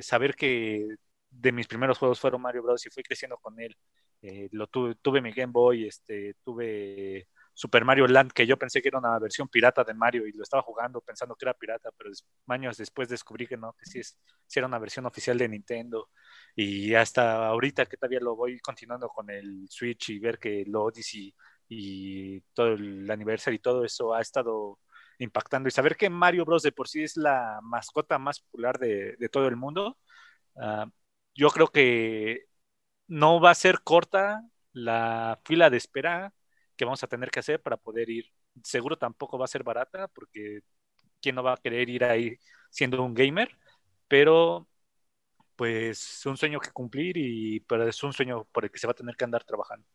saber 0.00 0.34
que 0.36 0.96
de 1.30 1.52
mis 1.52 1.66
primeros 1.66 1.98
juegos 1.98 2.20
fueron 2.20 2.42
Mario 2.42 2.62
Bros. 2.62 2.86
y 2.86 2.90
fui 2.90 3.02
creciendo 3.02 3.38
con 3.38 3.58
él. 3.60 3.76
Eh, 4.22 4.48
lo 4.52 4.68
tuve, 4.68 4.94
tuve, 4.96 5.20
mi 5.20 5.32
Game 5.32 5.52
Boy, 5.52 5.86
este, 5.86 6.34
tuve 6.44 7.26
Super 7.54 7.84
Mario 7.84 8.06
Land, 8.06 8.32
que 8.32 8.46
yo 8.46 8.58
pensé 8.58 8.80
que 8.80 8.88
era 8.88 8.98
una 8.98 9.18
versión 9.18 9.48
pirata 9.48 9.84
de 9.84 9.94
Mario 9.94 10.26
y 10.26 10.32
lo 10.32 10.42
estaba 10.42 10.62
jugando 10.62 11.00
pensando 11.00 11.34
que 11.36 11.44
era 11.44 11.54
pirata, 11.54 11.90
pero 11.96 12.10
años 12.48 12.76
después 12.76 13.08
descubrí 13.08 13.46
que 13.46 13.56
no, 13.56 13.74
que 13.74 13.86
sí, 13.86 14.00
es, 14.00 14.18
era 14.54 14.66
una 14.66 14.78
versión 14.78 15.06
oficial 15.06 15.38
de 15.38 15.48
Nintendo. 15.48 16.10
Y 16.56 16.94
hasta 16.94 17.46
ahorita 17.46 17.86
que 17.86 17.96
todavía 17.96 18.20
lo 18.20 18.36
voy 18.36 18.58
continuando 18.60 19.08
con 19.08 19.30
el 19.30 19.66
Switch 19.68 20.10
y 20.10 20.18
ver 20.18 20.38
que 20.38 20.64
lo 20.66 20.84
Odyssey 20.84 21.34
y 21.68 22.40
todo 22.54 22.74
el 22.74 23.10
aniversario 23.10 23.56
y 23.56 23.60
todo 23.60 23.84
eso 23.84 24.14
ha 24.14 24.20
estado 24.20 24.78
impactando. 25.18 25.68
Y 25.68 25.72
saber 25.72 25.96
que 25.96 26.10
Mario 26.10 26.44
Bros. 26.44 26.62
de 26.62 26.72
por 26.72 26.88
sí 26.88 27.02
es 27.02 27.16
la 27.16 27.60
mascota 27.62 28.18
más 28.18 28.40
popular 28.40 28.78
de, 28.78 29.16
todo 29.30 29.48
el 29.48 29.56
mundo, 29.56 29.98
uh, 30.54 30.86
yo 31.34 31.48
creo 31.50 31.68
que 31.68 32.46
no 33.08 33.40
va 33.40 33.50
a 33.50 33.54
ser 33.54 33.82
corta 33.82 34.42
la 34.72 35.40
fila 35.44 35.70
de 35.70 35.76
espera 35.78 36.34
que 36.76 36.84
vamos 36.84 37.02
a 37.02 37.06
tener 37.08 37.30
que 37.30 37.40
hacer 37.40 37.60
para 37.62 37.76
poder 37.76 38.10
ir. 38.10 38.26
Seguro 38.62 38.96
tampoco 38.98 39.38
va 39.38 39.44
a 39.46 39.48
ser 39.48 39.62
barata 39.64 40.08
porque 40.08 40.60
quién 41.20 41.34
no 41.36 41.42
va 41.42 41.54
a 41.54 41.56
querer 41.58 41.88
ir 41.90 42.04
ahí 42.04 42.38
siendo 42.70 43.02
un 43.02 43.14
gamer, 43.14 43.50
pero 44.08 44.68
pues 45.56 46.24
un 46.26 46.36
sueño 46.36 46.60
que 46.60 46.70
cumplir 46.72 47.16
y 47.18 47.60
pero 47.60 47.88
es 47.88 48.02
un 48.02 48.12
sueño 48.12 48.44
por 48.52 48.64
el 48.64 48.70
que 48.70 48.78
se 48.78 48.86
va 48.86 48.92
a 48.92 48.94
tener 48.96 49.16
que 49.16 49.24
andar 49.24 49.44
trabajando. 49.44 49.86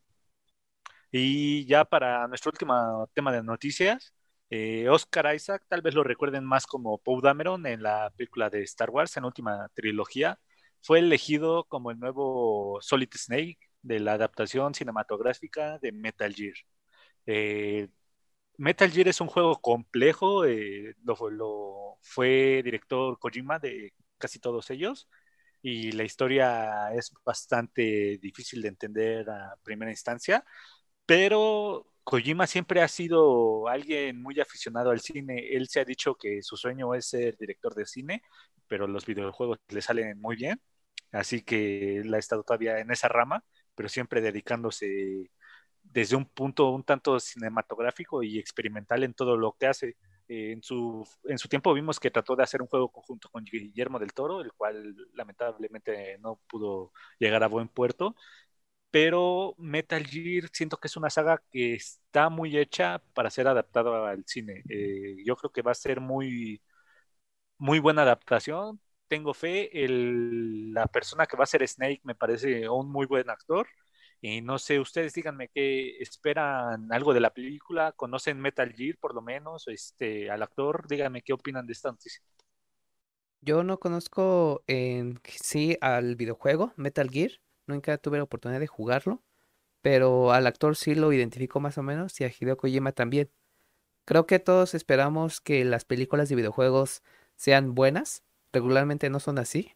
Y 1.12 1.66
ya 1.66 1.86
para 1.86 2.28
nuestro 2.28 2.52
último 2.52 3.10
tema 3.14 3.32
de 3.32 3.44
noticias, 3.44 4.14
eh, 4.50 4.88
Oscar 4.90 5.34
Isaac, 5.36 5.64
tal 5.68 5.82
vez 5.82 5.94
lo 5.96 6.04
recuerden 6.04 6.46
más 6.46 6.66
como 6.68 6.98
Poe 7.00 7.22
Dameron 7.22 7.66
en 7.66 7.82
la 7.84 8.12
película 8.16 8.50
de 8.50 8.64
Star 8.64 8.90
Wars, 8.90 9.16
en 9.18 9.24
la 9.24 9.28
última 9.28 9.70
trilogía, 9.74 10.40
fue 10.82 11.00
elegido 11.00 11.66
como 11.66 11.92
el 11.92 12.00
nuevo 12.00 12.80
Solid 12.82 13.10
Snake 13.14 13.60
de 13.88 14.00
la 14.00 14.14
adaptación 14.14 14.74
cinematográfica 14.74 15.80
de 15.80 15.92
Metal 15.92 16.34
Gear. 16.34 16.56
Eh, 17.26 17.90
Metal 18.58 18.92
Gear 18.92 19.08
es 19.10 19.22
un 19.22 19.28
juego 19.28 19.60
complejo, 19.62 20.46
eh, 20.46 20.96
lo, 21.04 21.98
fue 22.02 22.62
director 22.64 23.20
Kojima 23.20 23.60
de 23.60 23.94
casi 24.18 24.40
todos 24.40 24.70
ellos 24.72 25.08
y 25.62 25.92
la 25.92 26.04
historia 26.04 26.94
es 26.94 27.12
bastante 27.26 28.18
difícil 28.20 28.62
de 28.62 28.70
entender 28.70 29.30
a 29.30 29.56
primera 29.64 29.92
instancia, 29.92 30.44
pero 31.06 31.88
Kojima 32.04 32.48
siempre 32.48 32.82
ha 32.82 32.88
sido 32.88 33.68
alguien 33.68 34.22
muy 34.22 34.40
aficionado 34.40 34.92
al 34.92 35.02
cine. 35.02 35.50
Él 35.52 35.68
se 35.68 35.82
ha 35.82 35.86
dicho 35.86 36.16
que 36.16 36.42
su 36.42 36.58
sueño 36.58 36.94
es 36.96 37.08
ser 37.10 37.38
director 37.38 37.76
de 37.76 37.86
cine, 37.86 38.24
pero 38.68 38.88
los 38.88 39.06
videojuegos 39.06 39.60
le 39.70 39.82
salen 39.82 40.20
muy 40.22 40.36
bien. 40.38 40.62
Así 41.12 41.42
que 41.42 41.98
él 41.98 42.14
ha 42.14 42.18
estado 42.18 42.44
todavía 42.44 42.80
en 42.80 42.92
esa 42.92 43.08
rama, 43.10 43.44
pero 43.78 43.90
siempre 43.90 44.22
dedicándose 44.22 45.32
desde 45.84 46.16
un 46.16 46.26
punto 46.26 46.70
un 46.72 46.84
tanto 46.84 47.20
cinematográfico 47.20 48.24
y 48.24 48.40
experimental 48.40 49.04
en 49.04 49.14
todo 49.14 49.38
lo 49.38 49.54
que 49.60 49.68
hace. 49.68 49.98
en, 50.30 50.62
su, 50.64 51.08
en 51.26 51.38
su 51.38 51.48
tiempo 51.50 51.74
vimos 51.74 52.00
que 52.00 52.12
trató 52.12 52.36
de 52.36 52.44
hacer 52.44 52.62
un 52.62 52.68
juego 52.68 52.92
conjunto 52.92 53.30
con 53.30 53.46
Guillermo 53.46 54.00
del 54.00 54.14
Toro, 54.14 54.42
el 54.42 54.54
cual 54.54 54.96
lamentablemente 55.14 56.18
no 56.20 56.40
pudo 56.50 56.92
llegar 57.20 57.44
a 57.44 57.48
buen 57.48 57.70
puerto. 57.70 58.16
Pero 58.92 59.56
Metal 59.58 60.06
Gear 60.08 60.50
siento 60.54 60.78
que 60.78 60.88
es 60.88 60.98
una 60.98 61.10
saga 61.10 61.44
que 61.52 61.76
está 61.76 62.30
muy 62.30 62.58
hecha 62.58 63.00
para 63.14 63.30
ser 63.30 63.48
adaptada 63.48 64.10
al 64.10 64.24
cine. 64.26 64.64
Eh, 64.70 65.18
yo 65.26 65.36
creo 65.36 65.52
que 65.52 65.62
va 65.62 65.72
a 65.72 65.76
ser 65.76 66.00
muy, 66.02 66.62
muy 67.58 67.80
buena 67.80 68.04
adaptación 68.04 68.80
tengo 69.08 69.34
fe. 69.34 69.70
la 69.88 70.88
persona 70.88 71.26
que 71.26 71.38
va 71.38 71.44
a 71.44 71.48
ser 71.48 71.68
Snake 71.68 72.02
me 72.04 72.16
parece 72.16 72.70
un 72.70 72.92
muy 72.92 73.06
buen 73.06 73.30
actor. 73.30 73.68
Y 74.20 74.42
no 74.42 74.58
sé, 74.58 74.80
ustedes 74.80 75.14
díganme 75.14 75.50
qué 75.50 75.98
esperan 76.00 76.92
algo 76.92 77.14
de 77.14 77.20
la 77.20 77.34
película, 77.34 77.92
conocen 77.92 78.40
Metal 78.40 78.74
Gear 78.74 78.98
por 79.00 79.14
lo 79.14 79.22
menos, 79.22 79.68
este, 79.68 80.32
al 80.32 80.42
actor, 80.42 80.88
díganme 80.88 81.22
qué 81.22 81.34
opinan 81.34 81.68
de 81.68 81.74
esta 81.74 81.92
noticia. 81.92 82.22
Yo 83.42 83.64
no 83.64 83.80
conozco 83.80 84.64
sí 85.24 85.78
al 85.82 86.16
videojuego 86.16 86.74
Metal 86.78 87.10
Gear, 87.12 87.32
nunca 87.68 87.98
tuve 88.00 88.18
la 88.18 88.24
oportunidad 88.24 88.60
de 88.60 88.68
jugarlo, 88.68 89.24
pero 89.82 90.32
al 90.32 90.48
actor 90.48 90.76
sí 90.76 90.96
lo 90.96 91.14
identifico 91.14 91.60
más 91.60 91.78
o 91.78 91.84
menos 91.84 92.20
y 92.20 92.24
a 92.24 92.32
Hideo 92.32 92.58
Kojima 92.58 92.94
también. 92.94 93.32
Creo 94.06 94.26
que 94.26 94.40
todos 94.40 94.74
esperamos 94.74 95.42
que 95.42 95.64
las 95.66 95.86
películas 95.86 96.30
de 96.30 96.36
videojuegos 96.36 97.04
sean 97.36 97.76
buenas, 97.76 98.24
regularmente 98.54 99.10
no 99.10 99.20
son 99.20 99.40
así. 99.40 99.74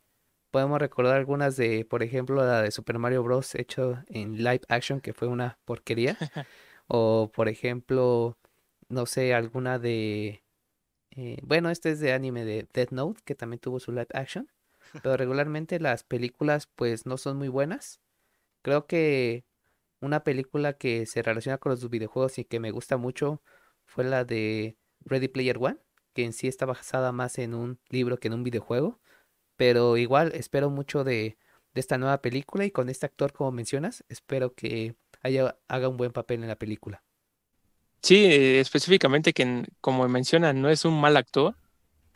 Podemos 0.52 0.80
recordar 0.80 1.16
algunas 1.16 1.56
de, 1.56 1.86
por 1.86 2.04
ejemplo, 2.04 2.44
la 2.46 2.62
de 2.62 2.72
Super 2.72 3.00
Mario 3.00 3.24
Bros. 3.24 3.56
hecho 3.56 4.04
en 4.08 4.38
live 4.38 4.62
action, 4.68 5.00
que 5.00 5.14
fue 5.14 5.28
una 5.28 5.60
porquería. 5.66 6.18
o, 6.88 7.32
por 7.34 7.48
ejemplo, 7.48 8.38
no 8.90 9.06
sé, 9.06 9.34
alguna 9.34 9.80
de... 9.80 10.44
Eh, 11.12 11.38
bueno, 11.44 11.70
este 11.70 11.92
es 11.92 12.00
de 12.00 12.14
anime 12.14 12.46
de 12.46 12.68
Death 12.74 12.92
Note, 12.92 13.22
que 13.26 13.36
también 13.36 13.60
tuvo 13.60 13.80
su 13.80 13.92
live 13.92 14.08
action. 14.14 14.50
Pero 15.02 15.16
regularmente 15.16 15.80
las 15.80 16.04
películas 16.04 16.68
pues 16.68 17.06
no 17.06 17.18
son 17.18 17.38
muy 17.38 17.48
buenas. 17.48 18.02
Creo 18.62 18.88
que 18.88 19.46
una 20.02 20.24
película 20.24 20.74
que 20.74 21.06
se 21.06 21.22
relaciona 21.22 21.58
con 21.58 21.72
los 21.72 21.90
videojuegos 21.90 22.40
y 22.40 22.46
que 22.46 22.60
me 22.60 22.72
gusta 22.72 22.98
mucho 22.98 23.42
fue 23.86 24.04
la 24.04 24.26
de 24.26 24.78
Ready 25.06 25.30
Player 25.30 25.58
One 25.60 25.80
que 26.14 26.26
en 26.26 26.34
sí 26.34 26.48
está 26.48 26.66
basada 26.66 27.12
más 27.12 27.38
en 27.38 27.54
un 27.54 27.80
libro 27.90 28.18
que 28.18 28.28
en 28.28 28.34
un 28.34 28.44
videojuego. 28.44 29.00
Pero 29.56 29.98
igual 29.98 30.32
espero 30.34 30.70
mucho 30.70 31.04
de, 31.04 31.38
esta 31.76 31.98
nueva 31.98 32.22
película 32.22 32.66
y 32.66 32.72
con 32.72 32.90
este 32.90 33.06
actor 33.06 33.32
como 33.32 33.52
mencionas, 33.52 34.04
espero 34.10 34.54
que 34.54 34.96
haya, 35.22 35.56
haga 35.68 35.88
un 35.88 35.98
buen 35.98 36.12
papel 36.12 36.42
en 36.42 36.50
la 36.50 36.56
película. 36.58 37.04
Sí, 38.02 38.26
específicamente 38.26 39.32
que 39.34 39.66
como 39.80 40.08
mencionan, 40.10 40.62
no 40.62 40.70
es 40.70 40.86
un 40.86 41.00
mal 41.00 41.16
actor. 41.16 41.56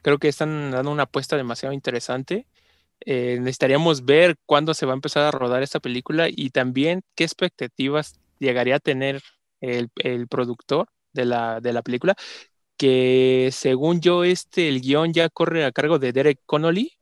Creo 0.01 0.17
que 0.17 0.27
están 0.27 0.71
dando 0.71 0.91
una 0.91 1.03
apuesta 1.03 1.37
demasiado 1.37 1.73
interesante. 1.73 2.47
Eh, 3.01 3.37
necesitaríamos 3.39 4.05
ver 4.05 4.37
cuándo 4.45 4.73
se 4.73 4.85
va 4.85 4.93
a 4.93 4.95
empezar 4.95 5.23
a 5.23 5.31
rodar 5.31 5.61
esta 5.63 5.79
película 5.79 6.27
y 6.29 6.49
también 6.49 7.03
qué 7.13 7.23
expectativas 7.23 8.19
llegaría 8.39 8.77
a 8.77 8.79
tener 8.79 9.21
el, 9.61 9.89
el 9.97 10.27
productor 10.27 10.87
de 11.13 11.25
la, 11.25 11.61
de 11.61 11.73
la 11.73 11.81
película 11.81 12.15
que 12.77 13.49
según 13.51 14.01
yo, 14.01 14.23
este, 14.23 14.69
el 14.69 14.81
guion 14.81 15.13
ya 15.13 15.29
corre 15.29 15.65
a 15.65 15.71
cargo 15.71 15.99
de 15.99 16.13
Derek 16.13 16.39
Connolly, 16.45 16.93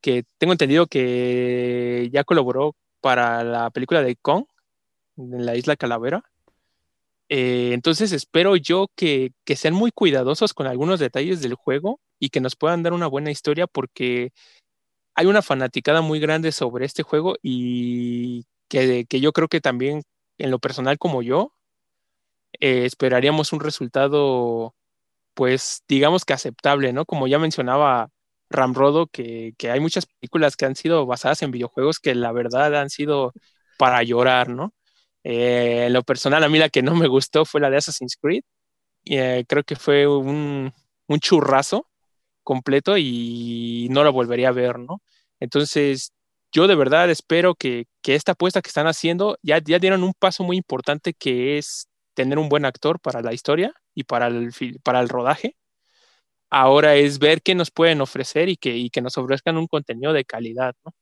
que 0.00 0.24
tengo 0.38 0.52
entendido 0.52 0.86
que 0.86 2.08
ya 2.12 2.24
colaboró 2.24 2.76
para 3.00 3.44
la 3.44 3.70
película 3.70 4.02
de 4.02 4.16
Kong, 4.16 4.46
en 5.16 5.46
la 5.46 5.56
isla 5.56 5.76
Calavera. 5.76 6.22
Eh, 7.28 7.72
entonces 7.74 8.12
espero 8.12 8.56
yo 8.56 8.88
que, 8.96 9.32
que, 9.44 9.56
sean 9.56 9.74
muy 9.74 9.90
cuidadosos 9.92 10.54
con 10.54 10.66
algunos 10.66 10.98
detalles 11.00 11.42
del 11.42 11.54
juego 11.54 12.00
y 12.18 12.30
que 12.30 12.40
nos 12.40 12.56
puedan 12.56 12.82
dar 12.82 12.94
una 12.94 13.06
buena 13.06 13.30
historia 13.30 13.66
porque 13.66 14.32
hay 15.14 15.26
una 15.26 15.42
fanaticada 15.42 16.00
muy 16.00 16.20
grande 16.20 16.52
sobre 16.52 16.86
este 16.86 17.02
juego 17.02 17.36
y 17.42 18.46
que, 18.68 19.04
que 19.06 19.20
yo 19.20 19.32
creo 19.32 19.48
que 19.48 19.60
también 19.60 20.04
en 20.38 20.50
lo 20.50 20.58
personal 20.58 20.98
como 20.98 21.22
yo 21.22 21.52
eh, 22.60 22.86
esperaríamos 22.86 23.52
un 23.52 23.60
resultado 23.60 24.74
pues 25.38 25.84
digamos 25.88 26.24
que 26.24 26.32
aceptable, 26.32 26.92
¿no? 26.92 27.04
Como 27.06 27.28
ya 27.28 27.38
mencionaba 27.38 28.10
Ramrodo, 28.50 29.06
que, 29.06 29.54
que 29.56 29.70
hay 29.70 29.78
muchas 29.78 30.06
películas 30.06 30.56
que 30.56 30.66
han 30.66 30.74
sido 30.74 31.06
basadas 31.06 31.42
en 31.42 31.52
videojuegos 31.52 32.00
que 32.00 32.16
la 32.16 32.32
verdad 32.32 32.74
han 32.74 32.90
sido 32.90 33.32
para 33.78 34.02
llorar, 34.02 34.48
¿no? 34.48 34.74
Eh, 35.22 35.84
en 35.86 35.92
lo 35.92 36.02
personal, 36.02 36.42
a 36.42 36.48
mí 36.48 36.58
la 36.58 36.70
que 36.70 36.82
no 36.82 36.96
me 36.96 37.06
gustó 37.08 37.44
fue 37.44 37.60
la 37.60 37.70
de 37.70 37.76
Assassin's 37.76 38.16
Creed. 38.20 38.42
Eh, 39.06 39.44
creo 39.48 39.62
que 39.64 39.76
fue 39.76 40.08
un, 40.08 40.72
un, 41.06 41.20
churrazo 41.20 41.88
completo 42.42 42.98
y 42.98 43.88
no 43.90 44.04
la 44.04 44.10
volvería 44.10 44.48
a 44.48 44.52
ver, 44.52 44.80
¿no? 44.80 45.02
Entonces, 45.40 46.12
yo 46.52 46.66
de 46.66 46.74
verdad 46.76 47.10
espero 47.10 47.54
que, 47.54 47.86
que 48.02 48.16
esta 48.16 48.32
apuesta 48.32 48.62
que 48.62 48.70
están 48.70 48.88
haciendo 48.88 49.38
ya, 49.42 49.60
ya 49.60 49.78
dieron 49.78 50.02
un 50.04 50.14
paso 50.18 50.44
muy 50.44 50.56
importante 50.56 51.14
que 51.14 51.58
es 51.58 51.87
tener 52.18 52.36
un 52.36 52.48
buen 52.48 52.64
actor 52.64 52.98
para 52.98 53.22
la 53.22 53.32
historia 53.32 53.72
y 53.94 54.02
para 54.02 54.26
el, 54.26 54.50
para 54.82 54.98
el 54.98 55.08
rodaje. 55.08 55.56
Ahora 56.50 56.96
es 56.96 57.20
ver 57.20 57.42
qué 57.42 57.54
nos 57.54 57.70
pueden 57.70 58.00
ofrecer 58.00 58.48
y 58.48 58.56
que, 58.56 58.76
y 58.76 58.90
que 58.90 59.00
nos 59.00 59.16
ofrezcan 59.16 59.56
un 59.56 59.68
contenido 59.68 60.12
de 60.12 60.24
calidad, 60.24 60.74
¿no? 60.84 60.92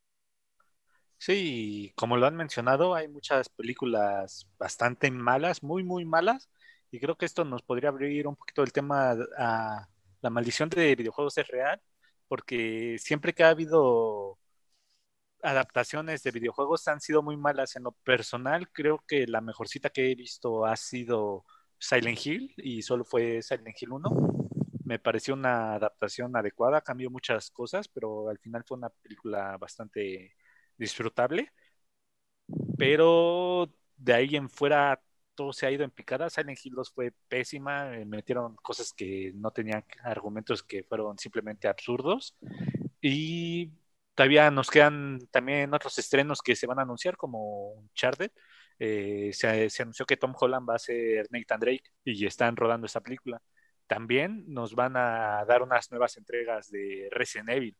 Sí, 1.17 1.95
como 1.97 2.19
lo 2.19 2.27
han 2.27 2.37
mencionado, 2.37 2.95
hay 2.95 3.09
muchas 3.09 3.49
películas 3.49 4.47
bastante 4.59 5.11
malas, 5.11 5.63
muy, 5.63 5.83
muy 5.83 6.05
malas, 6.05 6.51
y 6.91 7.01
creo 7.01 7.17
que 7.17 7.25
esto 7.25 7.47
nos 7.47 7.63
podría 7.63 7.89
abrir 7.89 8.27
un 8.27 8.37
poquito 8.37 8.63
el 8.63 8.73
tema 8.73 9.17
a 9.39 9.89
la 10.21 10.31
maldición 10.31 10.69
de 10.69 10.95
videojuegos 10.95 11.39
es 11.39 11.49
real, 11.49 11.81
porque 12.29 12.97
siempre 12.99 13.33
que 13.33 13.43
ha 13.43 13.49
habido 13.49 14.39
adaptaciones 15.47 16.23
de 16.25 16.33
videojuegos 16.33 16.89
han 16.89 17.01
sido 17.01 17.23
muy 17.23 17.37
malas. 17.37 17.77
En 17.77 17.85
lo 17.85 17.93
personal, 17.93 18.69
creo 18.73 19.05
que 19.07 19.27
la 19.27 19.41
mejorcita 19.41 19.91
que 19.91 20.11
he 20.11 20.15
visto 20.17 20.67
ha 20.67 20.77
sido 20.77 21.45
Silent 21.79 22.27
Hill 22.27 22.55
y 22.59 22.83
solo 22.83 23.05
fue 23.05 23.43
Silent 23.43 23.81
Hill 23.81 23.93
1. 23.93 24.11
Me 24.85 24.99
pareció 24.99 25.35
una 25.35 25.75
adaptación 25.75 26.37
adecuada, 26.37 26.81
cambió 26.81 27.11
muchas 27.11 27.51
cosas, 27.51 27.89
pero 27.89 28.29
al 28.29 28.39
final 28.39 28.65
fue 28.67 28.77
una 28.77 28.91
película 28.91 29.57
bastante 29.57 30.35
disfrutable. 30.77 31.53
Pero 32.77 33.71
de 33.97 34.15
ahí 34.15 34.37
en 34.37 34.49
fuera 34.51 35.01
todo 35.35 35.53
se 35.53 35.67
ha 35.67 35.71
ido 35.71 35.85
en 35.85 35.91
picada. 35.91 36.29
Silent 36.31 36.59
Hill 36.65 36.75
2 36.75 36.91
fue 36.91 37.13
pésima, 37.29 37.97
eh, 37.97 38.05
metieron 38.05 38.57
cosas 38.57 38.93
que 38.93 39.33
no 39.35 39.53
tenían 39.53 39.85
argumentos 40.03 40.63
que 40.63 40.83
fueron 40.83 41.19
simplemente 41.19 41.69
absurdos. 41.69 42.37
Y 43.01 43.71
todavía 44.17 44.51
nos 44.51 44.71
quedan 44.71 45.21
también 45.31 45.73
otros 45.75 45.99
estrenos 45.99 46.41
que 46.43 46.57
se 46.57 46.67
van 46.67 46.81
a 46.81 46.83
anunciar, 46.83 47.17
como 47.17 47.75
Uncharted. 47.75 48.33
Eh, 48.79 49.31
se, 49.33 49.71
anunció 49.83 50.07
que 50.07 50.17
Tom 50.17 50.35
Holland 50.39 50.69
va 50.69 50.75
a 50.77 50.79
ser 50.79 51.27
Nathan 51.31 51.61
Drake 51.61 51.85
y 52.05 52.27
están 52.27 52.57
rodando 52.57 52.87
esa 52.87 53.01
película. 53.01 53.41
También 53.87 54.45
nos 54.49 54.75
van 54.75 54.97
a 54.97 55.45
dar 55.47 55.63
unas 55.63 55.91
nuevas 55.91 56.17
entregas 56.17 56.71
de 56.71 57.09
Resident 57.13 57.51
Evil. 57.51 57.77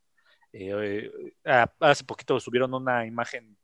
Eh, 0.53 1.11
eh, 1.43 1.65
hace 1.79 2.03
poquito 2.05 2.39
subieron 2.39 2.73
una 2.73 3.05
imagen 3.05 3.57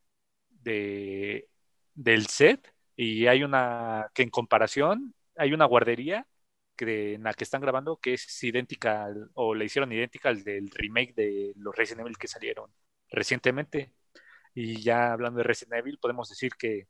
de, 0.49 1.47
del 1.93 2.27
set 2.27 2.73
y 2.95 3.27
hay 3.27 3.43
una 3.43 4.09
que 4.13 4.23
en 4.23 4.29
comparación 4.29 5.13
hay 5.35 5.53
una 5.53 5.65
guardería 5.65 6.27
que, 6.75 7.15
en 7.15 7.23
la 7.23 7.33
que 7.33 7.43
están 7.43 7.61
grabando 7.61 7.97
que 7.97 8.13
es 8.15 8.43
idéntica 8.43 9.07
o 9.33 9.55
le 9.55 9.65
hicieron 9.65 9.91
idéntica 9.91 10.29
al 10.29 10.43
del 10.43 10.69
remake 10.71 11.13
de 11.15 11.53
los 11.57 11.75
Resident 11.75 12.01
Evil 12.01 12.17
que 12.17 12.27
salieron 12.27 12.71
recientemente. 13.09 13.93
Y 14.55 14.81
ya 14.81 15.13
hablando 15.13 15.39
de 15.39 15.45
Resident 15.45 15.79
Evil, 15.79 15.99
podemos 15.99 16.29
decir 16.29 16.53
que 16.57 16.87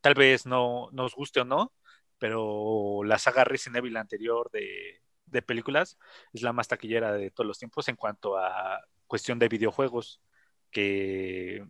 tal 0.00 0.14
vez 0.14 0.46
no 0.46 0.90
nos 0.92 1.14
guste 1.14 1.40
o 1.40 1.44
no, 1.44 1.72
pero 2.18 3.02
la 3.04 3.18
saga 3.18 3.44
Resident 3.44 3.78
Evil 3.78 3.96
anterior 3.96 4.50
de, 4.52 5.02
de 5.26 5.42
películas 5.42 5.98
es 6.32 6.42
la 6.42 6.52
más 6.52 6.68
taquillera 6.68 7.12
de 7.12 7.30
todos 7.30 7.46
los 7.48 7.58
tiempos 7.58 7.88
en 7.88 7.96
cuanto 7.96 8.36
a 8.38 8.80
cuestión 9.06 9.38
de 9.38 9.48
videojuegos, 9.48 10.22
que 10.70 11.66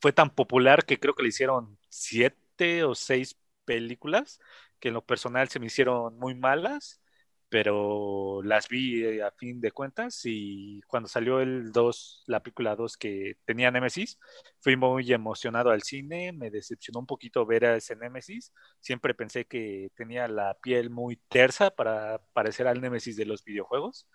fue 0.00 0.12
tan 0.12 0.30
popular 0.34 0.84
que 0.84 1.00
creo 1.00 1.14
que 1.14 1.22
le 1.22 1.30
hicieron 1.30 1.78
siete 1.88 2.84
o 2.84 2.94
seis 2.94 3.38
películas, 3.64 4.40
que 4.80 4.88
en 4.88 4.94
lo 4.94 5.04
personal 5.04 5.48
se 5.48 5.60
me 5.60 5.66
hicieron 5.66 6.18
muy 6.18 6.34
malas, 6.34 7.00
pero 7.48 8.42
las 8.42 8.68
vi 8.68 9.04
eh, 9.04 9.22
a 9.22 9.30
fin 9.32 9.60
de 9.60 9.72
cuentas 9.72 10.20
y 10.24 10.80
cuando 10.86 11.08
salió 11.08 11.40
el 11.40 11.72
2, 11.72 12.24
la 12.26 12.42
película 12.42 12.76
2 12.76 12.96
que 12.96 13.36
tenía 13.44 13.70
Nemesis, 13.70 14.18
fui 14.60 14.76
muy 14.76 15.12
emocionado 15.12 15.70
al 15.70 15.82
cine, 15.82 16.32
me 16.32 16.50
decepcionó 16.50 17.00
un 17.00 17.06
poquito 17.06 17.46
ver 17.46 17.64
a 17.64 17.76
ese 17.76 17.96
Nemesis, 17.96 18.52
siempre 18.80 19.14
pensé 19.14 19.46
que 19.46 19.90
tenía 19.94 20.28
la 20.28 20.54
piel 20.62 20.90
muy 20.90 21.16
tersa 21.28 21.70
para 21.70 22.20
parecer 22.32 22.66
al 22.66 22.80
Nemesis 22.80 23.16
de 23.16 23.26
los 23.26 23.44
videojuegos 23.44 24.06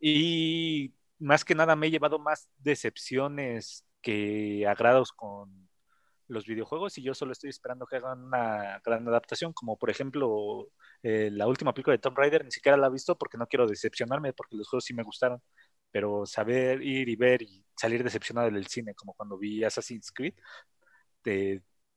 y 0.00 0.94
más 1.18 1.44
que 1.44 1.54
nada 1.54 1.76
me 1.76 1.88
he 1.88 1.90
llevado 1.90 2.18
más 2.18 2.48
decepciones 2.58 3.84
que 4.00 4.66
agrados 4.66 5.12
con 5.12 5.69
los 6.30 6.46
videojuegos 6.46 6.96
y 6.98 7.02
yo 7.02 7.14
solo 7.14 7.32
estoy 7.32 7.50
esperando 7.50 7.86
que 7.86 7.96
hagan 7.96 8.24
una 8.24 8.80
gran 8.84 9.06
adaptación, 9.08 9.52
como 9.52 9.76
por 9.78 9.90
ejemplo 9.90 10.68
eh, 11.02 11.30
la 11.32 11.46
última 11.46 11.74
película 11.74 11.94
de 11.96 11.98
Tomb 12.00 12.18
Raider, 12.18 12.44
ni 12.44 12.50
siquiera 12.52 12.76
la 12.78 12.88
he 12.88 12.90
visto 12.90 13.16
porque 13.18 13.38
no 13.38 13.46
quiero 13.46 13.66
decepcionarme, 13.66 14.32
porque 14.32 14.56
los 14.56 14.68
juegos 14.68 14.84
sí 14.84 14.94
me 14.94 15.02
gustaron, 15.02 15.42
pero 15.90 16.26
saber 16.26 16.82
ir 16.82 17.08
y 17.08 17.16
ver 17.16 17.42
y 17.42 17.64
salir 17.76 18.04
decepcionado 18.04 18.50
del 18.50 18.66
cine, 18.66 18.94
como 18.94 19.14
cuando 19.14 19.38
vi 19.38 19.64
Assassin's 19.64 20.12
Creed, 20.12 20.34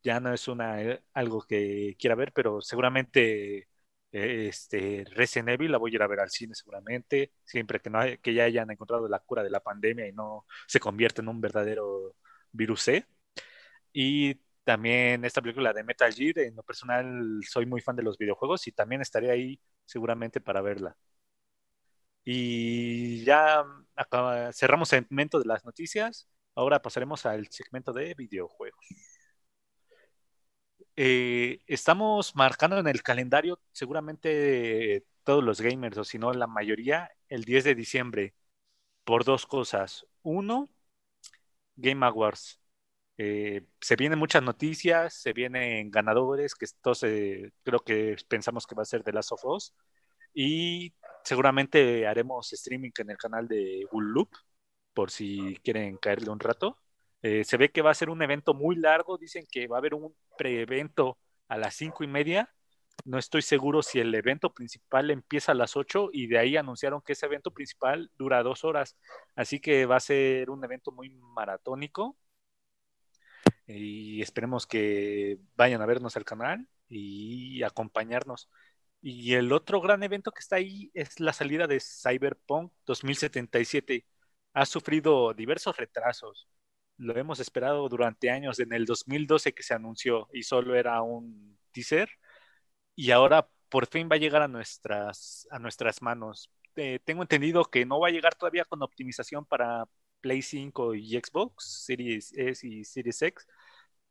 ya 0.03 0.19
no 0.19 0.33
es 0.33 0.47
una, 0.47 0.81
eh, 0.81 1.03
algo 1.13 1.41
que 1.41 1.95
quiera 1.99 2.15
ver, 2.15 2.31
pero 2.33 2.61
seguramente 2.61 3.67
este, 4.11 5.05
Resident 5.11 5.49
Evil 5.49 5.71
la 5.71 5.77
voy 5.77 5.91
a 5.91 5.95
ir 5.95 6.03
a 6.03 6.07
ver 6.07 6.19
al 6.19 6.29
cine 6.29 6.53
seguramente, 6.55 7.33
siempre 7.43 7.79
que, 7.79 7.89
no 7.89 7.99
que 8.21 8.33
ya 8.33 8.43
hayan 8.45 8.69
encontrado 8.71 9.07
la 9.07 9.19
cura 9.19 9.43
de 9.43 9.49
la 9.49 9.61
pandemia 9.61 10.07
y 10.07 10.13
no 10.13 10.45
se 10.67 10.79
convierta 10.79 11.21
en 11.21 11.29
un 11.29 11.41
verdadero 11.41 12.15
virus 12.51 12.81
C. 12.83 13.05
Y 13.93 14.35
también 14.63 15.25
esta 15.25 15.41
película 15.41 15.73
de 15.73 15.83
Metal 15.83 16.13
Gear, 16.13 16.39
en 16.39 16.55
lo 16.55 16.63
personal 16.63 17.41
soy 17.47 17.65
muy 17.65 17.81
fan 17.81 17.95
de 17.95 18.03
los 18.03 18.17
videojuegos 18.17 18.67
y 18.67 18.71
también 18.71 19.01
estaré 19.01 19.31
ahí 19.31 19.59
seguramente 19.85 20.41
para 20.41 20.61
verla. 20.61 20.97
Y 22.25 23.23
ya 23.25 23.63
cerramos 24.53 24.93
el 24.93 25.03
segmento 25.05 25.39
de 25.39 25.45
las 25.45 25.65
noticias, 25.65 26.27
ahora 26.55 26.81
pasaremos 26.81 27.25
al 27.25 27.47
segmento 27.49 27.91
de 27.93 28.13
videojuegos. 28.15 28.85
Eh, 30.95 31.59
estamos 31.67 32.35
marcando 32.35 32.77
en 32.79 32.87
el 32.87 33.01
calendario, 33.03 33.59
seguramente 33.71 35.05
todos 35.23 35.43
los 35.43 35.61
gamers, 35.61 35.97
o 35.97 36.03
si 36.03 36.19
no 36.19 36.33
la 36.33 36.47
mayoría, 36.47 37.09
el 37.29 37.43
10 37.45 37.63
de 37.63 37.75
diciembre, 37.75 38.35
por 39.05 39.25
dos 39.25 39.47
cosas. 39.47 40.07
Uno, 40.23 40.69
Game 41.75 42.03
Awards. 42.05 42.59
Eh, 43.17 43.65
se 43.79 43.95
vienen 43.95 44.19
muchas 44.19 44.43
noticias, 44.43 45.13
se 45.13 45.33
vienen 45.33 45.91
ganadores, 45.91 46.55
que 46.55 46.65
esto 46.65 46.93
creo 47.63 47.79
que 47.79 48.15
pensamos 48.27 48.65
que 48.67 48.75
va 48.75 48.83
a 48.83 48.85
ser 48.85 49.03
de 49.03 49.13
Last 49.13 49.31
of 49.33 49.45
Us. 49.45 49.75
Y 50.33 50.93
seguramente 51.23 52.07
haremos 52.07 52.51
streaming 52.53 52.91
en 52.97 53.11
el 53.11 53.17
canal 53.17 53.47
de 53.47 53.87
Loop, 53.91 54.29
por 54.93 55.11
si 55.11 55.57
quieren 55.63 55.97
caerle 55.97 56.29
un 56.31 56.39
rato. 56.39 56.77
Eh, 57.21 57.43
se 57.45 57.57
ve 57.57 57.71
que 57.71 57.81
va 57.81 57.91
a 57.91 57.93
ser 57.95 58.09
un 58.09 58.21
evento 58.21 58.53
muy 58.53 58.75
largo, 58.75 59.17
dicen 59.17 59.45
que 59.49 59.67
va 59.67 59.77
a 59.77 59.79
haber 59.79 59.93
un 59.93 60.15
pre-evento 60.37 61.17
a 61.47 61.57
las 61.57 61.75
cinco 61.75 62.03
y 62.03 62.07
media. 62.07 62.49
No 63.05 63.17
estoy 63.17 63.41
seguro 63.41 63.81
si 63.81 63.99
el 63.99 64.13
evento 64.15 64.53
principal 64.53 65.09
empieza 65.11 65.51
a 65.53 65.55
las 65.55 65.75
ocho 65.75 66.09
y 66.11 66.27
de 66.27 66.37
ahí 66.37 66.57
anunciaron 66.57 67.01
que 67.01 67.13
ese 67.13 67.25
evento 67.25 67.51
principal 67.51 68.11
dura 68.17 68.43
dos 68.43 68.63
horas. 68.63 68.97
Así 69.35 69.59
que 69.59 69.85
va 69.85 69.97
a 69.97 69.99
ser 69.99 70.49
un 70.49 70.63
evento 70.63 70.91
muy 70.91 71.09
maratónico. 71.09 72.17
Y 73.67 74.21
esperemos 74.21 74.67
que 74.67 75.39
vayan 75.55 75.81
a 75.81 75.85
vernos 75.85 76.17
al 76.17 76.25
canal 76.25 76.67
y 76.89 77.63
acompañarnos. 77.63 78.49
Y 79.01 79.33
el 79.33 79.51
otro 79.51 79.81
gran 79.81 80.03
evento 80.03 80.31
que 80.31 80.39
está 80.39 80.57
ahí 80.57 80.91
es 80.93 81.19
la 81.19 81.33
salida 81.33 81.67
de 81.67 81.79
Cyberpunk 81.79 82.73
2077. 82.85 84.05
Ha 84.53 84.65
sufrido 84.65 85.33
diversos 85.33 85.77
retrasos 85.77 86.47
lo 86.97 87.17
hemos 87.17 87.39
esperado 87.39 87.87
durante 87.89 88.29
años, 88.29 88.59
en 88.59 88.73
el 88.73 88.85
2012 88.85 89.53
que 89.53 89.63
se 89.63 89.73
anunció 89.73 90.29
y 90.33 90.43
solo 90.43 90.75
era 90.75 91.01
un 91.01 91.57
teaser, 91.71 92.09
y 92.95 93.11
ahora 93.11 93.47
por 93.69 93.87
fin 93.87 94.09
va 94.11 94.15
a 94.15 94.19
llegar 94.19 94.41
a 94.43 94.47
nuestras, 94.47 95.47
a 95.51 95.59
nuestras 95.59 96.01
manos. 96.01 96.51
Eh, 96.75 96.99
tengo 97.03 97.23
entendido 97.23 97.65
que 97.65 97.85
no 97.85 97.99
va 97.99 98.09
a 98.09 98.11
llegar 98.11 98.35
todavía 98.35 98.65
con 98.65 98.81
optimización 98.83 99.45
para 99.45 99.85
Play 100.21 100.41
5 100.41 100.95
y 100.95 101.11
Xbox, 101.19 101.83
Series 101.85 102.33
S 102.33 102.67
y 102.67 102.83
Series 102.85 103.21
X, 103.21 103.47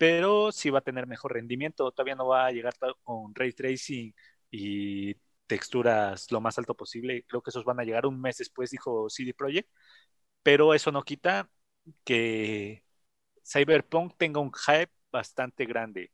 pero 0.02 0.50
sí 0.50 0.68
va 0.70 0.80
a 0.80 0.82
tener 0.82 1.06
mejor 1.06 1.32
rendimiento. 1.34 1.92
Todavía 1.92 2.16
no 2.16 2.26
va 2.26 2.46
a 2.46 2.50
llegar 2.50 2.74
con 3.04 3.32
ray 3.36 3.52
tracing 3.52 4.12
y 4.50 5.14
texturas 5.46 6.26
lo 6.32 6.40
más 6.40 6.58
alto 6.58 6.74
posible. 6.74 7.24
Creo 7.28 7.40
que 7.40 7.50
esos 7.50 7.64
van 7.64 7.78
a 7.78 7.84
llegar 7.84 8.06
un 8.06 8.20
mes 8.20 8.36
después, 8.38 8.70
dijo 8.72 9.08
CD 9.08 9.32
Projekt, 9.32 9.70
pero 10.42 10.74
eso 10.74 10.92
no 10.92 11.02
quita 11.04 11.50
que 12.04 12.84
Cyberpunk 13.44 14.14
tenga 14.18 14.40
un 14.40 14.52
hype 14.54 14.92
bastante 15.12 15.66
grande. 15.66 16.12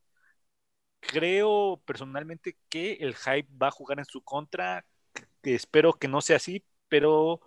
Creo 1.01 1.81
personalmente 1.87 2.59
que 2.69 2.95
el 2.95 3.15
hype 3.17 3.49
va 3.63 3.69
a 3.69 3.71
jugar 3.71 3.99
en 3.99 4.05
su 4.05 4.23
contra, 4.23 4.85
espero 5.43 5.95
que 5.95 6.09
no 6.09 6.21
sea 6.21 6.37
así, 6.37 6.65
pero 6.89 7.41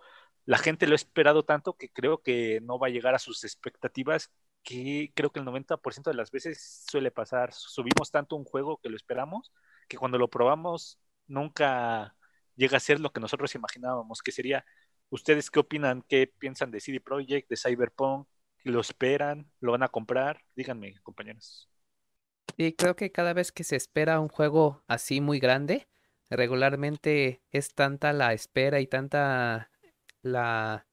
la 0.46 0.58
gente 0.58 0.86
lo 0.86 0.94
ha 0.94 0.96
esperado 0.96 1.44
tanto 1.44 1.74
que 1.76 1.90
creo 1.90 2.22
que 2.22 2.60
no 2.62 2.78
va 2.78 2.88
a 2.88 2.90
llegar 2.90 3.14
a 3.14 3.18
sus 3.20 3.44
expectativas 3.44 4.32
que 4.62 5.12
creo 5.14 5.30
que 5.30 5.40
el 5.40 5.46
90% 5.46 6.10
de 6.10 6.16
las 6.16 6.30
veces 6.30 6.84
suele 6.88 7.10
pasar. 7.10 7.52
Subimos 7.52 8.10
tanto 8.10 8.36
un 8.36 8.44
juego 8.44 8.78
que 8.78 8.88
lo 8.88 8.96
esperamos, 8.96 9.52
que 9.88 9.96
cuando 9.96 10.18
lo 10.18 10.28
probamos 10.28 10.98
nunca 11.26 12.16
llega 12.56 12.76
a 12.76 12.80
ser 12.80 13.00
lo 13.00 13.12
que 13.12 13.20
nosotros 13.20 13.54
imaginábamos 13.54 14.22
que 14.22 14.32
sería. 14.32 14.64
¿Ustedes 15.10 15.50
qué 15.50 15.60
opinan? 15.60 16.02
¿Qué 16.08 16.26
piensan 16.26 16.70
de 16.70 16.80
CD 16.80 17.00
Projekt, 17.00 17.48
de 17.48 17.56
Cyberpunk? 17.56 18.28
¿Lo 18.64 18.80
esperan? 18.80 19.50
¿Lo 19.60 19.72
van 19.72 19.82
a 19.82 19.88
comprar? 19.88 20.42
Díganme, 20.54 20.94
compañeros. 21.02 21.68
Y 22.56 22.72
creo 22.74 22.96
que 22.96 23.12
cada 23.12 23.32
vez 23.32 23.52
que 23.52 23.64
se 23.64 23.76
espera 23.76 24.20
un 24.20 24.28
juego 24.28 24.84
así 24.86 25.20
muy 25.20 25.38
grande, 25.38 25.88
regularmente 26.30 27.42
es 27.50 27.74
tanta 27.74 28.12
la 28.12 28.32
espera 28.32 28.80
y 28.80 28.86
tanta 28.86 29.70
la 30.22 30.86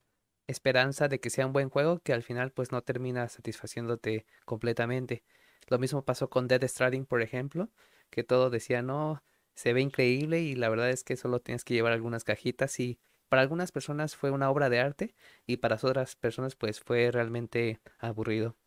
esperanza 0.49 1.07
de 1.07 1.19
que 1.19 1.29
sea 1.29 1.45
un 1.45 1.53
buen 1.53 1.69
juego 1.69 1.99
que 1.99 2.13
al 2.13 2.23
final 2.23 2.51
pues 2.51 2.71
no 2.71 2.81
termina 2.81 3.27
satisfaciéndote 3.29 4.25
completamente. 4.45 5.23
Lo 5.67 5.77
mismo 5.79 6.03
pasó 6.03 6.29
con 6.29 6.47
Dead 6.47 6.67
Stranding, 6.67 7.05
por 7.05 7.21
ejemplo, 7.21 7.69
que 8.09 8.23
todo 8.23 8.49
decía, 8.49 8.81
no, 8.81 9.23
se 9.53 9.73
ve 9.73 9.81
increíble 9.81 10.39
y 10.41 10.55
la 10.55 10.69
verdad 10.69 10.89
es 10.89 11.03
que 11.03 11.17
solo 11.17 11.39
tienes 11.39 11.63
que 11.63 11.75
llevar 11.75 11.93
algunas 11.93 12.23
cajitas 12.23 12.79
y 12.79 12.99
para 13.29 13.43
algunas 13.43 13.71
personas 13.71 14.15
fue 14.15 14.31
una 14.31 14.49
obra 14.49 14.69
de 14.69 14.79
arte 14.79 15.15
y 15.45 15.57
para 15.57 15.75
otras 15.75 16.15
personas 16.15 16.55
pues 16.55 16.79
fue 16.79 17.11
realmente 17.11 17.79
aburrido. 17.99 18.57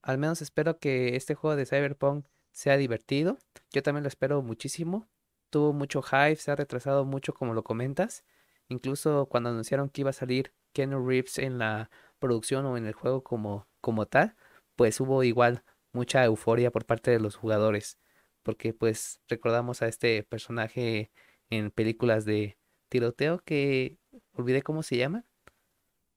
Al 0.00 0.18
menos 0.18 0.40
espero 0.40 0.78
que 0.78 1.16
este 1.16 1.34
juego 1.34 1.56
de 1.56 1.66
Cyberpunk 1.66 2.26
sea 2.52 2.78
divertido. 2.78 3.38
Yo 3.70 3.82
también 3.82 4.04
lo 4.04 4.08
espero 4.08 4.40
muchísimo. 4.40 5.08
Tuvo 5.50 5.72
mucho 5.72 6.00
hype, 6.00 6.36
se 6.36 6.50
ha 6.50 6.56
retrasado 6.56 7.04
mucho 7.04 7.34
como 7.34 7.52
lo 7.52 7.64
comentas. 7.64 8.24
Incluso 8.68 9.26
cuando 9.26 9.50
anunciaron 9.50 9.90
que 9.90 10.00
iba 10.00 10.10
a 10.10 10.14
salir 10.14 10.52
Ken 10.76 10.90
Reeves 10.90 11.38
en 11.38 11.56
la 11.56 11.90
producción 12.18 12.66
o 12.66 12.76
en 12.76 12.84
el 12.84 12.92
juego 12.92 13.22
como, 13.22 13.66
como 13.80 14.04
tal, 14.04 14.36
pues 14.74 15.00
hubo 15.00 15.22
igual 15.22 15.64
mucha 15.94 16.22
euforia 16.22 16.70
por 16.70 16.84
parte 16.84 17.10
de 17.10 17.18
los 17.18 17.34
jugadores. 17.34 17.98
Porque 18.42 18.74
pues 18.74 19.18
recordamos 19.26 19.80
a 19.80 19.88
este 19.88 20.22
personaje 20.22 21.10
en 21.48 21.70
películas 21.70 22.26
de 22.26 22.58
tiroteo 22.90 23.38
que 23.38 23.96
olvidé 24.34 24.60
cómo 24.60 24.82
se 24.82 24.98
llama. 24.98 25.24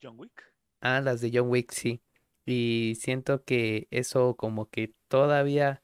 John 0.04 0.20
Wick. 0.20 0.54
Ah, 0.82 1.00
las 1.00 1.22
de 1.22 1.32
John 1.34 1.50
Wick, 1.50 1.72
sí. 1.72 2.02
Y 2.46 2.96
siento 3.00 3.46
que 3.46 3.88
eso 3.92 4.36
como 4.36 4.70
que 4.70 4.94
todavía 5.08 5.84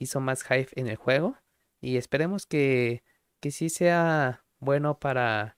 hizo 0.00 0.18
más 0.18 0.42
hype 0.42 0.70
en 0.74 0.88
el 0.88 0.96
juego. 0.96 1.36
Y 1.80 1.98
esperemos 1.98 2.46
que, 2.46 3.04
que 3.38 3.52
sí 3.52 3.68
sea 3.68 4.44
bueno 4.58 4.98
para, 4.98 5.57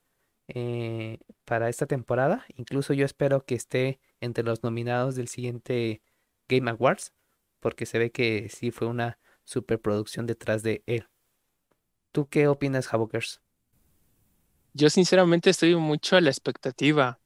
eh, 0.55 1.19
para 1.45 1.69
esta 1.69 1.85
temporada. 1.85 2.45
Incluso 2.55 2.93
yo 2.93 3.05
espero 3.05 3.45
que 3.45 3.55
esté 3.55 3.99
entre 4.19 4.43
los 4.43 4.63
nominados 4.63 5.15
del 5.15 5.27
siguiente 5.27 6.01
Game 6.47 6.69
Awards. 6.69 7.13
Porque 7.59 7.85
se 7.85 7.99
ve 7.99 8.11
que 8.11 8.49
sí 8.49 8.71
fue 8.71 8.87
una 8.87 9.19
superproducción 9.43 10.25
detrás 10.25 10.63
de 10.63 10.83
él. 10.85 11.07
¿Tú 12.11 12.27
qué 12.27 12.47
opinas, 12.47 12.93
Havokers? 12.93 13.41
Yo 14.73 14.89
sinceramente 14.89 15.49
estoy 15.49 15.75
mucho 15.75 16.15
a 16.15 16.21
la 16.21 16.29
expectativa. 16.29 17.19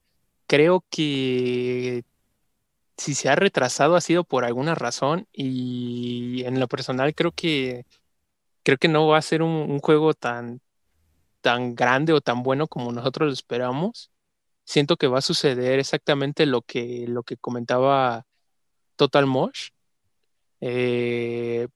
Creo 0.47 0.83
que 0.89 2.03
si 2.97 3.13
se 3.13 3.29
ha 3.29 3.35
retrasado 3.35 3.95
ha 3.95 4.01
sido 4.01 4.23
por 4.23 4.45
alguna 4.45 4.75
razón 4.75 5.27
y 5.33 6.43
en 6.45 6.59
lo 6.59 6.67
personal 6.67 7.13
creo 7.13 7.31
que 7.31 7.85
creo 8.63 8.77
que 8.77 8.87
no 8.87 9.07
va 9.07 9.17
a 9.17 9.21
ser 9.21 9.41
un, 9.43 9.79
juego 9.79 10.13
tan 10.13 10.61
tan 11.45 11.75
grande 11.75 12.11
o 12.13 12.21
tan 12.21 12.41
bueno 12.43 12.67
como 12.67 12.91
nosotros 12.91 13.27
lo 13.27 13.33
esperamos. 13.33 14.11
Siento 14.65 14.97
que 14.97 15.07
va 15.07 15.19
a 15.19 15.21
suceder 15.21 15.79
exactamente 15.79 16.47
lo 16.47 16.63
que 16.63 17.05
lo 17.07 17.23
que 17.23 17.37
comentaba 17.37 18.25
Total 18.95 19.27
Mosh. 19.27 19.69
Eh, 20.61 21.67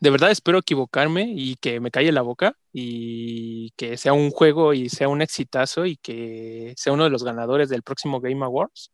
de 0.00 0.10
verdad 0.10 0.30
espero 0.30 0.58
equivocarme 0.58 1.32
y 1.36 1.56
que 1.56 1.80
me 1.80 1.90
calle 1.90 2.12
la 2.12 2.22
boca 2.22 2.56
y 2.72 3.72
que 3.76 3.96
sea 3.98 4.12
un 4.14 4.30
juego 4.30 4.72
y 4.74 4.88
sea 4.88 5.08
un 5.08 5.22
exitazo 5.22 5.84
y 5.86 5.96
que 5.98 6.74
sea 6.76 6.92
uno 6.94 7.04
de 7.04 7.10
los 7.10 7.24
ganadores 7.24 7.68
del 7.68 7.82
próximo 7.82 8.20
Game 8.20 8.44
Awards 8.44 8.90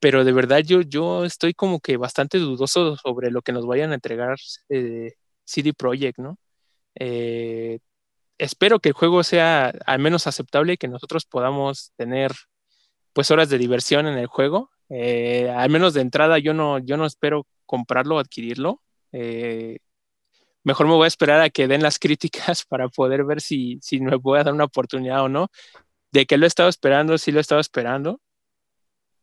pero 0.00 0.24
de 0.24 0.32
verdad 0.32 0.60
yo, 0.60 0.82
yo 0.82 1.24
estoy 1.24 1.54
como 1.54 1.80
que 1.80 1.96
bastante 1.96 2.38
dudoso 2.38 2.96
sobre 2.96 3.30
lo 3.30 3.42
que 3.42 3.52
nos 3.52 3.66
vayan 3.66 3.92
a 3.92 3.94
entregar 3.94 4.36
eh, 4.68 5.14
CD 5.44 5.72
Projekt, 5.74 6.18
¿no? 6.18 6.38
Eh, 6.96 7.78
espero 8.38 8.80
que 8.80 8.90
el 8.90 8.94
juego 8.94 9.22
sea 9.22 9.72
al 9.86 9.98
menos 9.98 10.26
aceptable 10.26 10.74
y 10.74 10.76
que 10.76 10.88
nosotros 10.88 11.24
podamos 11.24 11.92
tener 11.96 12.32
pues 13.12 13.30
horas 13.30 13.48
de 13.48 13.58
diversión 13.58 14.06
en 14.06 14.18
el 14.18 14.26
juego. 14.26 14.70
Eh, 14.88 15.50
al 15.50 15.70
menos 15.70 15.94
de 15.94 16.02
entrada 16.02 16.38
yo 16.38 16.54
no, 16.54 16.78
yo 16.78 16.96
no 16.96 17.06
espero 17.06 17.46
comprarlo 17.66 18.16
o 18.16 18.18
adquirirlo. 18.18 18.82
mejor 20.62 20.86
me 20.86 20.94
voy 20.94 21.04
a 21.04 21.08
esperar 21.08 21.40
a 21.40 21.50
que 21.50 21.68
den 21.68 21.82
las 21.82 21.98
críticas 22.00 22.64
para 22.64 22.88
poder 22.88 23.24
ver 23.24 23.40
si, 23.40 23.78
si 23.82 24.00
me 24.00 24.16
voy 24.16 24.40
a 24.40 24.44
dar 24.44 24.54
una 24.54 24.64
oportunidad 24.64 25.22
o 25.22 25.28
no. 25.28 25.48
De 26.12 26.26
que 26.26 26.38
lo 26.38 26.46
he 26.46 26.48
estado 26.48 26.68
esperando, 26.68 27.18
sí 27.18 27.32
lo 27.32 27.38
he 27.38 27.40
estado 27.40 27.60
esperando 27.60 28.20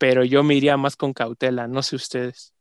pero 0.02 0.24
yo 0.24 0.42
me 0.42 0.56
iría 0.56 0.78
más 0.78 0.96
con 0.96 1.14
cautela, 1.14 1.68
no 1.68 1.84
sé 1.84 1.96
ustedes. 1.96 2.56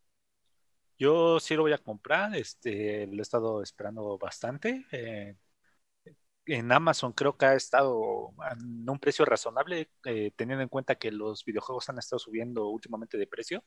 Yo 0.99 1.41
sí 1.41 1.55
lo 1.55 1.63
voy 1.63 1.73
a 1.73 1.79
comprar, 1.79 2.37
este, 2.37 3.07
lo 3.07 3.17
he 3.17 3.23
estado 3.23 3.63
esperando 3.63 4.19
bastante. 4.19 4.85
Eh, 4.93 5.37
en 6.55 6.73
Amazon 6.73 7.13
creo 7.13 7.37
que 7.37 7.47
ha 7.47 7.55
estado 7.55 8.33
en 8.53 8.89
un 8.89 8.99
precio 8.99 9.25
razonable, 9.25 9.91
eh, 10.05 10.33
teniendo 10.37 10.63
en 10.63 10.69
cuenta 10.69 10.97
que 10.97 11.13
los 11.13 11.45
videojuegos 11.45 11.89
han 11.89 11.99
estado 11.99 12.19
subiendo 12.19 12.69
últimamente 12.69 13.17
de 13.19 13.27
precio. 13.27 13.65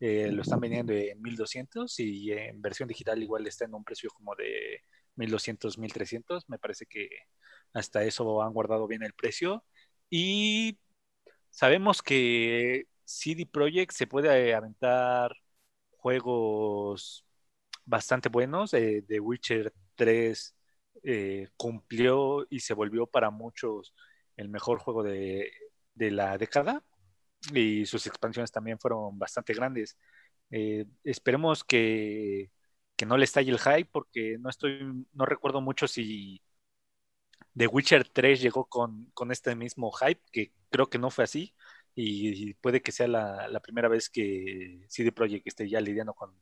Eh, 0.00 0.30
lo 0.32 0.42
están 0.42 0.60
vendiendo 0.60 0.92
en 0.92 1.20
1200 1.22 1.98
y 2.00 2.32
en 2.32 2.60
versión 2.60 2.88
digital 2.88 3.22
igual 3.22 3.46
está 3.46 3.64
en 3.64 3.74
un 3.74 3.84
precio 3.84 4.10
como 4.10 4.34
de 4.34 4.82
1200, 5.16 5.78
1300. 5.78 6.48
Me 6.48 6.58
parece 6.58 6.86
que 6.86 7.08
hasta 7.72 8.04
eso 8.04 8.42
han 8.42 8.52
guardado 8.52 8.86
bien 8.88 9.02
el 9.02 9.14
precio. 9.14 9.64
Y 10.10 10.78
sabemos 11.50 12.02
que 12.02 12.86
CD 13.04 13.46
Projekt 13.46 13.92
se 13.92 14.06
puede 14.06 14.54
aventar 14.54 15.36
juegos 15.90 17.24
bastante 17.84 18.28
buenos. 18.28 18.72
The 18.72 19.04
eh, 19.08 19.20
Witcher 19.20 19.72
3 19.96 20.54
eh, 21.02 21.48
cumplió 21.56 22.46
y 22.50 22.60
se 22.60 22.74
volvió 22.74 23.06
para 23.06 23.30
muchos 23.30 23.94
el 24.36 24.48
mejor 24.48 24.78
juego 24.78 25.02
de, 25.02 25.50
la 25.96 26.38
década 26.38 26.82
y 27.52 27.86
sus 27.86 28.06
expansiones 28.06 28.52
también 28.52 28.78
fueron 28.78 29.18
bastante 29.18 29.54
grandes. 29.54 29.96
esperemos 31.04 31.64
que, 31.64 32.50
que, 32.96 33.06
no 33.06 33.16
le 33.16 33.24
estalle 33.24 33.50
el 33.50 33.58
hype 33.58 33.88
porque 33.92 34.38
no 34.38 34.50
estoy, 34.50 34.80
no 35.12 35.26
recuerdo 35.26 35.60
mucho 35.60 35.86
si 35.88 36.42
The 37.56 37.66
Witcher 37.68 38.08
3 38.08 38.40
llegó 38.42 38.66
con, 38.66 39.06
con 39.14 39.30
este 39.30 39.54
mismo 39.54 39.92
hype, 39.92 40.20
que 40.32 40.52
creo 40.70 40.88
que 40.88 40.98
no 40.98 41.10
fue 41.10 41.24
así 41.24 41.54
y 41.94 42.54
puede 42.54 42.82
que 42.82 42.92
sea 42.92 43.06
la, 43.08 43.60
primera 43.62 43.88
vez 43.88 44.08
que 44.10 44.84
CD 44.88 45.12
Projekt 45.12 45.46
esté 45.46 45.68
ya 45.68 45.80
lidiando 45.80 46.14
con, 46.14 46.34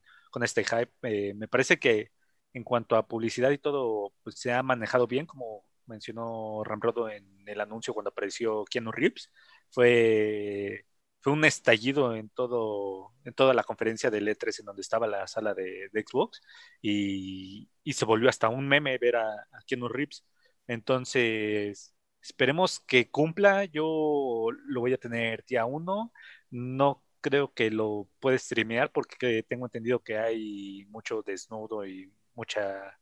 este 0.42 0.64
hype. 0.64 0.90
Eh, 1.02 1.34
me 1.34 1.48
parece 1.48 1.78
que 1.78 2.10
en 2.52 2.64
cuanto 2.64 2.96
a 2.96 3.06
publicidad 3.06 3.50
y 3.50 3.58
todo, 3.58 4.12
pues 4.22 4.38
se 4.38 4.52
ha 4.52 4.62
manejado 4.62 5.06
bien, 5.06 5.26
como 5.26 5.64
mencionó 5.86 6.62
Ramrodo 6.64 7.08
en 7.10 7.26
el 7.46 7.60
anuncio 7.60 7.94
cuando 7.94 8.10
apareció 8.10 8.64
Keanu 8.66 8.92
Reeves. 8.92 9.30
Fue, 9.70 10.86
fue 11.20 11.32
un 11.32 11.44
estallido 11.44 12.14
en, 12.16 12.28
todo, 12.30 13.12
en 13.24 13.34
toda 13.34 13.54
la 13.54 13.64
conferencia 13.64 14.10
del 14.10 14.28
E3 14.28 14.60
en 14.60 14.66
donde 14.66 14.82
estaba 14.82 15.06
la 15.06 15.26
sala 15.26 15.54
de, 15.54 15.90
Xbox 15.92 16.40
y, 16.80 17.68
se 17.92 18.04
volvió 18.04 18.28
hasta 18.28 18.48
un 18.48 18.68
meme 18.68 18.98
ver 18.98 19.16
a, 19.16 19.28
a 19.32 19.62
Keanu 19.66 19.88
Reeves. 19.88 20.24
Entonces, 20.66 21.94
Esperemos 22.22 22.80
que 22.80 23.10
cumpla. 23.10 23.64
Yo 23.64 24.48
lo 24.66 24.80
voy 24.80 24.92
a 24.94 24.98
tener 24.98 25.44
día 25.46 25.64
uno. 25.66 26.12
No 26.50 27.04
creo 27.20 27.52
que 27.52 27.70
lo 27.70 28.08
pueda 28.20 28.38
streamear 28.38 28.92
porque 28.92 29.42
tengo 29.48 29.66
entendido 29.66 30.02
que 30.02 30.18
hay 30.18 30.86
mucho 30.90 31.22
desnudo 31.22 31.84
y 31.86 32.12
mucha, 32.34 32.98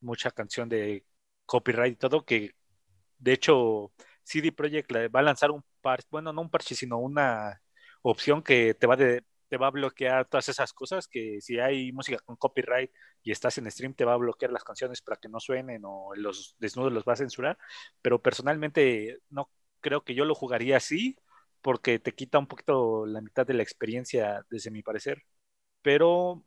mucha 0.00 0.30
canción 0.30 0.68
de 0.68 1.06
copyright 1.46 1.94
y 1.94 1.96
todo 1.96 2.24
que 2.24 2.52
de 3.18 3.32
hecho 3.32 3.92
CD 4.24 4.52
Projekt 4.52 4.92
va 5.14 5.20
a 5.20 5.22
lanzar 5.22 5.50
un 5.50 5.64
parche, 5.80 6.08
bueno, 6.10 6.32
no 6.32 6.42
un 6.42 6.50
parche, 6.50 6.74
sino 6.74 6.98
una 6.98 7.62
opción 8.02 8.42
que 8.42 8.74
te 8.74 8.86
va 8.86 8.96
te 9.48 9.56
va 9.58 9.68
a 9.68 9.70
bloquear 9.70 10.26
todas 10.28 10.48
esas 10.48 10.72
cosas, 10.72 11.06
que 11.08 11.40
si 11.40 11.58
hay 11.60 11.92
música 11.92 12.18
con 12.24 12.36
copyright 12.36 12.90
y 13.22 13.30
estás 13.32 13.58
en 13.58 13.70
stream, 13.70 13.94
te 13.94 14.04
va 14.04 14.14
a 14.14 14.16
bloquear 14.16 14.52
las 14.52 14.64
canciones 14.64 15.02
para 15.02 15.18
que 15.18 15.28
no 15.28 15.40
suenen 15.40 15.82
o 15.84 16.14
los 16.16 16.56
desnudos 16.58 16.92
los 16.92 17.04
va 17.04 17.12
a 17.14 17.16
censurar, 17.16 17.58
pero 18.02 18.20
personalmente 18.22 19.18
no 19.30 19.50
creo 19.80 20.02
que 20.04 20.14
yo 20.14 20.24
lo 20.24 20.34
jugaría 20.34 20.76
así, 20.78 21.16
porque 21.62 21.98
te 21.98 22.12
quita 22.14 22.38
un 22.38 22.46
poquito 22.48 23.06
la 23.06 23.20
mitad 23.20 23.46
de 23.46 23.54
la 23.54 23.62
experiencia 23.62 24.44
desde 24.50 24.70
mi 24.70 24.82
parecer, 24.82 25.22
pero 25.82 26.44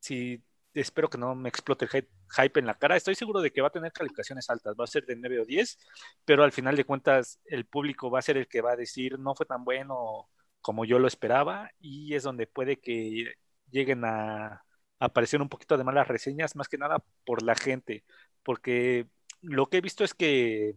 si 0.00 0.42
espero 0.74 1.08
que 1.08 1.18
no 1.18 1.34
me 1.34 1.48
explote 1.48 1.86
el 1.86 1.90
hype 1.90 2.60
en 2.60 2.66
la 2.66 2.74
cara. 2.74 2.96
Estoy 2.96 3.14
seguro 3.14 3.40
de 3.40 3.52
que 3.52 3.60
va 3.60 3.68
a 3.68 3.70
tener 3.70 3.92
calificaciones 3.92 4.50
altas, 4.50 4.74
va 4.78 4.84
a 4.84 4.88
ser 4.88 5.06
de 5.06 5.16
9 5.16 5.40
o 5.40 5.44
10, 5.44 5.78
pero 6.24 6.44
al 6.44 6.52
final 6.52 6.76
de 6.76 6.84
cuentas 6.84 7.40
el 7.46 7.66
público 7.66 8.10
va 8.10 8.18
a 8.18 8.22
ser 8.22 8.36
el 8.36 8.48
que 8.48 8.60
va 8.60 8.72
a 8.72 8.76
decir 8.76 9.18
no 9.18 9.34
fue 9.34 9.46
tan 9.46 9.64
bueno 9.64 10.28
como 10.60 10.84
yo 10.84 10.98
lo 10.98 11.08
esperaba 11.08 11.70
y 11.80 12.14
es 12.14 12.22
donde 12.22 12.46
puede 12.46 12.80
que 12.80 13.34
lleguen 13.70 14.04
a, 14.04 14.64
aparecer 14.98 15.42
un 15.42 15.48
poquito 15.48 15.76
de 15.76 15.84
malas 15.84 16.08
reseñas, 16.08 16.56
más 16.56 16.68
que 16.68 16.78
nada 16.78 17.02
por 17.24 17.42
la 17.42 17.54
gente, 17.54 18.04
porque 18.42 19.08
lo 19.42 19.66
que 19.66 19.78
he 19.78 19.80
visto 19.80 20.04
es 20.04 20.14
que 20.14 20.76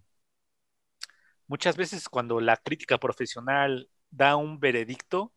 muchas 1.47 1.77
veces 1.77 2.09
cuando 2.09 2.39
la 2.41 2.57
crítica 2.57 2.97
profesional 2.97 3.89
da 4.09 4.35
un 4.35 4.59
veredicto, 4.59 5.33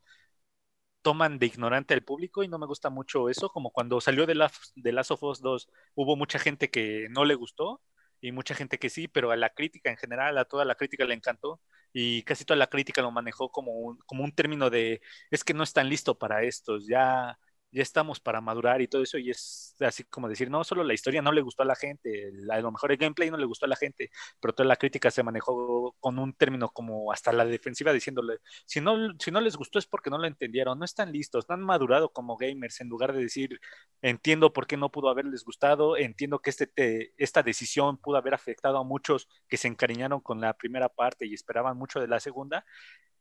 toman 1.02 1.38
de 1.38 1.46
ignorante 1.46 1.94
al 1.94 2.02
público 2.02 2.42
y 2.42 2.48
no 2.48 2.58
me 2.58 2.66
gusta 2.66 2.90
mucho 2.90 3.28
eso, 3.28 3.48
como 3.50 3.70
cuando 3.70 4.00
salió 4.00 4.26
de, 4.26 4.34
la, 4.34 4.50
de 4.74 4.92
Last 4.92 5.12
of 5.12 5.22
Us 5.22 5.40
2, 5.40 5.68
hubo 5.94 6.16
mucha 6.16 6.38
gente 6.38 6.70
que 6.70 7.08
no 7.10 7.24
le 7.24 7.34
gustó 7.34 7.80
y 8.20 8.32
mucha 8.32 8.54
gente 8.54 8.78
que 8.78 8.90
sí, 8.90 9.08
pero 9.08 9.30
a 9.30 9.36
la 9.36 9.50
crítica 9.50 9.90
en 9.90 9.96
general, 9.96 10.36
a 10.38 10.44
toda 10.44 10.64
la 10.64 10.74
crítica 10.74 11.04
le 11.04 11.14
encantó 11.14 11.60
y 11.92 12.22
casi 12.24 12.44
toda 12.44 12.58
la 12.58 12.68
crítica 12.68 13.02
lo 13.02 13.10
manejó 13.10 13.50
como 13.50 13.72
un, 13.72 13.98
como 14.06 14.24
un 14.24 14.32
término 14.32 14.70
de 14.70 15.00
es 15.30 15.44
que 15.44 15.54
no 15.54 15.64
están 15.64 15.88
listos 15.88 16.16
para 16.16 16.42
estos, 16.44 16.86
ya 16.86 17.38
ya 17.72 17.82
estamos 17.82 18.20
para 18.20 18.40
madurar 18.40 18.80
y 18.82 18.88
todo 18.88 19.02
eso, 19.02 19.18
y 19.18 19.30
es 19.30 19.76
así 19.80 20.04
como 20.04 20.28
decir, 20.28 20.50
no, 20.50 20.64
solo 20.64 20.84
la 20.84 20.94
historia 20.94 21.22
no 21.22 21.32
le 21.32 21.40
gustó 21.40 21.62
a 21.62 21.66
la 21.66 21.74
gente, 21.76 22.32
a 22.50 22.60
lo 22.60 22.72
mejor 22.72 22.92
el 22.92 22.98
gameplay 22.98 23.30
no 23.30 23.36
le 23.36 23.46
gustó 23.46 23.66
a 23.66 23.68
la 23.68 23.76
gente, 23.76 24.10
pero 24.40 24.54
toda 24.54 24.68
la 24.68 24.76
crítica 24.76 25.10
se 25.10 25.22
manejó 25.22 25.96
con 26.00 26.18
un 26.18 26.32
término 26.34 26.68
como 26.70 27.12
hasta 27.12 27.32
la 27.32 27.44
defensiva 27.44 27.92
diciéndole, 27.92 28.38
si 28.66 28.80
no, 28.80 28.96
si 29.18 29.30
no 29.30 29.40
les 29.40 29.56
gustó 29.56 29.78
es 29.78 29.86
porque 29.86 30.10
no 30.10 30.18
lo 30.18 30.26
entendieron, 30.26 30.78
no 30.78 30.84
están 30.84 31.12
listos, 31.12 31.46
no 31.48 31.54
han 31.54 31.62
madurado 31.62 32.12
como 32.12 32.36
gamers, 32.36 32.80
en 32.80 32.88
lugar 32.88 33.12
de 33.12 33.22
decir, 33.22 33.60
entiendo 34.02 34.52
por 34.52 34.66
qué 34.66 34.76
no 34.76 34.90
pudo 34.90 35.08
haberles 35.08 35.44
gustado, 35.44 35.96
entiendo 35.96 36.40
que 36.40 36.50
este 36.50 36.70
esta 37.16 37.42
decisión 37.42 37.98
pudo 37.98 38.16
haber 38.16 38.34
afectado 38.34 38.78
a 38.78 38.84
muchos 38.84 39.28
que 39.48 39.56
se 39.56 39.68
encariñaron 39.68 40.20
con 40.20 40.40
la 40.40 40.54
primera 40.54 40.88
parte 40.88 41.26
y 41.26 41.34
esperaban 41.34 41.76
mucho 41.76 42.00
de 42.00 42.08
la 42.08 42.20
segunda, 42.20 42.64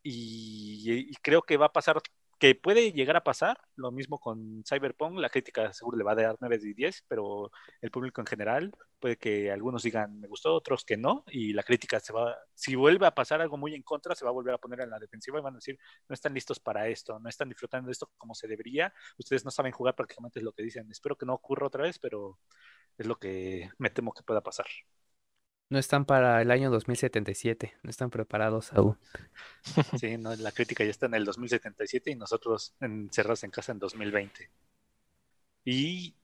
y 0.02 1.14
creo 1.22 1.42
que 1.42 1.58
va 1.58 1.68
a 1.68 1.74
pasar 1.74 2.02
que 2.40 2.56
puede 2.56 2.94
llegar 2.94 3.18
a 3.18 3.24
pasar, 3.24 3.60
lo 3.76 3.92
mismo 3.92 4.20
con 4.20 4.64
Cyberpunk, 4.64 5.20
la 5.20 5.30
crítica 5.30 5.74
seguro 5.74 5.98
le 5.98 6.04
va 6.06 6.14
a 6.14 6.16
dar 6.16 6.38
9 6.40 6.58
de 6.58 6.74
10, 6.74 7.06
pero 7.08 7.52
el 7.82 7.92
público 7.92 8.22
en 8.22 8.28
general 8.28 8.72
puede 9.00 9.18
que 9.18 9.52
algunos 9.52 9.84
digan 9.84 10.20
me 10.20 10.28
gustó, 10.28 10.56
otros 10.56 10.86
que 10.86 10.98
no, 10.98 11.24
y 11.28 11.54
la 11.54 11.64
crítica 11.64 12.00
se 12.00 12.14
va, 12.14 12.38
si 12.54 12.76
vuelve 12.76 13.06
a 13.06 13.14
pasar 13.14 13.42
algo 13.42 13.58
muy 13.58 13.76
en 13.76 13.84
contra, 13.84 14.16
se 14.16 14.26
va 14.26 14.32
a 14.32 14.34
volver 14.34 14.54
a 14.54 14.58
poner 14.58 14.82
en 14.82 14.90
la 14.90 15.00
defensiva 15.00 15.40
y 15.40 15.42
van 15.42 15.56
a 15.56 15.58
decir 15.58 15.78
no 16.08 16.14
están 16.14 16.34
listos 16.34 16.60
para 16.60 16.88
esto, 16.88 17.20
no 17.20 17.30
están 17.30 17.50
disfrutando 17.50 17.88
de 17.88 17.92
esto 17.94 18.10
como 18.18 18.34
se 18.34 18.48
debería, 18.48 18.94
ustedes 19.18 19.44
no 19.46 19.52
saben 19.52 19.74
jugar 19.74 19.96
prácticamente 19.96 20.40
es 20.40 20.46
lo 20.46 20.54
que 20.54 20.64
dicen, 20.64 20.90
espero 20.90 21.18
que 21.18 21.26
no 21.26 21.34
ocurra 21.34 21.68
otra 21.68 21.84
vez, 21.84 22.00
pero 22.00 22.40
es 22.98 23.06
lo 23.06 23.18
que 23.18 23.70
me 23.78 23.90
temo 23.90 24.14
que 24.14 24.24
pueda 24.24 24.42
pasar. 24.42 24.68
No 25.70 25.78
están 25.78 26.06
para 26.06 26.42
el 26.42 26.50
año 26.50 26.72
2077, 26.72 27.76
no 27.84 27.90
están 27.90 28.10
preparados 28.10 28.74
aún. 28.74 28.98
Sí, 30.00 30.18
no, 30.18 30.36
la 30.36 30.52
crítica 30.52 30.84
ya 30.84 30.90
está 30.90 31.06
en 31.06 31.14
el 31.14 31.26
2077 31.26 32.12
y 32.12 32.16
nosotros 32.16 32.74
encerrados 32.80 33.44
en 33.44 33.52
casa 33.52 33.72
en 33.72 33.80
2020. 33.80 34.50
Y 35.66 36.16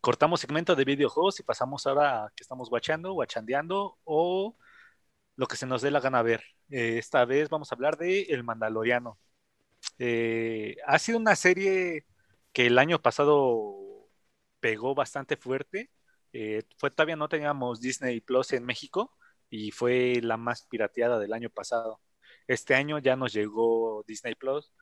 cortamos 0.00 0.40
segmento 0.40 0.76
de 0.76 0.84
videojuegos 0.84 1.40
y 1.40 1.42
pasamos 1.42 1.86
ahora 1.86 2.26
a 2.26 2.30
que 2.36 2.42
estamos 2.42 2.70
guachando, 2.70 3.12
guachandeando 3.14 3.98
o 4.04 4.56
lo 5.36 5.46
que 5.46 5.56
se 5.56 5.66
nos 5.66 5.82
dé 5.82 5.90
la 5.90 6.00
gana 6.00 6.22
ver. 6.22 6.44
Eh, 6.70 6.98
esta 6.98 7.24
vez 7.24 7.48
vamos 7.48 7.72
a 7.72 7.74
hablar 7.74 7.96
de 7.98 8.22
El 8.22 8.44
Mandaloriano. 8.44 9.18
Eh, 9.98 10.76
ha 10.86 10.98
sido 10.98 11.18
una 11.18 11.36
serie 11.36 12.06
que 12.52 12.66
el 12.66 12.78
año 12.78 13.00
pasado 13.02 13.76
pegó 14.60 14.94
bastante 14.94 15.36
fuerte 15.36 15.90
eh, 16.34 16.64
fue 16.78 16.90
todavía 16.90 17.16
no 17.16 17.28
teníamos 17.28 17.80
Disney 17.80 18.20
Plus 18.20 18.52
en 18.52 18.64
México 18.66 19.12
y 19.50 19.70
fue 19.70 20.20
la 20.22 20.36
más 20.36 20.66
pirateada 20.68 21.18
del 21.20 21.32
año 21.32 21.50
pasado. 21.50 22.00
Este 22.48 22.74
año 22.74 22.98
ya 22.98 23.16
nos 23.16 23.32
llegó 23.32 24.04
Disney 24.08 24.34
Plus. 24.34 24.72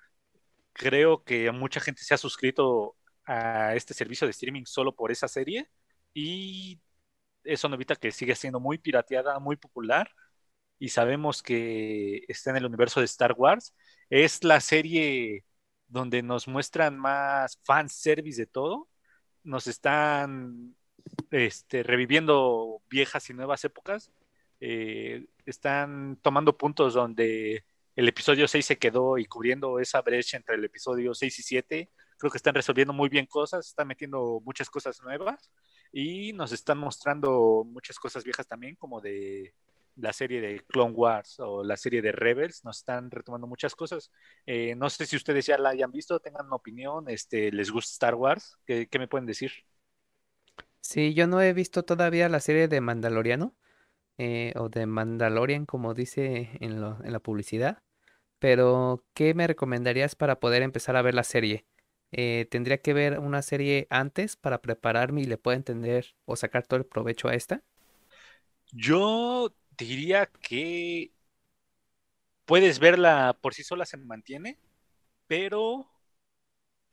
Creo 0.73 1.25
que 1.25 1.51
mucha 1.53 1.81
gente 1.81 2.03
se 2.05 2.15
ha 2.15 2.19
suscrito 2.19 2.97
a 3.27 3.75
este 3.77 3.95
servicio 3.95 4.27
de 4.27 4.33
streaming 4.33 4.65
solo 4.67 4.95
por 4.97 5.13
esa 5.13 5.29
serie 5.29 5.69
y 6.15 6.81
eso 7.45 7.69
no 7.69 7.75
evita 7.77 7.97
que 7.97 8.13
siga 8.13 8.35
siendo 8.35 8.61
muy 8.61 8.79
pirateada, 8.79 9.39
muy 9.39 9.57
popular 9.57 10.11
y 10.79 10.89
sabemos 10.91 11.43
que 11.43 12.25
está 12.29 12.51
en 12.51 12.57
el 12.59 12.67
universo 12.67 13.01
de 13.01 13.07
Star 13.07 13.35
Wars. 13.37 13.75
Es 14.11 14.45
la 14.45 14.61
serie 14.61 15.45
donde 15.89 16.23
nos 16.23 16.49
muestran 16.49 16.99
más 16.99 17.61
fan 17.65 17.89
service 17.89 18.41
de 18.41 18.47
todo. 18.47 18.89
Nos 19.45 19.67
están 19.67 20.77
este, 21.31 21.83
reviviendo 21.83 22.83
viejas 22.91 23.29
y 23.31 23.35
nuevas 23.35 23.65
épocas. 23.65 24.11
Eh, 24.61 25.27
están 25.47 26.19
tomando 26.23 26.57
puntos 26.57 26.95
donde 26.95 27.65
el 27.97 28.09
episodio 28.09 28.47
6 28.49 28.65
se 28.65 28.79
quedó 28.79 29.19
y 29.19 29.27
cubriendo 29.27 29.81
esa 29.81 30.01
brecha 30.03 30.37
entre 30.37 30.55
el 30.55 30.65
episodio 30.65 31.15
6 31.15 31.39
y 31.39 31.43
7. 31.43 31.91
Creo 32.19 32.31
que 32.31 32.39
están 32.39 32.55
resolviendo 32.55 32.93
muy 32.93 33.09
bien 33.09 33.27
cosas, 33.27 33.67
están 33.67 33.89
metiendo 33.89 34.41
muchas 34.45 34.71
cosas 34.71 35.03
nuevas 35.03 35.51
y 35.93 36.33
nos 36.33 36.53
están 36.53 36.79
mostrando 36.79 37.65
muchas 37.67 37.99
cosas 37.99 38.25
viejas 38.25 38.47
también, 38.47 38.77
como 38.77 39.01
de 39.01 39.55
la 39.97 40.13
serie 40.13 40.41
de 40.41 40.61
Clone 40.61 40.95
Wars 40.95 41.39
o 41.41 41.63
la 41.63 41.77
serie 41.77 42.01
de 42.01 42.13
Rebels, 42.13 42.65
nos 42.65 42.79
están 42.79 43.11
retomando 43.11 43.47
muchas 43.47 43.75
cosas. 43.75 44.11
Eh, 44.47 44.75
no 44.75 44.89
sé 44.89 45.05
si 45.07 45.17
ustedes 45.17 45.47
ya 45.47 45.59
la 45.59 45.71
hayan 45.71 45.93
visto, 45.93 46.21
tengan 46.21 46.47
una 46.47 46.57
opinión, 46.57 47.09
este, 47.09 47.53
les 47.53 47.71
gusta 47.71 47.93
Star 47.93 48.15
Wars, 48.15 48.57
¿qué, 48.65 48.89
qué 48.89 48.99
me 48.99 49.09
pueden 49.09 49.27
decir? 49.27 49.53
Sí, 50.83 51.15
yo 51.15 51.27
no 51.29 51.41
he 51.41 51.53
visto 51.53 51.85
todavía 51.85 52.29
la 52.29 52.41
serie 52.41 52.67
de 52.69 52.81
Mandaloriano, 52.81 53.55
eh, 54.19 54.53
o 54.57 54.69
de 54.69 54.87
Mandalorian, 54.87 55.65
como 55.65 55.95
dice 55.95 56.51
en, 56.61 56.81
la 56.81 57.21
publicidad, 57.21 57.83
pero 58.41 59.05
¿qué 59.15 59.35
me 59.35 59.47
recomendarías 59.47 60.17
para 60.17 60.41
poder 60.41 60.63
empezar 60.63 60.97
a 60.97 61.03
ver 61.03 61.15
la 61.15 61.25
serie? 61.25 61.67
Eh, 62.11 62.47
¿tendría 62.51 62.79
que 62.79 62.93
ver 62.95 63.21
una 63.21 63.43
serie 63.43 63.87
antes 63.91 64.37
para 64.37 64.61
prepararme 64.61 65.23
y 65.23 65.25
le 65.25 65.39
pueda 65.39 65.57
entender 65.57 66.17
o 66.25 66.37
sacar 66.37 66.67
todo 66.67 66.79
el 66.79 66.87
provecho 66.87 67.29
a 67.29 67.35
esta? 67.35 67.63
Yo 68.73 69.55
diría 69.79 70.27
que 70.27 71.13
puedes 72.45 72.81
verla 72.81 73.39
por 73.41 73.55
sí 73.55 73.63
sola, 73.63 73.87
se 73.87 73.97
mantiene, 73.99 74.59
pero 75.29 75.92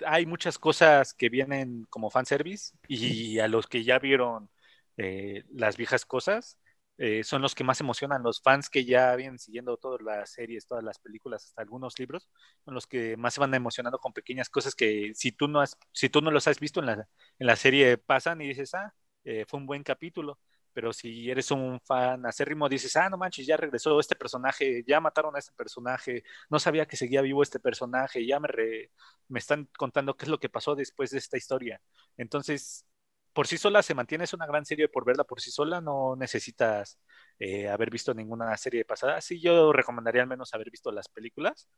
hay 0.06 0.26
muchas 0.26 0.58
cosas 0.60 1.14
que 1.14 1.30
vienen 1.30 1.86
como 1.89 2.10
fanservice 2.10 2.74
y 2.88 3.39
a 3.39 3.47
los 3.47 3.68
que 3.68 3.84
ya 3.84 4.00
vieron 4.00 4.50
eh, 4.97 5.43
las 5.52 5.78
viejas 5.78 6.06
cosas 6.06 6.58
eh, 6.97 7.24
son 7.24 7.41
los 7.41 7.56
que 7.56 7.64
más 7.64 7.80
emocionan. 7.82 8.24
Los 8.24 8.41
fans 8.41 8.70
que 8.70 8.84
ya 8.86 9.16
vienen 9.16 9.39
siguiendo 9.39 9.78
todas 9.78 10.02
las 10.02 10.32
series, 10.32 10.68
todas 10.68 10.84
las 10.84 11.00
películas, 11.00 11.45
hasta 11.45 11.62
algunos 11.62 11.97
libros, 11.97 12.30
son 12.66 12.74
los 12.74 12.88
que 12.88 13.16
más 13.18 13.34
se 13.34 13.39
van 13.39 13.54
emocionando 13.54 14.00
con 14.00 14.14
pequeñas 14.14 14.50
cosas 14.50 14.76
que 14.76 15.14
si 15.16 15.32
tú 15.32 15.47
no, 15.47 15.62
has, 15.62 15.78
si 15.93 16.10
tú 16.10 16.22
no 16.22 16.30
los 16.32 16.47
has 16.47 16.60
visto 16.60 16.82
en 16.82 16.88
la, 16.88 16.93
en 16.93 17.47
la 17.47 17.56
serie 17.56 17.97
pasan 17.97 18.41
y 18.41 18.50
dices, 18.50 18.74
ah, 18.76 18.93
eh, 19.24 19.45
fue 19.47 19.60
un 19.60 19.66
buen 19.66 19.84
capítulo 19.84 20.39
pero 20.74 20.93
si 20.93 21.30
eres 21.30 21.51
un 21.51 21.80
fan 21.82 22.26
acérrimo, 22.26 22.70
dices, 22.70 22.95
ah, 22.95 23.09
no 23.09 23.17
manches, 23.17 23.45
ya 23.47 23.57
regresó 23.57 23.99
este 23.99 24.15
personaje, 24.15 24.84
ya 24.88 24.99
mataron 25.01 25.36
a 25.36 25.39
este 25.39 25.51
personaje, 25.53 26.24
no 26.49 26.59
sabía 26.59 26.88
que 26.88 26.97
seguía 26.97 27.22
vivo 27.22 27.43
este 27.43 27.59
personaje, 27.59 28.26
ya 28.26 28.39
me, 28.39 28.49
me 29.28 29.39
están 29.39 29.70
contando 29.78 30.15
qué 30.15 30.26
es 30.26 30.30
lo 30.30 30.39
que 30.39 30.49
pasó 30.49 30.76
después 30.76 31.11
de 31.11 31.17
esta 31.20 31.38
historia. 31.38 31.82
Entonces, 32.17 32.86
por 33.34 33.47
sí 33.47 33.57
sola 33.57 33.84
se 33.84 33.93
mantiene, 33.95 34.24
es 34.24 34.34
una 34.34 34.47
gran 34.47 34.65
serie 34.65 34.89
por 34.89 35.05
verla 35.05 35.24
por 35.24 35.41
sí 35.41 35.51
sola, 35.51 35.82
no 35.82 36.15
necesitas 36.15 36.99
eh, 37.39 37.70
haber 37.70 37.89
visto 37.89 38.13
ninguna 38.13 38.55
serie 38.57 38.86
pasada. 38.86 39.22
Sí, 39.22 39.39
yo 39.41 39.72
recomendaría 39.74 40.22
al 40.24 40.28
menos 40.28 40.53
haber 40.53 40.70
visto 40.72 40.91
las 40.91 41.07
películas 41.09 41.70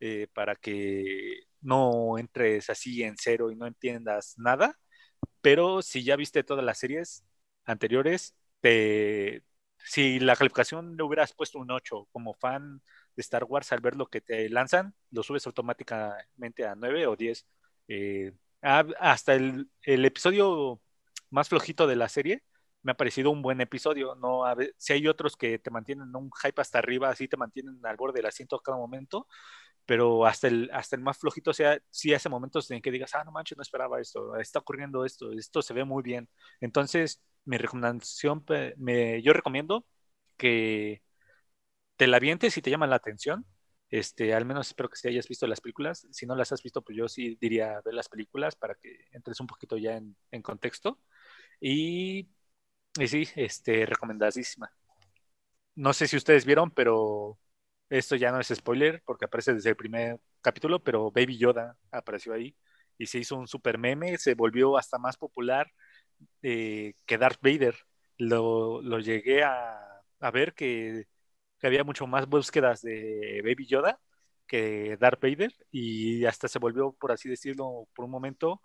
eh, 0.00 0.28
para 0.32 0.54
que 0.56 1.40
no 1.60 2.18
entres 2.18 2.70
así 2.70 3.02
en 3.02 3.16
cero 3.18 3.50
y 3.50 3.56
no 3.56 3.66
entiendas 3.66 4.34
nada. 4.38 4.78
Pero 5.40 5.82
si 5.82 6.04
ya 6.04 6.16
viste 6.16 6.44
todas 6.44 6.64
las 6.64 6.78
series, 6.78 7.24
anteriores, 7.64 8.34
si 8.62 10.20
la 10.20 10.36
calificación 10.36 10.96
le 10.96 11.02
hubieras 11.02 11.34
puesto 11.34 11.58
un 11.58 11.70
8 11.70 12.08
como 12.12 12.34
fan 12.34 12.82
de 13.16 13.20
Star 13.22 13.44
Wars, 13.44 13.72
al 13.72 13.80
ver 13.80 13.96
lo 13.96 14.06
que 14.06 14.20
te 14.20 14.48
lanzan, 14.50 14.94
lo 15.10 15.22
subes 15.22 15.46
automáticamente 15.46 16.66
a 16.66 16.74
9 16.74 17.06
o 17.06 17.16
10. 17.16 17.46
Eh, 17.88 18.32
hasta 18.62 19.34
el, 19.34 19.70
episodio 19.82 20.80
más 21.30 21.48
flojito 21.48 21.86
de 21.86 21.96
la 21.96 22.08
serie 22.08 22.44
me 22.82 22.92
ha 22.92 22.96
parecido 22.96 23.30
un 23.30 23.42
buen 23.42 23.60
episodio. 23.60 24.14
No, 24.14 24.42
si 24.76 24.92
hay 24.92 25.08
otros 25.08 25.36
que 25.36 25.58
te 25.58 25.70
mantienen 25.70 26.14
un 26.14 26.30
hype 26.42 26.60
hasta 26.60 26.78
arriba, 26.78 27.10
así 27.10 27.28
te 27.28 27.36
mantienen 27.36 27.80
al 27.84 27.96
borde 27.96 28.18
del 28.18 28.26
asiento 28.26 28.56
a 28.56 28.62
cada 28.62 28.78
momento, 28.78 29.26
pero 29.86 30.26
hasta 30.26 30.48
el, 30.48 30.70
hasta 30.72 30.96
el 30.96 31.02
más 31.02 31.18
flojito, 31.18 31.52
sea, 31.52 31.80
sí 31.90 32.14
hace 32.14 32.28
momentos 32.28 32.70
en 32.70 32.82
que 32.82 32.90
digas, 32.90 33.14
ah, 33.14 33.24
no 33.24 33.32
manches, 33.32 33.56
no 33.58 33.62
esperaba 33.62 34.00
esto, 34.00 34.36
está 34.36 34.60
ocurriendo 34.60 35.04
esto, 35.04 35.32
esto 35.32 35.62
se 35.62 35.74
ve 35.74 35.84
muy 35.84 36.02
bien. 36.02 36.28
Entonces, 36.60 37.22
mi 37.48 37.56
recomendación, 37.58 38.44
me, 38.76 39.22
yo 39.22 39.32
recomiendo 39.32 39.86
que 40.36 41.02
te 41.96 42.06
la 42.06 42.18
vientes 42.20 42.54
si 42.54 42.62
te 42.62 42.70
llama 42.70 42.86
la 42.86 42.96
atención. 42.96 43.46
Este, 43.90 44.34
al 44.34 44.44
menos 44.44 44.68
espero 44.68 44.90
que 44.90 44.96
si 44.96 45.08
hayas 45.08 45.28
visto 45.28 45.46
las 45.46 45.60
películas. 45.60 46.06
Si 46.12 46.26
no 46.26 46.36
las 46.36 46.52
has 46.52 46.62
visto, 46.62 46.82
pues 46.82 46.96
yo 46.98 47.08
sí 47.08 47.38
diría 47.40 47.80
ver 47.84 47.94
las 47.94 48.08
películas 48.08 48.54
para 48.56 48.74
que 48.76 49.06
entres 49.12 49.40
un 49.40 49.46
poquito 49.46 49.78
ya 49.78 49.96
en, 49.96 50.42
contexto. 50.42 51.00
Y, 51.60 52.28
y 52.98 53.08
sí, 53.08 53.28
este, 53.36 53.86
recomendadísima. 53.86 54.70
No 55.74 55.92
sé 55.92 56.06
si 56.08 56.16
ustedes 56.16 56.44
vieron, 56.44 56.70
pero 56.70 57.38
esto 57.88 58.16
ya 58.16 58.32
no 58.32 58.40
es 58.40 58.48
spoiler 58.48 59.02
porque 59.06 59.24
aparece 59.26 59.54
desde 59.54 59.70
el 59.70 59.76
primer 59.76 60.20
capítulo, 60.42 60.82
pero 60.82 61.10
Baby 61.10 61.38
Yoda 61.38 61.76
apareció 61.90 62.34
ahí 62.34 62.54
y 62.98 63.06
se 63.06 63.18
hizo 63.18 63.36
un 63.36 63.48
super 63.48 63.78
meme, 63.78 64.18
se 64.18 64.34
volvió 64.34 64.76
hasta 64.76 64.98
más 64.98 65.16
popular 65.16 65.72
eh, 66.42 66.94
que 67.06 67.18
Darth 67.18 67.40
Vader. 67.42 67.76
Lo, 68.18 68.82
lo 68.82 68.98
llegué 68.98 69.44
a, 69.44 69.88
a 70.20 70.30
ver 70.30 70.54
que, 70.54 71.06
había 71.62 71.84
mucho 71.84 72.06
más 72.06 72.28
búsquedas 72.28 72.82
de 72.82 73.40
Baby 73.44 73.66
Yoda 73.66 74.00
que 74.46 74.96
Darth 74.98 75.20
Vader 75.20 75.52
y 75.70 76.24
hasta 76.26 76.48
se 76.48 76.58
volvió, 76.58 76.92
por 76.92 77.12
así 77.12 77.28
decirlo, 77.28 77.88
por 77.94 78.04
un 78.06 78.10
momento 78.12 78.62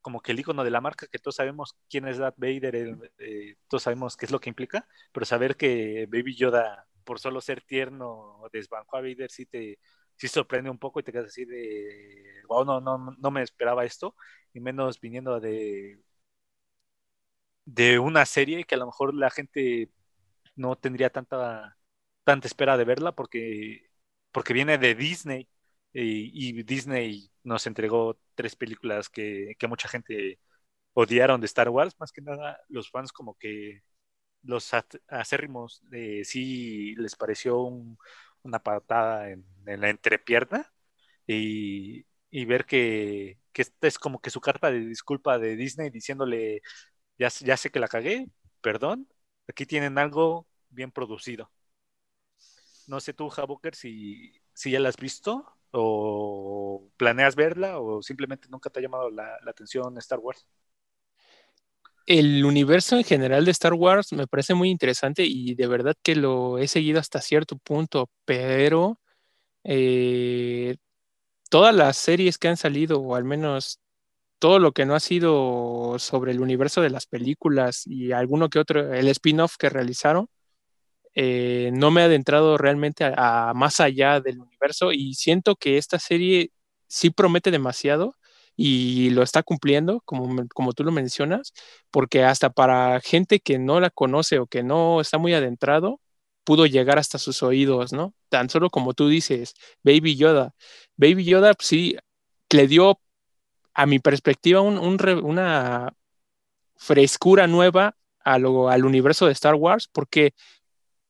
como 0.00 0.20
que 0.20 0.32
el 0.32 0.40
icono 0.40 0.64
de 0.64 0.70
la 0.70 0.80
marca, 0.82 1.06
que 1.08 1.18
todos 1.18 1.36
sabemos 1.36 1.76
quién 1.88 2.06
es 2.08 2.18
Darth 2.18 2.36
Vader, 2.38 2.98
eh, 3.18 3.56
todos 3.68 3.84
sabemos 3.84 4.16
qué 4.16 4.26
es 4.26 4.32
lo 4.32 4.40
que 4.40 4.50
implica, 4.50 4.86
pero 5.12 5.26
saber 5.26 5.56
que 5.56 6.06
Baby 6.10 6.36
Yoda, 6.36 6.86
por 7.04 7.20
solo 7.20 7.40
ser 7.40 7.62
tierno, 7.62 8.42
desbancó 8.52 8.98
a 8.98 9.00
Vader, 9.02 9.30
sí 9.30 9.46
te 9.46 9.78
sí 10.16 10.28
sorprende 10.28 10.70
un 10.70 10.78
poco 10.78 11.00
y 11.00 11.02
te 11.02 11.12
quedas 11.12 11.26
así 11.26 11.44
de, 11.44 12.42
wow, 12.48 12.64
no, 12.64 12.80
no, 12.80 13.16
no 13.18 13.30
me 13.30 13.42
esperaba 13.42 13.84
esto, 13.84 14.14
y 14.52 14.60
menos 14.60 15.00
viniendo 15.00 15.40
de, 15.40 15.98
de 17.64 17.98
una 17.98 18.26
serie 18.26 18.64
que 18.64 18.74
a 18.74 18.78
lo 18.78 18.86
mejor 18.86 19.14
la 19.14 19.30
gente 19.30 19.90
no 20.56 20.76
tendría 20.76 21.10
tanta, 21.10 21.76
tanta 22.24 22.46
espera 22.48 22.76
de 22.76 22.84
verla 22.84 23.12
porque, 23.12 23.90
porque 24.32 24.52
viene 24.54 24.78
de 24.78 24.94
Disney 24.94 25.48
y, 25.92 26.62
Disney 26.64 27.30
nos 27.44 27.66
entregó 27.66 28.18
tres 28.34 28.56
películas 28.56 29.08
que, 29.08 29.54
que, 29.58 29.68
mucha 29.68 29.88
gente 29.88 30.40
odiaron 30.94 31.40
de 31.40 31.46
Star 31.46 31.68
Wars, 31.70 31.94
más 32.00 32.12
que 32.12 32.22
nada 32.22 32.60
los 32.68 32.90
fans 32.90 33.12
como 33.12 33.36
que 33.38 33.82
los 34.42 34.72
acérrimos 35.08 35.80
de 35.90 36.24
sí 36.24 36.94
les 36.96 37.16
pareció 37.16 37.58
una 38.42 38.58
patada 38.60 39.30
en, 39.30 39.46
en 39.66 39.80
la 39.80 39.90
entrepierna 39.90 40.72
y, 41.26 42.06
y 42.30 42.44
ver 42.44 42.66
que, 42.66 43.38
que, 43.52 43.62
esta 43.62 43.86
es 43.88 43.98
como 43.98 44.20
que 44.20 44.30
su 44.30 44.40
carta 44.40 44.70
de 44.70 44.80
disculpa 44.80 45.38
de 45.38 45.56
Disney 45.56 45.90
diciéndole, 45.90 46.62
ya, 47.18 47.30
sé 47.30 47.70
que 47.70 47.80
la 47.80 47.88
cagué, 47.88 48.28
perdón, 48.60 49.08
aquí 49.48 49.66
tienen 49.66 49.98
algo 49.98 50.46
bien 50.70 50.90
producido. 50.90 51.50
No 52.86 53.00
sé 53.00 53.14
tú, 53.14 53.28
Jaboker, 53.28 53.74
si, 53.74 54.32
ya 54.64 54.80
la 54.80 54.88
has 54.90 54.96
visto 54.96 55.46
o 55.70 56.88
planeas 56.96 57.34
verla 57.34 57.80
o 57.80 58.02
simplemente 58.02 58.48
nunca 58.48 58.70
te 58.70 58.78
ha 58.78 58.82
llamado 58.82 59.10
la, 59.10 59.38
la, 59.42 59.50
atención 59.50 59.96
Star 59.98 60.18
Wars. 60.18 60.46
El 62.06 62.44
universo 62.44 62.96
en 62.96 63.04
general 63.04 63.44
de 63.44 63.50
Star 63.50 63.72
Wars 63.72 64.12
me 64.12 64.26
parece 64.26 64.54
muy 64.54 64.68
interesante 64.68 65.24
y 65.24 65.54
de 65.54 65.66
verdad 65.66 65.96
que 66.02 66.14
lo 66.14 66.58
he 66.58 66.68
seguido 66.68 67.00
hasta 67.00 67.20
cierto 67.20 67.56
punto, 67.56 68.10
pero 68.26 69.00
eh, 69.64 70.76
todas 71.48 71.74
las 71.74 71.96
series 71.96 72.36
que 72.38 72.48
han 72.48 72.56
salido, 72.56 73.00
o 73.00 73.14
al 73.14 73.24
menos 73.24 73.80
todo 74.38 74.58
lo 74.58 74.72
que 74.72 74.86
no 74.86 74.94
ha 74.94 75.00
sido 75.00 75.96
sobre 75.98 76.32
el 76.32 76.40
universo 76.40 76.80
de 76.82 76.90
las 76.90 77.06
películas 77.06 77.86
y 77.86 78.12
alguno 78.12 78.48
que 78.50 78.58
otro, 78.58 78.92
el 78.92 79.08
spin-off 79.08 79.56
que 79.58 79.70
realizaron, 79.70 80.28
eh, 81.14 81.70
no 81.72 81.90
me 81.90 82.02
ha 82.02 82.06
adentrado 82.06 82.58
realmente 82.58 83.04
a, 83.04 83.52
más 83.54 83.80
allá 83.80 84.20
del 84.20 84.40
universo 84.40 84.92
y 84.92 85.14
siento 85.14 85.56
que 85.56 85.78
esta 85.78 85.98
serie 85.98 86.50
sí 86.88 87.10
promete 87.10 87.50
demasiado 87.50 88.16
y 88.56 89.10
lo 89.10 89.22
está 89.22 89.42
cumpliendo, 89.42 90.00
como, 90.04 90.46
como 90.54 90.72
tú 90.72 90.84
lo 90.84 90.92
mencionas, 90.92 91.52
porque 91.90 92.24
hasta 92.24 92.50
para 92.50 93.00
gente 93.00 93.40
que 93.40 93.58
no 93.58 93.80
la 93.80 93.90
conoce 93.90 94.38
o 94.38 94.46
que 94.46 94.62
no 94.62 95.00
está 95.00 95.18
muy 95.18 95.34
adentrado, 95.34 96.00
pudo 96.44 96.66
llegar 96.66 96.98
hasta 96.98 97.18
sus 97.18 97.42
oídos, 97.42 97.92
¿no? 97.92 98.14
Tan 98.28 98.50
solo 98.50 98.70
como 98.70 98.94
tú 98.94 99.08
dices, 99.08 99.54
Baby 99.82 100.16
Yoda. 100.16 100.54
Baby 100.96 101.24
Yoda 101.24 101.54
pues, 101.54 101.68
sí 101.68 101.96
le 102.50 102.68
dio, 102.68 103.00
a 103.74 103.86
mi 103.86 103.98
perspectiva, 103.98 104.60
un, 104.60 104.78
un, 104.78 104.98
una 105.24 105.92
frescura 106.76 107.46
nueva 107.46 107.96
al 108.24 108.84
universo 108.84 109.26
de 109.26 109.32
Star 109.32 109.54
Wars, 109.54 109.88
porque 109.92 110.32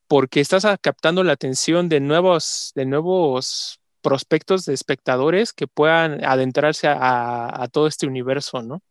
porque 0.09 0.41
estás 0.41 0.67
captando 0.81 1.25
la 1.25 1.33
atención 1.33 1.89
de 1.89 2.01
nuevos, 2.01 2.73
de 2.75 2.87
nuevos 2.87 3.81
prospectos 4.03 4.65
de 4.67 4.75
espectadores 4.75 5.53
que 5.53 5.67
puedan 5.67 6.25
adentrarse 6.25 6.89
a, 6.89 7.69
todo 7.73 7.87
este 7.87 8.07
universo, 8.07 8.63
¿no? 8.63 8.83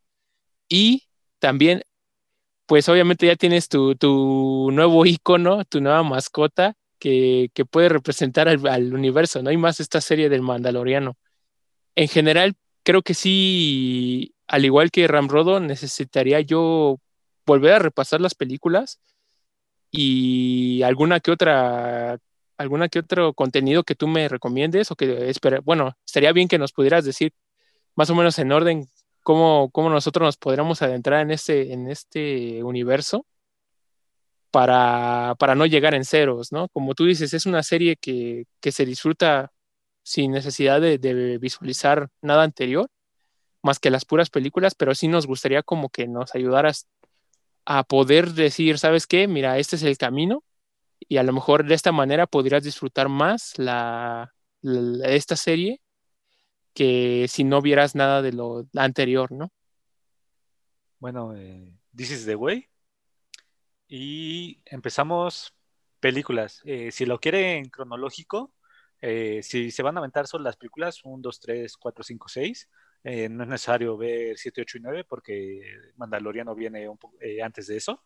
Y 0.68 1.04
también, 1.38 1.82
pues 2.66 2.88
obviamente 2.88 3.26
ya 3.26 3.36
tienes 3.36 3.68
tu, 3.68 3.94
tu 3.96 4.70
nuevo 4.72 5.06
icono, 5.06 5.64
tu 5.64 5.80
nueva 5.80 6.02
mascota 6.02 6.74
que, 6.98 7.50
que 7.54 7.64
puede 7.64 7.88
representar 7.90 8.48
al, 8.48 8.66
al, 8.66 8.94
universo, 8.94 9.42
¿no? 9.42 9.52
Y 9.52 9.56
más 9.56 9.80
esta 9.80 10.00
serie 10.00 10.28
del 10.28 10.42
Mandaloriano. 10.42 11.16
En 11.94 12.08
general, 12.08 12.54
creo 12.84 13.02
que 13.02 13.14
sí, 13.14 14.34
al 14.46 14.64
igual 14.64 14.90
que 14.90 15.08
Ramrodo, 15.08 15.60
necesitaría 15.60 16.40
yo 16.40 17.00
volver 17.46 17.74
a 17.74 17.78
repasar 17.80 18.20
las 18.20 18.34
películas 18.34 19.00
y 19.90 20.82
alguna 20.82 21.20
que 21.20 21.30
otra 21.32 22.18
alguna 22.56 22.88
que 22.88 23.00
otro 23.00 23.34
contenido 23.34 23.84
que 23.84 23.94
tú 23.96 24.06
me 24.08 24.28
recomiendes 24.28 24.90
o 24.90 24.96
que 24.96 25.28
espera, 25.28 25.60
bueno, 25.60 25.96
estaría 26.06 26.32
bien 26.32 26.48
que 26.48 26.58
nos 26.58 26.72
pudieras 26.72 27.04
decir 27.04 27.32
más 27.96 28.10
o 28.10 28.14
menos 28.14 28.38
en 28.38 28.52
orden 28.52 28.86
cómo, 29.22 29.70
cómo 29.72 29.90
nosotros 29.90 30.26
nos 30.26 30.36
podríamos 30.36 30.82
adentrar 30.82 31.22
en 31.22 31.32
este, 31.32 31.72
en 31.72 31.90
este 31.90 32.62
universo 32.62 33.26
para, 34.50 35.34
para 35.38 35.56
no 35.56 35.66
llegar 35.66 35.94
en 35.94 36.04
ceros, 36.04 36.52
¿no? 36.52 36.68
Como 36.68 36.94
tú 36.94 37.06
dices, 37.06 37.34
es 37.34 37.46
una 37.46 37.62
serie 37.64 37.96
que, 37.96 38.44
que 38.60 38.72
se 38.72 38.86
disfruta 38.86 39.50
sin 40.04 40.32
necesidad 40.32 40.80
de, 40.80 41.38
visualizar 41.38 42.10
nada 42.22 42.44
anterior, 42.44 42.88
más 43.62 43.80
que 43.80 43.90
las 43.90 44.04
puras 44.04 44.30
películas, 44.30 44.74
pero 44.74 44.94
sí 44.94 45.08
nos 45.08 45.26
gustaría 45.26 45.62
como 45.62 45.88
que 45.88 46.06
nos 46.06 46.34
ayudaras 46.34 46.86
a 47.64 47.82
poder 47.84 48.32
decir, 48.32 48.78
¿sabes 48.78 49.06
qué? 49.06 49.26
Mira, 49.26 49.58
este 49.58 49.76
es 49.76 49.82
el 49.82 49.98
camino 49.98 50.44
y 51.00 51.16
a 51.16 51.22
lo 51.22 51.32
mejor 51.32 51.66
de 51.66 51.74
esta 51.74 51.90
manera 51.90 52.26
podrías 52.26 52.62
disfrutar 52.62 53.08
más 53.08 53.58
la, 53.58 54.34
esta 55.04 55.36
serie 55.36 55.80
que 56.74 57.26
si 57.28 57.44
no 57.44 57.62
vieras 57.62 57.94
nada 57.94 58.20
de 58.20 58.32
lo 58.32 58.66
anterior, 58.74 59.32
¿no? 59.32 59.50
Bueno, 60.98 61.34
eh, 61.34 61.72
This 61.96 62.10
is 62.10 62.26
the 62.26 62.36
Way. 62.36 62.68
Y 63.88 64.60
empezamos 64.66 65.54
películas. 66.00 66.60
Eh, 66.64 66.90
si 66.92 67.06
lo 67.06 67.18
quieren 67.20 67.70
cronológico, 67.70 68.53
eh, 69.06 69.42
si 69.42 69.70
se 69.70 69.82
van 69.82 69.96
a 69.96 70.00
aventar 70.00 70.26
solo 70.26 70.44
las 70.44 70.56
películas, 70.56 71.04
1, 71.04 71.18
2, 71.20 71.40
3, 71.40 71.76
4, 71.76 72.04
5, 72.04 72.28
6, 72.28 72.70
eh, 73.04 73.28
no 73.28 73.42
es 73.44 73.48
necesario 73.50 73.96
ver 73.98 74.38
7, 74.38 74.62
8 74.62 74.78
y 74.78 74.80
9 74.80 75.04
porque 75.04 75.60
Mandaloriano 75.96 76.54
viene 76.54 76.88
un 76.88 76.98
eh, 77.20 77.42
antes 77.42 77.66
de 77.66 77.76
eso. 77.76 78.02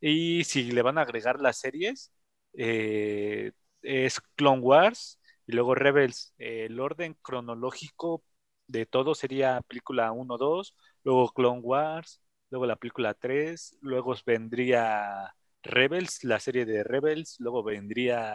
Y 0.00 0.44
si 0.44 0.72
le 0.72 0.82
van 0.82 0.98
a 0.98 1.02
agregar 1.02 1.40
las 1.40 1.58
series, 1.58 2.12
eh, 2.54 3.52
es 3.82 4.20
Clone 4.36 4.60
Wars 4.62 5.20
y 5.46 5.52
luego 5.52 5.74
Rebels. 5.74 6.34
el 6.38 6.80
orden 6.80 7.14
cronológico 7.22 8.24
de 8.66 8.86
todo 8.86 9.14
sería 9.14 9.60
película 9.62 10.12
1, 10.12 10.38
2, 10.38 10.76
luego 11.04 11.32
Clone 11.32 11.60
Wars, 11.60 12.22
luego 12.50 12.66
la 12.66 12.76
película 12.76 13.14
3, 13.14 13.76
luego 13.82 14.14
vendría 14.26 15.34
Rebels, 15.62 16.24
la 16.24 16.40
serie 16.40 16.64
de 16.66 16.84
Rebels, 16.84 17.36
luego 17.40 17.62
vendría 17.62 18.34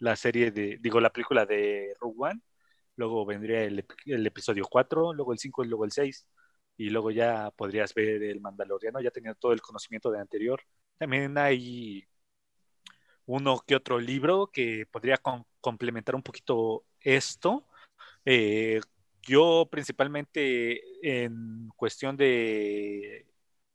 la 0.00 0.16
serie 0.16 0.50
de, 0.50 0.78
digo, 0.80 1.00
la 1.00 1.12
película 1.12 1.46
de 1.46 1.94
Rogue 2.00 2.16
One 2.18 2.40
luego 3.00 3.24
vendría 3.24 3.64
el, 3.64 3.78
episodio 4.26 4.66
4, 4.70 5.14
luego 5.14 5.32
el 5.32 5.38
5 5.38 5.64
y 5.64 5.68
luego 5.68 5.84
el 5.86 5.92
6, 5.92 6.26
y 6.76 6.90
luego 6.90 7.10
ya 7.10 7.50
podrías 7.52 7.94
ver 7.94 8.22
el 8.22 8.40
Mandaloriano, 8.40 9.00
ya 9.00 9.10
teniendo 9.10 9.38
todo 9.38 9.52
el 9.52 9.62
conocimiento 9.62 10.10
de 10.10 10.20
anterior. 10.20 10.62
También 10.98 11.36
hay 11.38 12.04
uno 13.26 13.62
que 13.66 13.76
otro 13.76 13.98
libro 13.98 14.48
que 14.52 14.86
podría 14.90 15.18
complementar 15.60 16.14
un 16.14 16.22
poquito 16.22 16.84
esto. 17.00 17.66
Eh, 18.24 18.80
yo 19.22 19.68
principalmente 19.70 20.82
en 21.02 21.68
cuestión 21.76 22.16
de 22.16 23.26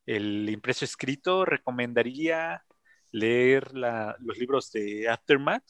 el 0.05 0.49
impreso 0.49 0.85
escrito 0.85 1.45
recomendaría 1.45 2.63
leer 3.11 3.73
los 3.73 4.37
libros 4.37 4.71
de 4.71 5.09
Aftermath 5.09 5.63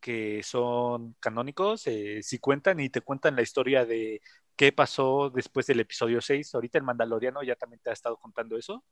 que 0.00 0.42
son 0.42 1.14
canónicos, 1.20 1.86
eh, 1.86 2.22
si 2.22 2.38
cuentan 2.38 2.80
y 2.80 2.88
te 2.90 3.02
cuentan 3.02 3.36
la 3.36 3.42
historia 3.42 3.84
de 3.84 4.20
qué 4.56 4.72
pasó 4.72 5.30
después 5.30 5.66
del 5.66 5.80
episodio 5.80 6.20
6. 6.20 6.54
Ahorita 6.54 6.78
el 6.78 6.84
Mandaloriano 6.84 7.42
ya 7.42 7.56
también 7.56 7.80
te 7.82 7.90
ha 7.90 7.94
estado 7.94 8.18
contando 8.18 8.56
eso, 8.58 8.84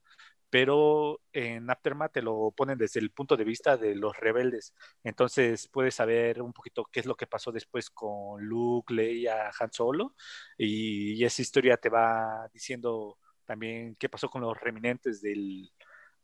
pero 0.51 1.21
en 1.33 1.71
Aftermath 1.71 2.13
te 2.13 2.23
lo 2.23 2.53
ponen 2.57 2.79
desde 2.79 3.01
el 3.01 3.11
punto 3.11 3.37
de 3.37 3.45
vista 3.45 3.77
de 3.77 3.95
los 3.95 4.17
rebeldes. 4.17 4.75
Entonces 5.05 5.69
puedes 5.69 5.95
saber 5.95 6.41
un 6.43 6.53
poquito 6.53 6.89
qué 6.91 7.01
es 7.01 7.07
lo 7.07 7.17
que 7.17 7.27
pasó 7.27 7.53
después 7.53 7.91
con 7.91 8.43
Luke, 8.45 8.95
Leia, 8.95 9.51
Han 9.61 9.73
Solo, 9.73 10.15
y, 10.57 11.23
esa 11.25 11.43
historia 11.43 11.77
te 11.77 11.91
va 11.91 12.49
diciendo 12.53 13.19
también 13.45 13.97
qué 13.97 14.09
pasó 14.09 14.31
con 14.31 14.43
los 14.43 14.59
reminentes 14.59 15.21
del, 15.21 15.71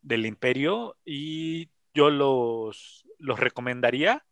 del 0.00 0.26
imperio 0.26 0.96
y 1.04 1.70
yo 1.92 2.10
los, 2.10 3.06
los 3.18 3.38
recomendaría 3.38 4.24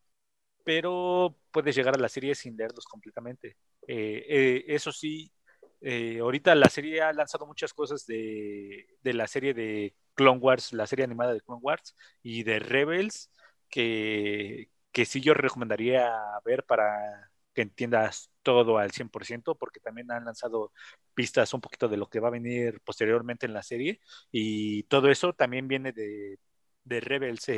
pero 0.64 1.36
puedes 1.50 1.74
llegar 1.74 1.94
a 1.94 2.00
la 2.00 2.08
serie 2.08 2.34
sin 2.34 2.56
leerlos 2.56 2.86
completamente. 2.86 3.56
Eh, 3.86 4.24
eh, 4.28 4.64
eso 4.68 4.92
sí, 4.92 5.32
eh, 5.80 6.18
ahorita 6.20 6.54
la 6.54 6.68
serie 6.68 7.02
ha 7.02 7.12
lanzado 7.12 7.46
muchas 7.46 7.72
cosas 7.74 8.06
de, 8.06 8.86
la 9.02 9.26
serie 9.26 9.54
de 9.54 9.94
Clone 10.14 10.40
Wars, 10.40 10.72
la 10.72 10.86
serie 10.86 11.04
animada 11.04 11.32
de 11.32 11.40
Clone 11.40 11.60
Wars 11.62 11.96
y 12.22 12.44
de 12.44 12.58
Rebels, 12.58 13.30
que, 13.68 14.70
que 14.92 15.04
sí 15.04 15.20
yo 15.20 15.34
recomendaría 15.34 16.10
ver 16.44 16.64
para 16.64 17.30
que 17.54 17.62
entiendas 17.62 18.30
todo 18.42 18.78
al 18.78 18.92
100%, 18.92 19.56
porque 19.58 19.80
también 19.80 20.10
han 20.10 20.24
lanzado 20.24 20.72
pistas 21.14 21.52
un 21.54 21.60
poquito 21.60 21.88
de 21.88 21.96
lo 21.98 22.08
que 22.08 22.20
va 22.20 22.28
a 22.28 22.30
venir 22.30 22.80
posteriormente 22.84 23.46
en 23.46 23.52
la 23.54 23.62
serie, 23.62 24.00
y 24.30 24.84
todo 24.84 25.10
eso 25.10 25.32
también 25.34 25.68
viene 25.68 25.92
de, 25.92 26.38
de 26.84 27.00
Rebels. 27.00 27.48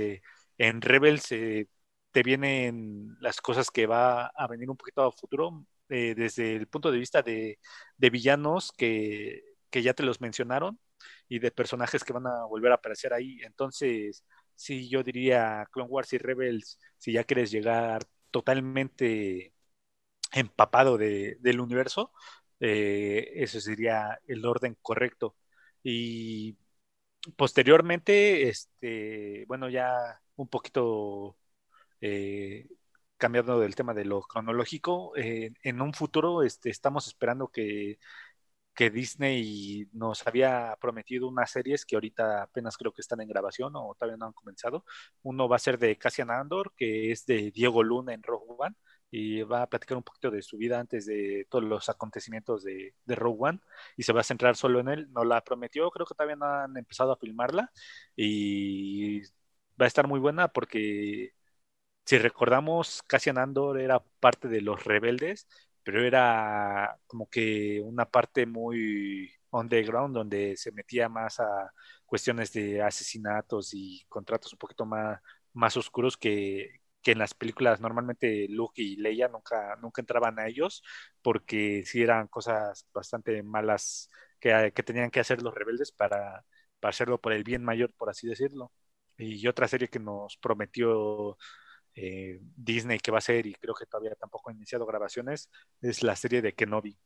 en 0.59 0.81
Rebels 0.83 1.33
te 2.15 2.23
vienen 2.23 3.17
las 3.21 3.41
cosas 3.41 3.71
que 3.73 3.87
va 3.87 4.27
a 4.29 4.47
venir 4.47 4.71
un 4.71 4.77
poquito 4.77 5.03
a 5.03 5.13
futuro, 5.13 5.67
eh, 5.89 6.15
desde 6.17 6.55
el 6.55 6.69
punto 6.69 6.93
de 6.93 6.99
vista 6.99 7.23
de, 7.23 7.59
villanos 7.99 8.73
que, 8.73 9.43
ya 9.73 9.95
te 9.95 10.05
los 10.05 10.21
mencionaron 10.21 10.79
y 11.29 11.41
de 11.41 11.51
personajes 11.51 12.05
que 12.05 12.13
van 12.13 12.29
a 12.29 12.45
volver 12.47 12.73
a 12.73 12.77
aparecer 12.77 13.13
ahí. 13.13 13.41
Entonces, 13.43 14.25
sí, 14.55 14.89
yo 14.89 15.03
diría 15.03 15.67
Clone 15.73 15.91
Wars 15.91 16.13
y 16.13 16.19
Rebels, 16.19 16.79
si 16.99 17.13
ya 17.13 17.25
quieres 17.25 17.51
llegar 17.51 18.05
totalmente 18.31 19.53
empapado 20.33 20.99
del 20.99 21.61
universo, 21.61 22.13
eh, 22.61 23.33
ese 23.37 23.61
sería 23.61 24.21
el 24.27 24.47
orden 24.47 24.77
correcto. 24.83 25.37
Y 25.83 26.57
posteriormente, 27.37 28.49
este, 28.49 29.45
bueno, 29.49 29.69
ya 29.71 30.21
un 30.37 30.49
poquito 30.49 31.37
eh, 32.05 32.69
cambiando 33.17 33.59
del 33.61 33.75
tema 33.75 33.95
de 33.95 34.05
lo 34.05 34.23
cronológico, 34.23 35.17
eh, 35.17 35.53
en 35.63 35.81
un 35.81 35.95
futuro 35.95 36.43
este, 36.43 36.69
estamos 36.71 37.07
esperando 37.07 37.49
que, 37.49 37.99
que, 38.75 38.91
Disney 38.91 39.89
nos 39.93 40.27
había 40.27 40.77
prometido 40.81 41.29
unas 41.29 41.51
series 41.51 41.87
que 41.87 41.97
ahorita 41.97 42.43
apenas 42.43 42.77
creo 42.77 42.93
que 42.93 43.01
están 43.01 43.21
en 43.23 43.29
grabación 43.29 43.73
o 43.77 43.95
todavía 43.99 44.19
no 44.19 44.27
han 44.27 44.33
comenzado. 44.35 44.85
Uno 45.23 45.49
va 45.49 45.57
a 45.57 45.59
ser 45.59 45.79
de 45.79 45.97
Cassian 45.97 46.31
Andor, 46.31 46.75
que 46.77 47.11
es 47.13 47.25
de 47.27 47.51
Diego 47.53 47.83
Luna 47.83 48.13
en 48.15 48.23
Rogue 48.23 48.55
One, 48.59 48.77
y 49.11 49.43
va 49.43 49.63
a 49.63 49.69
platicar 49.69 49.97
un 49.97 50.03
poquito 50.05 50.31
de 50.31 50.43
su 50.43 50.59
vida 50.59 50.79
antes 50.81 51.07
de 51.07 51.47
todos 51.51 51.65
los 51.65 51.89
acontecimientos 51.89 52.65
de, 52.65 52.95
de 53.05 53.15
Rogue 53.15 53.39
One, 53.49 53.61
y 53.97 54.03
se 54.03 54.13
va 54.13 54.21
a 54.21 54.25
centrar 54.25 54.57
solo 54.57 54.81
en 54.81 54.89
él. 54.89 55.09
No 55.13 55.25
la 55.25 55.43
prometió, 55.43 55.91
creo 55.91 56.07
que 56.07 56.15
todavía 56.15 56.37
no 56.37 56.47
han 56.47 56.77
empezado 56.77 57.13
a 57.13 57.17
filmarla, 57.17 57.71
y 58.17 59.23
va 59.81 59.87
a 59.87 59.87
estar 59.87 60.07
muy 60.09 60.21
buena 60.21 60.49
porque 60.49 61.33
si 62.05 62.19
recordamos, 62.19 63.03
Cassian 63.07 63.39
Andor 63.39 63.81
era 63.81 64.01
parte 64.21 64.49
de 64.49 64.61
los 64.61 64.85
rebeldes, 64.85 65.47
pero 65.83 66.03
era 66.05 66.99
como 67.07 67.29
que 67.29 67.81
una 67.85 68.07
parte 68.11 68.47
muy 68.47 69.31
underground 69.51 70.15
donde 70.15 70.57
se 70.57 70.73
metía 70.73 71.09
más 71.09 71.41
a 71.41 71.71
cuestiones 72.07 72.53
de 72.53 72.83
asesinatos 72.83 73.71
y 73.75 74.05
contratos 74.09 74.53
un 74.53 74.59
poquito 74.59 74.85
más, 74.87 75.21
más 75.53 75.77
oscuros 75.77 76.17
que, 76.17 76.81
que 77.03 77.13
en 77.13 77.19
las 77.19 77.35
películas 77.35 77.81
normalmente 77.81 78.47
Luke 78.49 78.81
y 78.83 78.97
Leia 78.97 79.29
nunca, 79.29 79.77
nunca 79.81 80.03
entraban 80.03 80.39
a 80.39 80.47
ellos 80.49 80.83
porque 81.23 81.85
sí 81.87 82.03
eran 82.03 82.29
cosas 82.29 82.87
bastante 82.93 83.43
malas 83.43 84.11
que, 84.41 84.73
que 84.75 84.83
tenían 84.83 85.11
que 85.11 85.21
hacer 85.21 85.43
los 85.43 85.55
rebeldes 85.55 85.93
para, 85.93 86.45
para 86.81 86.91
hacerlo 86.91 87.21
por 87.21 87.33
el 87.33 87.45
bien 87.45 87.65
mayor, 87.65 87.93
por 87.95 88.11
así 88.11 88.27
decirlo. 88.29 88.73
Y 89.17 89.47
otra 89.47 89.69
serie 89.69 89.89
que 89.89 90.01
nos 90.01 90.37
prometió 90.39 91.37
eh, 91.95 92.41
Disney 92.57 92.99
que 92.99 93.11
va 93.11 93.19
a 93.19 93.21
ser, 93.21 93.47
y 93.47 93.55
creo 93.55 93.75
que 93.75 93.87
todavía 93.87 94.15
tampoco 94.15 94.51
ha 94.51 94.53
iniciado 94.53 94.87
grabaciones, 94.87 95.51
es 95.81 96.03
la 96.03 96.17
serie 96.17 96.43
de 96.43 96.55
Kenobi. 96.55 96.99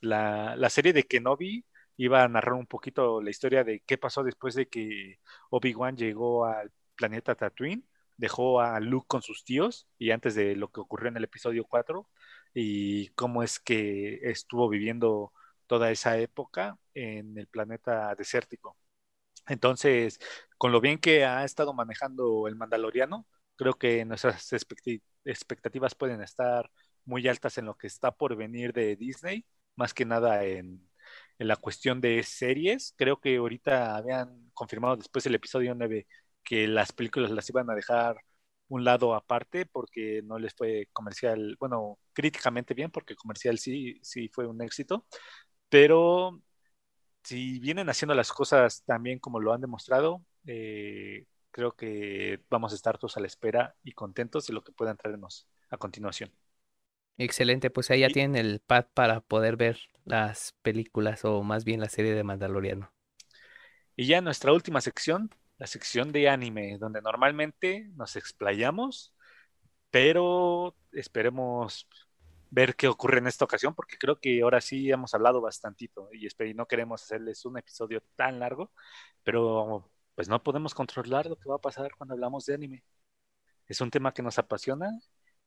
La, 0.00 0.56
la 0.56 0.70
serie 0.70 0.92
de 0.92 1.04
Kenobi 1.04 1.64
iba 1.96 2.22
a 2.22 2.28
narrar 2.28 2.54
un 2.54 2.66
poquito 2.66 3.22
la 3.22 3.30
historia 3.30 3.64
de 3.64 3.80
qué 3.86 3.98
pasó 3.98 4.22
después 4.24 4.54
de 4.54 4.68
que 4.68 5.18
Obi-Wan 5.50 5.96
llegó 5.96 6.46
al 6.46 6.72
planeta 6.96 7.34
Tatooine, 7.34 7.84
dejó 8.16 8.60
a 8.60 8.80
Luke 8.80 9.06
con 9.08 9.22
sus 9.22 9.44
tíos 9.44 9.88
y 9.98 10.10
antes 10.10 10.34
de 10.34 10.56
lo 10.56 10.70
que 10.70 10.80
ocurrió 10.80 11.08
en 11.08 11.16
el 11.16 11.24
episodio 11.24 11.64
4 11.64 12.08
y 12.54 13.08
cómo 13.10 13.42
es 13.42 13.58
que 13.58 14.20
estuvo 14.22 14.68
viviendo 14.68 15.32
toda 15.66 15.90
esa 15.90 16.18
época 16.18 16.78
en 16.94 17.38
el 17.38 17.46
planeta 17.48 18.14
desértico. 18.14 18.76
Entonces, 19.46 20.18
con 20.58 20.72
lo 20.72 20.80
bien 20.80 20.98
que 20.98 21.24
ha 21.24 21.44
estado 21.44 21.74
manejando 21.74 22.46
el 22.48 22.56
Mandaloriano, 22.56 23.26
creo 23.56 23.74
que 23.74 24.04
nuestras 24.04 24.52
expectativas 25.24 25.94
pueden 25.94 26.22
estar 26.22 26.70
muy 27.04 27.26
altas 27.28 27.58
en 27.58 27.66
lo 27.66 27.76
que 27.76 27.86
está 27.86 28.12
por 28.12 28.36
venir 28.36 28.72
de 28.72 28.96
Disney, 28.96 29.44
más 29.76 29.94
que 29.94 30.04
nada 30.04 30.44
en, 30.44 30.88
la 31.38 31.56
cuestión 31.56 32.00
de 32.00 32.22
series. 32.22 32.94
Creo 32.96 33.20
que 33.20 33.36
ahorita 33.36 33.96
habían 33.96 34.50
confirmado 34.54 34.96
después 34.96 35.24
del 35.24 35.34
episodio 35.34 35.74
9 35.74 36.06
que 36.44 36.68
las 36.68 36.92
películas 36.92 37.30
las 37.32 37.48
iban 37.50 37.68
a 37.70 37.74
dejar 37.74 38.16
un 38.68 38.84
lado 38.84 39.14
aparte 39.14 39.66
porque 39.66 40.22
no 40.24 40.38
les 40.38 40.54
fue 40.54 40.88
comercial, 40.92 41.56
bueno, 41.60 41.98
críticamente 42.12 42.74
bien 42.74 42.90
porque 42.90 43.16
comercial 43.16 43.58
sí, 43.58 43.98
sí 44.02 44.28
fue 44.28 44.46
un 44.46 44.62
éxito, 44.62 45.06
pero 45.68 46.40
si 47.22 47.60
vienen 47.60 47.88
haciendo 47.88 48.14
las 48.14 48.32
cosas 48.32 48.82
también 48.84 49.18
como 49.18 49.40
lo 49.40 49.52
han 49.52 49.60
demostrado, 49.60 50.24
eh, 50.46 51.26
creo 51.52 51.76
que 51.76 52.40
vamos 52.50 52.72
a 52.72 52.76
estar 52.76 52.98
todos 52.98 53.16
a 53.16 53.20
la 53.20 53.28
espera 53.28 53.76
y 53.84 53.92
contentos 53.92 54.46
de 54.48 54.54
lo 54.54 54.64
que 54.64 54.72
puedan 54.72 54.96
traernos 54.96 55.48
a 55.70 55.76
continuación. 55.78 56.32
Excelente, 57.18 57.70
pues 57.70 57.90
ahí 57.90 58.00
ya 58.00 58.10
tienen 58.10 58.36
el 58.36 58.60
pad 58.60 58.86
para 58.94 59.20
poder 59.20 59.56
ver 59.56 59.78
las 60.04 60.54
películas 60.62 61.24
o 61.24 61.42
más 61.42 61.64
bien 61.64 61.80
la 61.80 61.88
serie 61.88 62.14
de 62.14 62.24
Mandaloriano. 62.24 62.92
Y 63.96 64.06
ya 64.06 64.20
nuestra 64.20 64.52
última 64.52 64.80
sección, 64.80 65.30
la 65.58 65.66
sección 65.66 66.12
de 66.12 66.28
anime, 66.28 66.78
donde 66.78 67.02
normalmente 67.02 67.90
nos 67.94 68.16
explayamos, 68.16 69.14
pero 69.90 70.76
esperemos 70.92 71.88
ver 72.50 72.76
qué 72.76 72.88
ocurre 72.88 73.18
en 73.18 73.26
esta 73.26 73.44
ocasión, 73.44 73.74
porque 73.74 73.96
creo 73.98 74.20
que 74.20 74.42
ahora 74.42 74.60
sí 74.60 74.90
hemos 74.90 75.14
hablado 75.14 75.40
bastantito 75.40 76.08
y, 76.12 76.26
y 76.26 76.54
no 76.54 76.66
queremos 76.66 77.02
hacerles 77.02 77.44
un 77.44 77.58
episodio 77.58 78.02
tan 78.16 78.40
largo, 78.40 78.72
pero 79.22 79.90
pues 80.22 80.28
no 80.28 80.40
podemos 80.40 80.72
controlar 80.72 81.26
lo 81.26 81.34
que 81.36 81.48
va 81.48 81.56
a 81.56 81.60
pasar 81.60 81.96
cuando 81.96 82.14
hablamos 82.14 82.46
de 82.46 82.54
anime. 82.54 82.84
Es 83.66 83.80
un 83.80 83.90
tema 83.90 84.14
que 84.14 84.22
nos 84.22 84.38
apasiona 84.38 84.88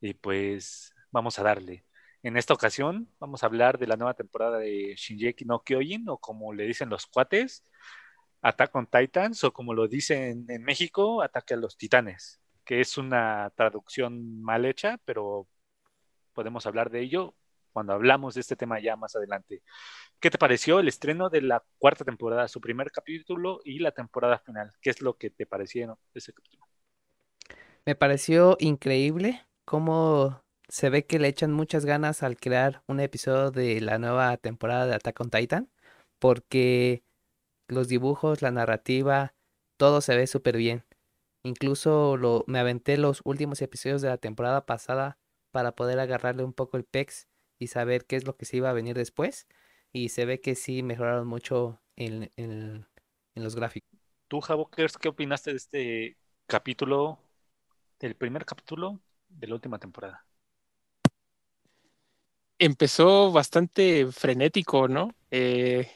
y 0.02 0.16
pues 0.16 0.94
vamos 1.12 1.40
a 1.40 1.44
darle. 1.44 1.86
En 2.24 2.36
esta 2.36 2.54
ocasión 2.54 3.10
vamos 3.18 3.42
a 3.42 3.46
hablar 3.46 3.78
de 3.78 3.88
la 3.88 3.96
nueva 3.96 4.16
temporada 4.16 4.58
de 4.58 4.94
Shinjeki 4.98 5.46
no 5.46 5.64
Kyojin 5.64 6.10
o 6.10 6.18
como 6.18 6.52
le 6.52 6.66
dicen 6.66 6.90
los 6.90 7.06
cuates, 7.08 7.64
Attack 8.42 8.76
on 8.76 8.88
Titans 8.88 9.46
o 9.46 9.54
como 9.54 9.74
lo 9.74 9.88
dicen 9.88 10.46
en 10.50 10.64
México, 10.66 11.22
Ataque 11.22 11.54
a 11.54 11.58
los 11.58 11.78
Titanes, 11.78 12.42
que 12.66 12.82
es 12.82 12.98
una 12.98 13.54
traducción 13.56 14.42
mal 14.42 14.66
hecha, 14.66 15.00
pero 15.06 15.48
podemos 16.34 16.66
hablar 16.66 16.90
de 16.90 17.00
ello 17.00 17.34
cuando 17.76 17.92
hablamos 17.92 18.36
de 18.36 18.40
este 18.40 18.56
tema 18.56 18.80
ya 18.80 18.96
más 18.96 19.18
adelante. 19.18 19.62
¿Qué 20.22 20.30
te 20.30 20.38
pareció 20.38 20.80
el 20.80 20.88
estreno 20.88 21.30
de 21.30 21.42
la 21.42 21.62
cuarta 21.78 22.06
temporada, 22.06 22.48
su 22.48 22.62
primer 22.62 22.90
capítulo 22.90 23.60
y 23.66 23.80
la 23.80 23.92
temporada 23.92 24.40
final? 24.40 24.72
¿Qué 24.82 24.92
es 24.92 25.02
lo 25.02 25.18
que 25.18 25.30
te 25.30 25.46
pareció 25.46 26.00
ese 26.14 26.32
capítulo? 26.32 26.66
Me 27.86 27.94
pareció 27.94 28.56
increíble 28.62 29.46
cómo 29.66 30.42
se 30.70 30.90
ve 30.90 31.06
que 31.06 31.20
le 31.20 31.28
echan 31.28 31.52
muchas 31.52 31.84
ganas 31.84 32.24
al 32.24 32.38
crear 32.38 32.82
un 32.88 33.02
episodio 33.02 33.52
de 33.52 33.82
la 33.82 34.00
nueva 34.00 34.38
temporada 34.38 34.86
de 34.86 34.96
Attack 34.96 35.20
on 35.20 35.30
Titan, 35.30 35.70
porque 36.18 37.04
los 37.68 37.90
dibujos, 37.90 38.42
la 38.42 38.52
narrativa, 38.52 39.34
todo 39.76 40.00
se 40.00 40.16
ve 40.16 40.28
súper 40.28 40.56
bien. 40.56 40.86
Incluso 41.44 42.46
me 42.48 42.60
aventé 42.60 42.98
los 42.98 43.20
últimos 43.26 43.62
episodios 43.62 44.02
de 44.02 44.08
la 44.08 44.18
temporada 44.18 44.66
pasada 44.66 45.18
para 45.52 45.74
poder 45.74 46.00
agarrarle 46.00 46.46
un 46.46 46.54
poco 46.54 46.78
el 46.78 46.86
pex 46.86 47.28
y 47.60 47.68
saber 47.68 48.06
qué 48.06 48.16
es 48.16 48.26
lo 48.26 48.36
que 48.36 48.46
se 48.46 48.58
iba 48.58 48.70
a 48.70 48.74
venir 48.74 48.96
después 48.96 49.48
y 49.92 50.10
se 50.10 50.26
ve 50.26 50.42
que 50.42 50.56
sí 50.56 50.84
mejoraron 50.84 51.28
mucho 51.28 51.80
en, 51.96 52.30
los 53.36 53.56
gráficos. 53.56 53.90
¿Tú, 54.28 54.42
Javokers, 54.42 54.98
qué 54.98 55.08
opinaste 55.08 55.52
de 55.52 55.58
este 55.58 56.18
capítulo, 56.48 57.20
del 58.00 58.16
primer 58.16 58.46
capítulo 58.46 59.00
de 59.30 59.48
la 59.48 59.54
última 59.56 59.80
temporada? 59.80 60.26
Empezó 62.58 63.32
bastante 63.32 64.08
frenético, 64.12 64.88
¿no? 64.88 65.14
Eh, 65.32 65.90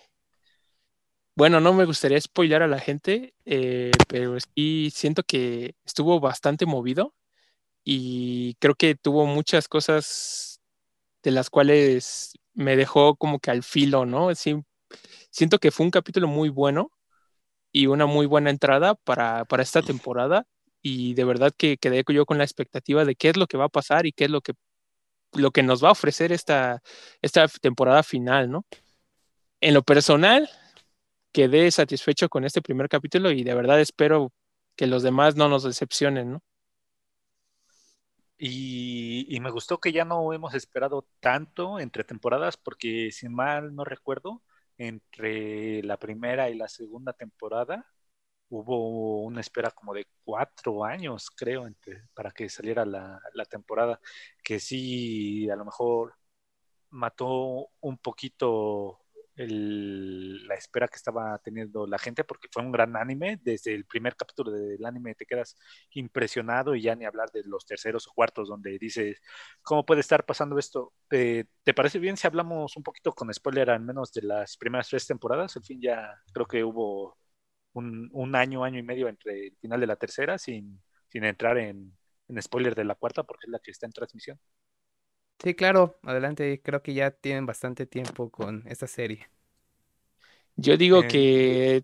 bueno, 1.36 1.62
no 1.62 1.74
me 1.74 1.86
gustaría 1.86 2.20
spoilar 2.20 2.64
a 2.64 2.68
la 2.68 2.80
gente, 2.80 3.34
eh, 3.46 3.92
pero 4.08 4.38
sí 4.40 4.92
siento 4.94 5.24
que 5.24 5.76
estuvo 5.86 6.20
bastante 6.20 6.66
movido 6.66 7.16
y 7.84 8.56
creo 8.56 8.76
que 8.76 8.96
tuvo 8.96 9.26
muchas 9.26 9.68
cosas 9.68 10.49
de 11.24 11.32
las 11.32 11.50
cuales 11.50 12.34
me 12.54 12.76
dejó 12.76 13.16
como 13.16 13.40
que 13.40 13.52
al 13.52 13.64
filo, 13.64 14.06
¿no? 14.06 14.30
siento 15.32 15.60
que 15.60 15.72
fue 15.72 15.86
un 15.86 15.92
capítulo 15.92 16.28
muy 16.28 16.50
bueno 16.50 16.92
y 17.72 17.88
una 17.88 18.06
muy 18.06 18.26
buena 18.26 18.50
entrada 18.50 18.96
para, 18.96 19.46
esta 19.60 19.82
temporada 19.82 20.46
y 20.82 21.14
de 21.14 21.24
verdad 21.26 21.54
que 21.56 21.78
quedé 21.78 22.04
yo 22.08 22.26
con 22.26 22.38
la 22.38 22.44
expectativa 22.44 23.06
de 23.06 23.16
qué 23.16 23.30
es 23.30 23.38
lo 23.38 23.48
que 23.48 23.58
va 23.58 23.66
a 23.66 23.70
pasar 23.70 24.06
y 24.06 24.12
qué 24.14 24.26
es 24.26 24.32
lo 24.32 24.42
que, 24.42 24.54
lo 25.34 25.52
que 25.52 25.64
nos 25.64 25.84
va 25.84 25.90
a 25.90 25.94
ofrecer 25.94 26.32
esta, 26.32 26.82
esta 27.22 27.48
temporada 27.48 28.04
final, 28.04 28.50
¿no? 28.50 28.66
En 29.62 29.74
lo 29.74 29.84
personal, 29.84 30.50
quedé 31.34 31.70
satisfecho 31.72 32.30
con 32.30 32.46
este 32.46 32.62
primer 32.62 32.90
capítulo 32.90 33.32
y 33.32 33.44
de 33.44 33.54
verdad 33.54 33.80
espero 33.82 34.32
que 34.76 34.88
los 34.88 35.04
demás 35.04 35.36
no 35.36 35.50
nos 35.50 35.64
decepcionen, 35.64 36.32
¿no? 36.34 36.44
Y, 38.42 39.38
me 39.42 39.52
gustó 39.52 39.80
que 39.80 39.92
ya 39.92 40.06
no 40.06 40.32
hemos 40.34 40.54
esperado 40.56 41.06
tanto 41.20 41.80
entre 41.80 42.04
temporadas, 42.06 42.58
porque 42.58 43.12
si 43.12 43.28
mal 43.30 43.76
no 43.76 43.84
recuerdo, 43.84 44.44
entre 44.78 45.84
la 45.84 45.98
primera 45.98 46.50
y 46.50 46.56
la 46.56 46.70
segunda 46.70 47.14
temporada 47.14 47.86
hubo 48.50 49.24
una 49.24 49.42
espera 49.42 49.72
como 49.72 49.94
de 49.94 50.08
cuatro 50.24 50.86
años, 50.86 51.30
creo, 51.32 51.68
entre, 51.68 52.04
para 52.14 52.32
que 52.32 52.50
saliera 52.50 52.86
la, 52.86 53.22
la 53.34 53.46
temporada, 53.46 54.00
que 54.44 54.60
sí, 54.60 55.50
a 55.50 55.56
lo 55.56 55.66
mejor 55.66 56.16
mató 56.92 57.70
un 57.82 57.98
poquito 57.98 58.99
la 59.48 60.56
espera 60.56 60.88
que 60.88 60.96
estaba 60.98 61.38
teniendo 61.40 61.88
la 61.88 61.98
gente, 61.98 62.24
porque 62.24 62.48
fue 62.52 62.64
un 62.64 62.72
gran 62.72 62.96
anime. 62.98 63.40
Desde 63.42 63.74
el 63.74 63.86
primer 63.86 64.16
capítulo 64.16 64.52
del 64.52 64.84
anime 64.86 65.16
te 65.16 65.26
quedas 65.26 65.56
impresionado 65.92 66.76
y 66.76 66.82
ya 66.84 66.96
ni 66.96 67.06
hablar 67.06 67.32
de 67.32 67.44
los 67.46 67.66
terceros 67.66 68.08
o 68.08 68.14
cuartos 68.14 68.50
donde 68.50 68.78
dices, 68.80 69.22
¿cómo 69.62 69.86
puede 69.86 70.02
estar 70.02 70.26
pasando 70.26 70.58
esto? 70.60 70.94
¿Te 71.08 71.48
parece 71.76 72.00
bien 72.00 72.18
si 72.18 72.28
hablamos 72.28 72.76
un 72.78 72.84
poquito 72.84 73.14
con 73.14 73.34
spoiler 73.34 73.70
al 73.70 73.82
menos 73.82 74.12
de 74.12 74.24
las 74.24 74.58
primeras 74.58 74.90
tres 74.90 75.08
temporadas? 75.08 75.56
Al 75.58 75.64
fin 75.64 75.82
ya 75.82 76.16
creo 76.34 76.46
que 76.48 76.64
hubo 76.64 77.18
un, 77.74 78.10
un 78.14 78.36
año, 78.36 78.64
año 78.64 78.80
y 78.80 78.84
medio 78.84 79.08
entre 79.08 79.48
el 79.48 79.58
final 79.58 79.80
de 79.80 79.88
la 79.88 79.96
tercera 79.96 80.38
sin, 80.38 80.82
sin 81.08 81.24
entrar 81.24 81.58
en, 81.58 81.98
en 82.28 82.42
spoiler 82.42 82.76
de 82.76 82.86
la 82.86 82.96
cuarta 82.96 83.24
porque 83.24 83.48
es 83.48 83.52
la 83.52 83.60
que 83.60 83.72
está 83.72 83.86
en 83.86 83.94
transmisión. 83.94 84.40
Sí, 85.42 85.54
claro, 85.54 85.98
adelante. 86.04 86.62
Creo 86.62 86.82
que 86.82 86.94
ya 86.94 87.12
tienen 87.12 87.46
bastante 87.46 87.86
tiempo 87.86 88.30
con 88.30 88.64
esta 88.68 88.88
serie. 88.88 89.30
Yo 90.56 90.76
digo 90.76 91.04
que 91.04 91.84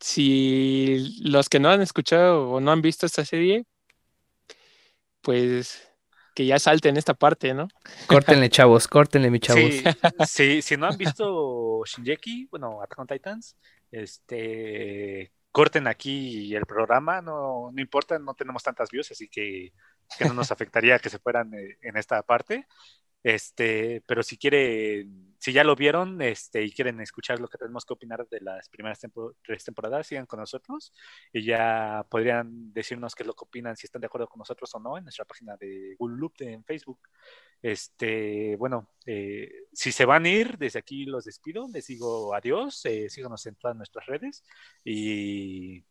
si 0.00 1.20
los 1.22 1.48
que 1.48 1.60
no 1.60 1.68
han 1.68 1.82
escuchado 1.82 2.50
o 2.50 2.60
no 2.60 2.72
han 2.72 2.80
visto 2.80 3.04
esta 3.04 3.24
serie, 3.24 3.66
pues 5.20 5.86
que 6.34 6.46
ya 6.46 6.58
salten 6.58 6.96
esta 6.96 7.14
parte, 7.14 7.52
¿no? 7.52 7.68
Córtenle, 8.06 8.48
chavos, 8.48 8.86
córtenle, 8.86 9.30
mi 9.30 9.40
chavos. 9.40 9.60
Sí, 10.28 10.62
si 10.62 10.76
no 10.76 10.86
han 10.86 10.96
visto 10.96 11.82
Shinjeki, 11.84 12.46
bueno, 12.50 12.80
Attack 12.80 12.98
on 13.00 13.06
Titans, 13.08 13.56
este, 13.90 15.32
corten 15.50 15.88
aquí 15.88 16.54
el 16.54 16.64
programa, 16.64 17.20
no, 17.20 17.70
no 17.72 17.80
importa, 17.80 18.18
no 18.18 18.34
tenemos 18.34 18.62
tantas 18.62 18.88
views, 18.90 19.10
así 19.10 19.28
que 19.28 19.72
que 20.16 20.24
no 20.24 20.34
nos 20.34 20.50
afectaría 20.52 20.98
que 20.98 21.10
se 21.10 21.18
fueran 21.18 21.52
eh, 21.54 21.78
en 21.82 21.96
esta 21.96 22.22
parte. 22.22 22.66
Este, 23.22 24.00
pero 24.06 24.22
si 24.22 24.38
quieren, 24.38 25.34
si 25.38 25.52
ya 25.52 25.64
lo 25.64 25.74
vieron 25.74 26.22
este, 26.22 26.62
y 26.62 26.70
quieren 26.72 27.00
escuchar 27.00 27.40
lo 27.40 27.48
que 27.48 27.58
tenemos 27.58 27.84
que 27.84 27.92
opinar 27.92 28.26
de 28.28 28.40
las 28.40 28.68
primeras 28.68 29.00
tres 29.42 29.64
temporadas, 29.64 30.06
sigan 30.06 30.26
con 30.26 30.38
nosotros 30.38 30.92
y 31.32 31.44
ya 31.44 32.06
podrían 32.08 32.72
decirnos 32.72 33.14
qué 33.14 33.24
es 33.24 33.26
lo 33.26 33.34
que 33.34 33.44
opinan, 33.44 33.76
si 33.76 33.86
están 33.86 34.00
de 34.00 34.06
acuerdo 34.06 34.28
con 34.28 34.38
nosotros 34.38 34.72
o 34.74 34.78
no, 34.78 34.96
en 34.96 35.04
nuestra 35.04 35.24
página 35.24 35.56
de 35.56 35.96
Google 35.98 36.16
Loop 36.18 36.34
en 36.40 36.64
Facebook. 36.64 37.00
Este, 37.60 38.54
bueno, 38.56 38.88
eh, 39.04 39.50
si 39.72 39.90
se 39.90 40.04
van 40.04 40.24
a 40.24 40.28
ir, 40.28 40.56
desde 40.56 40.78
aquí 40.78 41.04
los 41.04 41.24
despido, 41.24 41.66
les 41.72 41.86
digo 41.88 42.34
adiós, 42.34 42.84
eh, 42.86 43.10
síganos 43.10 43.44
en 43.46 43.56
todas 43.56 43.76
nuestras 43.76 44.06
redes 44.06 44.44
y, 44.84 45.84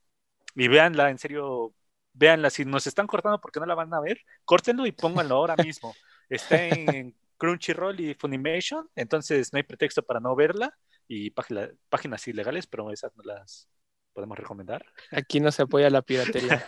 y 0.55 0.67
véanla, 0.69 1.09
en 1.09 1.17
serio, 1.17 1.73
véanla, 2.17 2.49
si 2.49 2.65
nos 2.65 2.87
están 2.87 3.07
cortando 3.07 3.39
porque 3.39 3.59
no 3.59 3.65
la 3.65 3.75
van 3.75 3.93
a 3.93 3.99
ver, 3.99 4.19
córtenlo 4.43 4.85
y 4.85 4.91
pónganlo 4.91 5.35
ahora 5.35 5.55
mismo. 5.55 5.95
Está 6.29 6.67
en 6.67 7.15
Crunchyroll 7.37 7.99
y 7.99 8.13
Funimation, 8.15 8.89
entonces 8.95 9.53
no 9.53 9.57
hay 9.57 9.63
pretexto 9.63 10.03
para 10.03 10.19
no 10.19 10.35
verla 10.35 10.75
y 11.07 11.29
páginas 11.31 12.27
ilegales, 12.27 12.67
pero 12.67 12.91
esas 12.91 13.15
no 13.15 13.23
las 13.23 13.69
podemos 14.13 14.37
recomendar. 14.37 14.85
Aquí 15.11 15.39
no 15.39 15.51
se 15.51 15.61
apoya 15.61 15.89
la 15.89 16.01
piratería. 16.01 16.65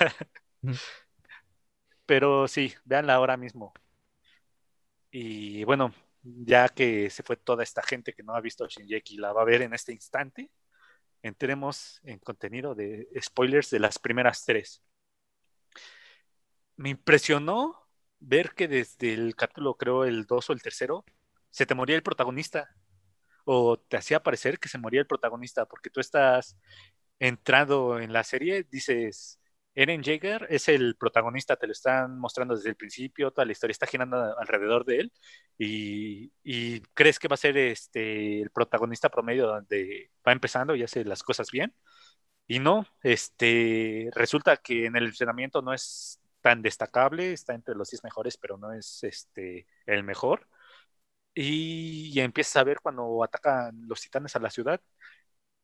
pero 2.06 2.48
sí, 2.48 2.74
véanla 2.86 3.16
ahora 3.16 3.36
mismo. 3.36 3.74
Y 5.12 5.64
bueno, 5.64 5.94
ya 6.22 6.70
que 6.70 7.10
se 7.10 7.24
fue 7.24 7.38
toda 7.38 7.64
esta 7.64 7.82
gente 7.82 8.14
que 8.14 8.24
no 8.24 8.36
ha 8.36 8.42
visto 8.42 8.68
Shinjeki, 8.68 9.18
la 9.18 9.34
va 9.34 9.42
a 9.42 9.46
ver 9.46 9.64
en 9.64 9.74
este 9.74 9.92
instante, 9.92 10.52
entremos 11.24 12.00
en 12.04 12.20
contenido 12.20 12.76
de 12.76 13.10
spoilers 13.20 13.72
de 13.72 13.80
las 13.80 13.98
primeras 13.98 14.46
tres 14.46 14.84
me 16.80 16.90
impresionó 16.92 17.78
ver 18.20 18.52
que 18.56 18.68
desde 18.70 19.14
el 19.14 19.36
capítulo, 19.36 19.76
creo, 19.76 20.06
el 20.06 20.26
2 20.26 20.50
o 20.50 20.54
el 20.54 20.62
tercero, 20.62 21.06
se 21.50 21.66
te 21.66 21.76
moría 21.76 21.98
el 21.98 22.04
protagonista. 22.04 22.70
O 23.46 23.78
te 23.80 23.98
hacía 23.98 24.24
parecer 24.24 24.60
que 24.60 24.70
se 24.70 24.78
moría 24.78 25.02
el 25.02 25.08
protagonista, 25.08 25.66
porque 25.66 25.90
tú 25.90 26.00
estás 26.00 26.58
entrando 27.20 28.00
en 28.00 28.14
la 28.14 28.24
serie, 28.24 28.66
dices, 28.72 29.40
Eren 29.76 30.04
Jaeger 30.04 30.48
es 30.50 30.70
el 30.70 30.96
protagonista, 30.98 31.58
te 31.58 31.68
lo 31.68 31.74
están 31.74 32.18
mostrando 32.20 32.56
desde 32.56 32.70
el 32.70 32.76
principio, 32.78 33.32
toda 33.32 33.46
la 33.46 33.52
historia 33.54 33.74
está 33.74 33.88
girando 33.88 34.38
alrededor 34.40 34.86
de 34.86 35.00
él, 35.00 35.14
y, 35.58 36.32
y 36.44 36.82
crees 36.94 37.20
que 37.20 37.28
va 37.28 37.36
a 37.36 37.38
ser 37.38 37.58
este, 37.58 38.42
el 38.42 38.52
protagonista 38.52 39.10
promedio 39.10 39.48
donde 39.48 40.12
va 40.28 40.32
empezando 40.32 40.76
y 40.76 40.84
hace 40.84 41.04
las 41.06 41.24
cosas 41.24 41.52
bien. 41.52 41.74
Y 42.48 42.60
no, 42.60 42.86
este, 43.04 44.10
resulta 44.14 44.58
que 44.58 44.86
en 44.88 44.96
el 44.96 45.06
entrenamiento 45.08 45.62
no 45.62 45.74
es 45.74 46.20
tan 46.42 46.62
destacable, 46.62 47.34
está 47.34 47.54
entre 47.56 47.76
los 47.76 47.90
10 47.90 48.04
mejores, 48.04 48.38
pero 48.38 48.58
no 48.58 48.74
es 48.74 49.04
este, 49.04 49.68
el 49.86 50.04
mejor. 50.04 50.48
Y, 51.36 52.12
y 52.14 52.20
empiezas 52.22 52.58
a 52.58 52.64
ver 52.66 52.80
cuando 52.82 53.24
atacan 53.24 53.88
los 53.88 54.02
titanes 54.02 54.36
a 54.36 54.40
la 54.40 54.50
ciudad 54.52 54.82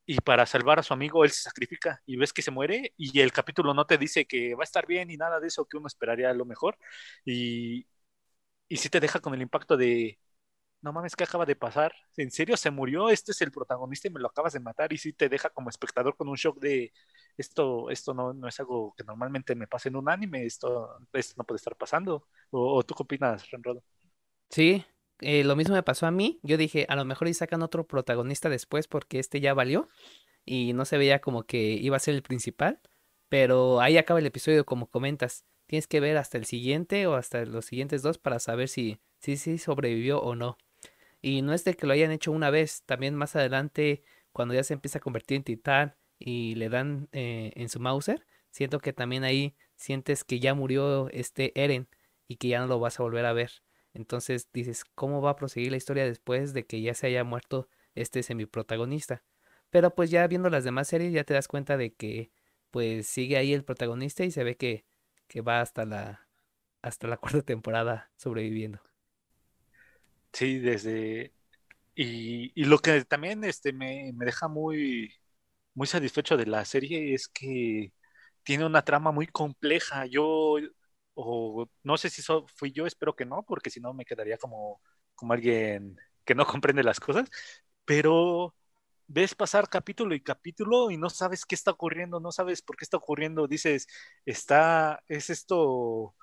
y 0.05 0.19
para 0.21 0.45
salvar 0.45 0.79
a 0.79 0.83
su 0.83 0.93
amigo 0.93 1.23
él 1.25 1.31
se 1.31 1.41
sacrifica 1.43 2.01
y 2.05 2.17
ves 2.17 2.33
que 2.33 2.41
se 2.43 2.51
muere 2.51 2.93
y 2.97 3.19
el 3.21 3.31
capítulo 3.33 3.73
no 3.73 3.85
te 3.87 3.97
dice 3.97 4.25
que 4.25 4.55
va 4.55 4.63
a 4.63 4.65
estar 4.65 4.85
bien 4.87 5.09
y 5.11 5.17
nada 5.17 5.39
de 5.39 5.47
eso 5.47 5.65
que 5.65 5.77
uno 5.77 5.87
esperaría 5.87 6.33
lo 6.33 6.45
mejor 6.45 6.77
y, 7.25 7.87
y 8.69 8.77
sí 8.77 8.89
te 8.89 8.99
deja 8.99 9.19
con 9.21 9.33
el 9.35 9.41
impacto 9.43 9.77
de 9.77 10.19
no 10.81 10.93
mames, 10.93 11.15
¿qué 11.15 11.23
acaba 11.23 11.45
de 11.45 11.55
pasar? 11.55 11.93
¿En 12.15 12.29
serio 12.31 12.55
se 12.57 12.71
murió? 12.71 13.09
Este 13.09 13.31
es 13.31 13.41
el 13.41 13.51
protagonista 13.51 14.07
y 14.07 14.11
me 14.11 14.19
lo 14.19 14.27
acabas 14.27 14.53
de 14.53 14.59
matar 14.59 14.93
y 14.93 14.97
sí 14.97 15.13
te 15.13 15.29
deja 15.29 15.49
como 15.49 15.69
espectador 15.69 16.15
con 16.15 16.27
un 16.27 16.35
shock 16.35 16.59
de 16.59 16.93
esto, 17.37 17.89
esto 17.89 18.13
no, 18.13 18.33
no 18.33 18.47
es 18.47 18.59
algo 18.59 18.93
que 18.95 19.03
normalmente 19.03 19.55
me 19.55 19.67
pasa 19.67 19.89
en 19.89 19.95
un 19.95 20.09
anime, 20.09 20.45
esto, 20.45 20.97
no 21.37 21.43
puede 21.43 21.57
estar 21.57 21.75
pasando. 21.75 22.27
¿O, 22.51 22.83
tú 22.83 22.93
qué 22.95 23.03
opinas, 23.03 23.49
Renrodo? 23.49 23.83
Sí, 24.49 24.85
eh, 25.21 25.43
lo 25.43 25.55
mismo 25.55 25.75
me 25.75 25.83
pasó 25.83 26.05
a 26.05 26.11
mí. 26.11 26.39
Yo 26.43 26.57
dije, 26.57 26.85
a 26.89 26.95
lo 26.95 27.05
mejor 27.05 27.27
y 27.27 27.33
sacan 27.33 27.63
otro 27.63 27.87
protagonista 27.87 28.49
después 28.49 28.87
porque 28.87 29.19
este 29.19 29.39
ya 29.41 29.53
valió 29.53 29.87
y 30.45 30.73
no 30.73 30.85
se 30.85 30.97
veía 30.97 31.19
como 31.19 31.43
que 31.43 31.57
iba 31.57 31.97
a 31.97 31.99
ser 31.99 32.15
el 32.15 32.21
principal. 32.23 32.79
Pero 33.29 33.81
ahí 33.81 33.97
acaba 33.97 34.19
el 34.19 34.25
episodio, 34.25 34.65
como 34.65 34.87
comentas. 34.89 35.45
Tienes 35.65 35.87
que 35.87 35.99
ver 35.99 36.17
hasta 36.17 36.37
el 36.37 36.45
siguiente 36.45 37.07
o 37.07 37.15
hasta 37.15 37.43
los 37.45 37.65
siguientes 37.65 38.03
dos 38.03 38.19
para 38.19 38.39
saber 38.39 38.69
si, 38.69 38.99
si, 39.19 39.35
si 39.37 39.57
sobrevivió 39.57 40.21
o 40.21 40.35
no. 40.35 40.57
Y 41.21 41.41
no 41.41 41.53
es 41.53 41.63
de 41.63 41.75
que 41.75 41.87
lo 41.87 41.93
hayan 41.93 42.11
hecho 42.11 42.31
una 42.31 42.49
vez, 42.49 42.83
también 42.85 43.15
más 43.15 43.35
adelante, 43.35 44.03
cuando 44.31 44.53
ya 44.53 44.63
se 44.63 44.73
empieza 44.73 44.99
a 44.99 45.01
convertir 45.01 45.37
en 45.37 45.43
titán 45.43 45.95
y 46.19 46.55
le 46.55 46.69
dan 46.69 47.09
eh, 47.11 47.51
en 47.55 47.69
su 47.69 47.79
Mauser, 47.79 48.25
siento 48.51 48.79
que 48.79 48.93
también 48.93 49.23
ahí 49.23 49.55
sientes 49.75 50.23
que 50.23 50.39
ya 50.39 50.53
murió 50.53 51.09
este 51.09 51.51
Eren 51.61 51.87
y 52.27 52.37
que 52.37 52.49
ya 52.49 52.59
no 52.59 52.67
lo 52.67 52.79
vas 52.79 52.99
a 52.99 53.03
volver 53.03 53.25
a 53.25 53.33
ver. 53.33 53.51
Entonces 53.93 54.49
dices, 54.53 54.83
¿cómo 54.95 55.21
va 55.21 55.31
a 55.31 55.35
proseguir 55.35 55.71
la 55.71 55.77
historia 55.77 56.05
después 56.05 56.53
de 56.53 56.65
que 56.65 56.81
ya 56.81 56.93
se 56.93 57.07
haya 57.07 57.23
muerto 57.23 57.69
este 57.95 58.23
semiprotagonista? 58.23 59.23
Pero 59.69 59.95
pues 59.95 60.09
ya 60.11 60.27
viendo 60.27 60.49
las 60.49 60.63
demás 60.63 60.87
series 60.87 61.13
ya 61.13 61.23
te 61.23 61.33
das 61.33 61.47
cuenta 61.47 61.77
de 61.77 61.93
que 61.93 62.31
pues 62.71 63.07
sigue 63.07 63.37
ahí 63.37 63.53
el 63.53 63.63
protagonista 63.63 64.25
y 64.25 64.31
se 64.31 64.43
ve 64.43 64.57
que, 64.57 64.85
que 65.27 65.41
va 65.41 65.61
hasta 65.61 65.85
la, 65.85 66.27
hasta 66.81 67.07
la 67.07 67.17
cuarta 67.17 67.41
temporada 67.41 68.11
sobreviviendo. 68.17 68.81
Sí, 70.35 70.59
desde... 70.59 71.33
Y, 71.95 72.65
lo 72.65 72.79
que 72.79 73.05
también 73.05 73.43
este, 73.45 73.73
me, 73.73 74.13
me 74.15 74.25
deja 74.25 74.47
muy, 74.49 75.13
muy 75.75 75.87
satisfecho 75.87 76.37
de 76.37 76.45
la 76.47 76.65
serie 76.65 77.13
es 77.15 77.27
que 77.29 77.93
tiene 78.43 78.65
una 78.65 78.83
trama 78.83 79.11
muy 79.13 79.27
compleja. 79.27 80.05
Yo, 80.07 80.57
o 81.15 81.69
no 81.83 81.97
sé 81.97 82.09
si 82.09 82.21
eso 82.21 82.47
fui 82.55 82.71
yo, 82.73 82.87
espero 82.87 83.15
que 83.15 83.25
no, 83.25 83.43
porque 83.43 83.69
si 83.71 83.81
no 83.81 83.93
me 83.93 84.05
quedaría 84.05 84.37
como, 84.39 84.81
como 85.15 85.33
alguien 85.33 85.97
que 86.25 86.35
no 86.35 86.45
comprende 86.47 86.83
las 86.83 86.99
cosas, 87.01 87.29
pero 87.85 88.55
ves 89.07 89.35
pasar 89.35 89.69
capítulo 89.69 90.15
y 90.15 90.21
capítulo 90.23 90.91
y 90.91 90.97
no 90.97 91.09
sabes 91.09 91.45
qué 91.45 91.55
está 91.55 91.71
ocurriendo, 91.71 92.19
no 92.19 92.31
sabes 92.31 92.61
por 92.61 92.77
qué 92.77 92.85
está 92.85 92.97
ocurriendo, 92.97 93.47
dices, 93.47 93.87
está, 94.25 95.03
es 95.07 95.29
esto 95.29 96.15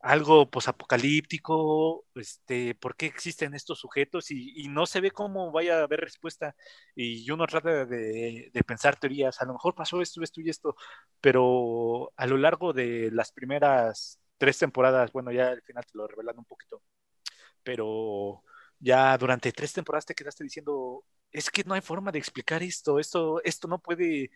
algo 0.00 0.50
posapocalíptico, 0.50 2.06
este, 2.14 2.74
¿por 2.74 2.96
qué 2.96 3.06
existen 3.06 3.54
estos 3.54 3.80
sujetos? 3.80 4.30
Y, 4.30 4.68
no 4.68 4.86
se 4.86 5.00
ve 5.00 5.10
cómo 5.10 5.52
vaya 5.52 5.80
a 5.80 5.84
haber 5.84 6.00
respuesta. 6.00 6.56
Y 6.94 7.30
uno 7.30 7.46
trata 7.46 7.84
de, 7.86 8.50
pensar 8.66 8.98
teorías, 8.98 9.40
a 9.40 9.44
lo 9.46 9.52
mejor 9.54 9.74
pasó 9.74 10.00
esto, 10.00 10.22
esto 10.22 10.40
y 10.40 10.48
esto, 10.50 10.74
pero 11.20 12.12
a 12.16 12.26
lo 12.26 12.36
largo 12.38 12.72
de 12.72 13.10
las 13.12 13.32
primeras 13.32 14.20
tres 14.38 14.58
temporadas, 14.58 15.12
bueno, 15.12 15.32
ya 15.32 15.48
al 15.50 15.62
final 15.62 15.84
te 15.84 15.98
lo 15.98 16.06
revelan 16.08 16.38
un 16.38 16.44
poquito, 16.46 16.82
pero 17.62 18.42
ya 18.78 19.16
durante 19.18 19.52
tres 19.52 19.72
temporadas 19.72 20.06
te 20.06 20.14
quedaste 20.14 20.44
diciendo, 20.44 21.04
es 21.32 21.50
que 21.50 21.64
no 21.64 21.74
hay 21.74 21.82
forma 21.82 22.12
de 22.12 22.18
explicar 22.18 22.62
esto, 22.62 22.98
esto, 22.98 23.42
esto 23.44 23.68
no 23.68 23.80
puede 23.80 24.30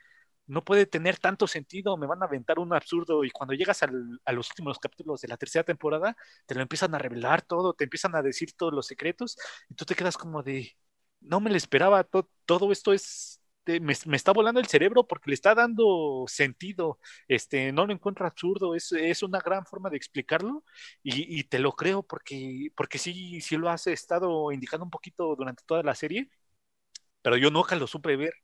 no 0.46 0.64
puede 0.64 0.86
tener 0.86 1.18
tanto 1.18 1.46
sentido, 1.46 1.96
me 1.96 2.06
van 2.06 2.22
a 2.22 2.26
aventar 2.26 2.58
un 2.58 2.72
absurdo 2.74 3.24
y 3.24 3.30
cuando 3.30 3.54
llegas 3.54 3.82
a 3.82 4.32
los 4.32 4.50
últimos 4.50 4.78
capítulos 4.78 5.20
de 5.20 5.28
la 5.28 5.36
tercera 5.36 5.64
temporada, 5.64 6.16
te 6.46 6.54
lo 6.54 6.62
empiezan 6.62 6.94
a 6.94 6.98
revelar 6.98 7.42
todo, 7.42 7.74
te 7.74 7.84
empiezan 7.84 8.14
a 8.14 8.22
decir 8.22 8.52
todos 8.54 8.72
los 8.72 8.86
secretos 8.86 9.36
y 9.68 9.74
tú 9.74 9.84
te 9.84 9.94
quedas 9.94 10.16
como 10.18 10.42
de, 10.42 10.72
no 11.20 11.40
me 11.40 11.50
lo 11.50 11.56
esperaba, 11.56 12.04
todo 12.46 12.72
esto 12.72 12.92
es, 12.92 13.40
me, 13.66 13.92
está 14.16 14.32
volando 14.32 14.60
el 14.60 14.66
cerebro 14.66 15.06
porque 15.06 15.30
le 15.30 15.34
está 15.34 15.54
dando 15.54 16.24
sentido, 16.28 16.98
este, 17.28 17.72
no 17.72 17.86
lo 17.86 17.92
encuentro 17.92 18.26
absurdo, 18.26 18.74
es, 18.74 18.92
es 18.92 19.22
una 19.22 19.40
gran 19.40 19.64
forma 19.66 19.90
de 19.90 19.96
explicarlo 19.96 20.64
y, 21.02 21.38
y, 21.40 21.44
te 21.44 21.58
lo 21.58 21.72
creo 21.72 22.02
porque, 22.02 22.70
porque 22.76 22.98
sí, 22.98 23.40
sí 23.40 23.56
lo 23.56 23.70
has 23.70 23.86
estado 23.86 24.52
indicando 24.52 24.84
un 24.84 24.90
poquito 24.90 25.34
durante 25.36 25.64
toda 25.66 25.82
la 25.82 25.94
serie, 25.94 26.28
pero 27.22 27.36
yo 27.36 27.50
nunca 27.50 27.76
lo 27.76 27.86
supe 27.86 28.16
ver. 28.16 28.34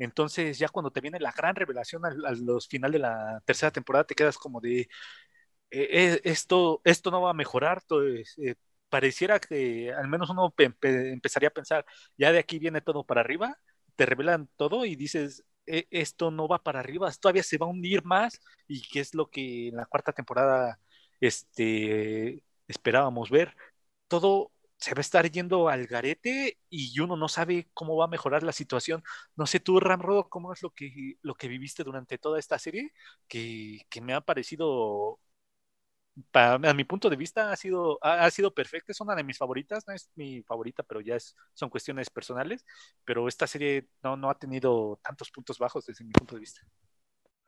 Entonces, 0.00 0.58
ya 0.58 0.68
cuando 0.68 0.90
te 0.90 1.00
viene 1.00 1.20
la 1.20 1.32
gran 1.32 1.54
revelación 1.56 2.04
al, 2.06 2.18
los 2.44 2.68
final 2.68 2.92
de 2.92 2.98
la 3.00 3.42
tercera 3.46 3.70
temporada, 3.72 4.04
te 4.04 4.14
quedas 4.16 4.38
como 4.38 4.60
de, 4.60 4.82
eh, 4.82 4.88
eh, 5.70 6.20
esto, 6.24 6.80
esto 6.84 7.10
no 7.10 7.22
va 7.22 7.30
a 7.30 7.34
mejorar. 7.34 7.82
Eh, 8.38 8.54
pareciera 8.88 9.38
que 9.40 9.92
al 9.92 10.08
menos 10.08 10.30
uno 10.30 10.52
empezaría 10.82 11.48
a 11.48 11.52
pensar, 11.52 11.84
ya 12.16 12.32
de 12.32 12.38
aquí 12.40 12.58
viene 12.58 12.80
todo 12.80 13.04
para 13.04 13.20
arriba, 13.20 13.56
te 13.96 14.06
revelan 14.06 14.48
todo 14.56 14.84
y 14.84 14.96
dices, 14.96 15.44
e, 15.66 15.86
esto 15.90 16.30
no 16.30 16.48
va 16.48 16.62
para 16.62 16.80
arriba, 16.80 17.10
todavía 17.20 17.42
se 17.42 17.58
va 17.58 17.66
a 17.66 17.70
hundir 17.70 18.04
más 18.04 18.40
y 18.66 18.82
qué 18.88 19.00
es 19.00 19.14
lo 19.14 19.30
que 19.30 19.68
en 19.68 19.76
la 19.76 19.86
cuarta 19.86 20.12
temporada 20.12 20.80
este, 21.20 22.42
esperábamos 22.66 23.30
ver. 23.30 23.56
Todo 24.08 24.52
se 24.80 24.94
va 24.94 25.00
a 25.00 25.02
estar 25.02 25.30
yendo 25.30 25.68
al 25.68 25.86
garete 25.86 26.58
y 26.70 26.98
uno 27.00 27.16
no 27.16 27.28
sabe 27.28 27.68
cómo 27.74 27.96
va 27.96 28.06
a 28.06 28.08
mejorar 28.08 28.42
la 28.42 28.52
situación. 28.52 29.02
No 29.36 29.46
sé 29.46 29.60
tú, 29.60 29.78
Ramrodo, 29.78 30.28
cómo 30.30 30.52
es 30.54 30.62
lo 30.62 30.70
que, 30.70 31.16
lo 31.22 31.34
que 31.34 31.48
viviste 31.48 31.84
durante 31.84 32.16
toda 32.18 32.38
esta 32.38 32.58
serie, 32.58 32.92
que, 33.28 33.80
me 34.00 34.14
ha 34.14 34.22
parecido, 34.22 35.20
a 36.32 36.74
mi 36.74 36.84
punto 36.84 37.10
de 37.10 37.16
vista, 37.16 37.52
ha 37.52 37.56
sido, 37.56 37.98
ha, 38.02 38.30
sido 38.30 38.54
perfecta. 38.54 38.92
Es 38.92 39.00
una 39.02 39.14
de 39.14 39.22
mis 39.22 39.36
favoritas, 39.36 39.86
no 39.86 39.92
es 39.92 40.10
mi 40.14 40.42
favorita, 40.42 40.82
pero 40.82 41.02
ya 41.02 41.16
es, 41.16 41.36
son 41.52 41.68
cuestiones 41.68 42.08
personales. 42.08 42.64
Pero 43.04 43.28
esta 43.28 43.46
serie 43.46 43.86
no, 44.02 44.16
no 44.16 44.30
ha 44.30 44.38
tenido 44.38 44.98
tantos 45.02 45.30
puntos 45.30 45.58
bajos 45.58 45.84
desde 45.84 46.04
mi 46.04 46.12
punto 46.12 46.36
de 46.36 46.40
vista. 46.40 46.62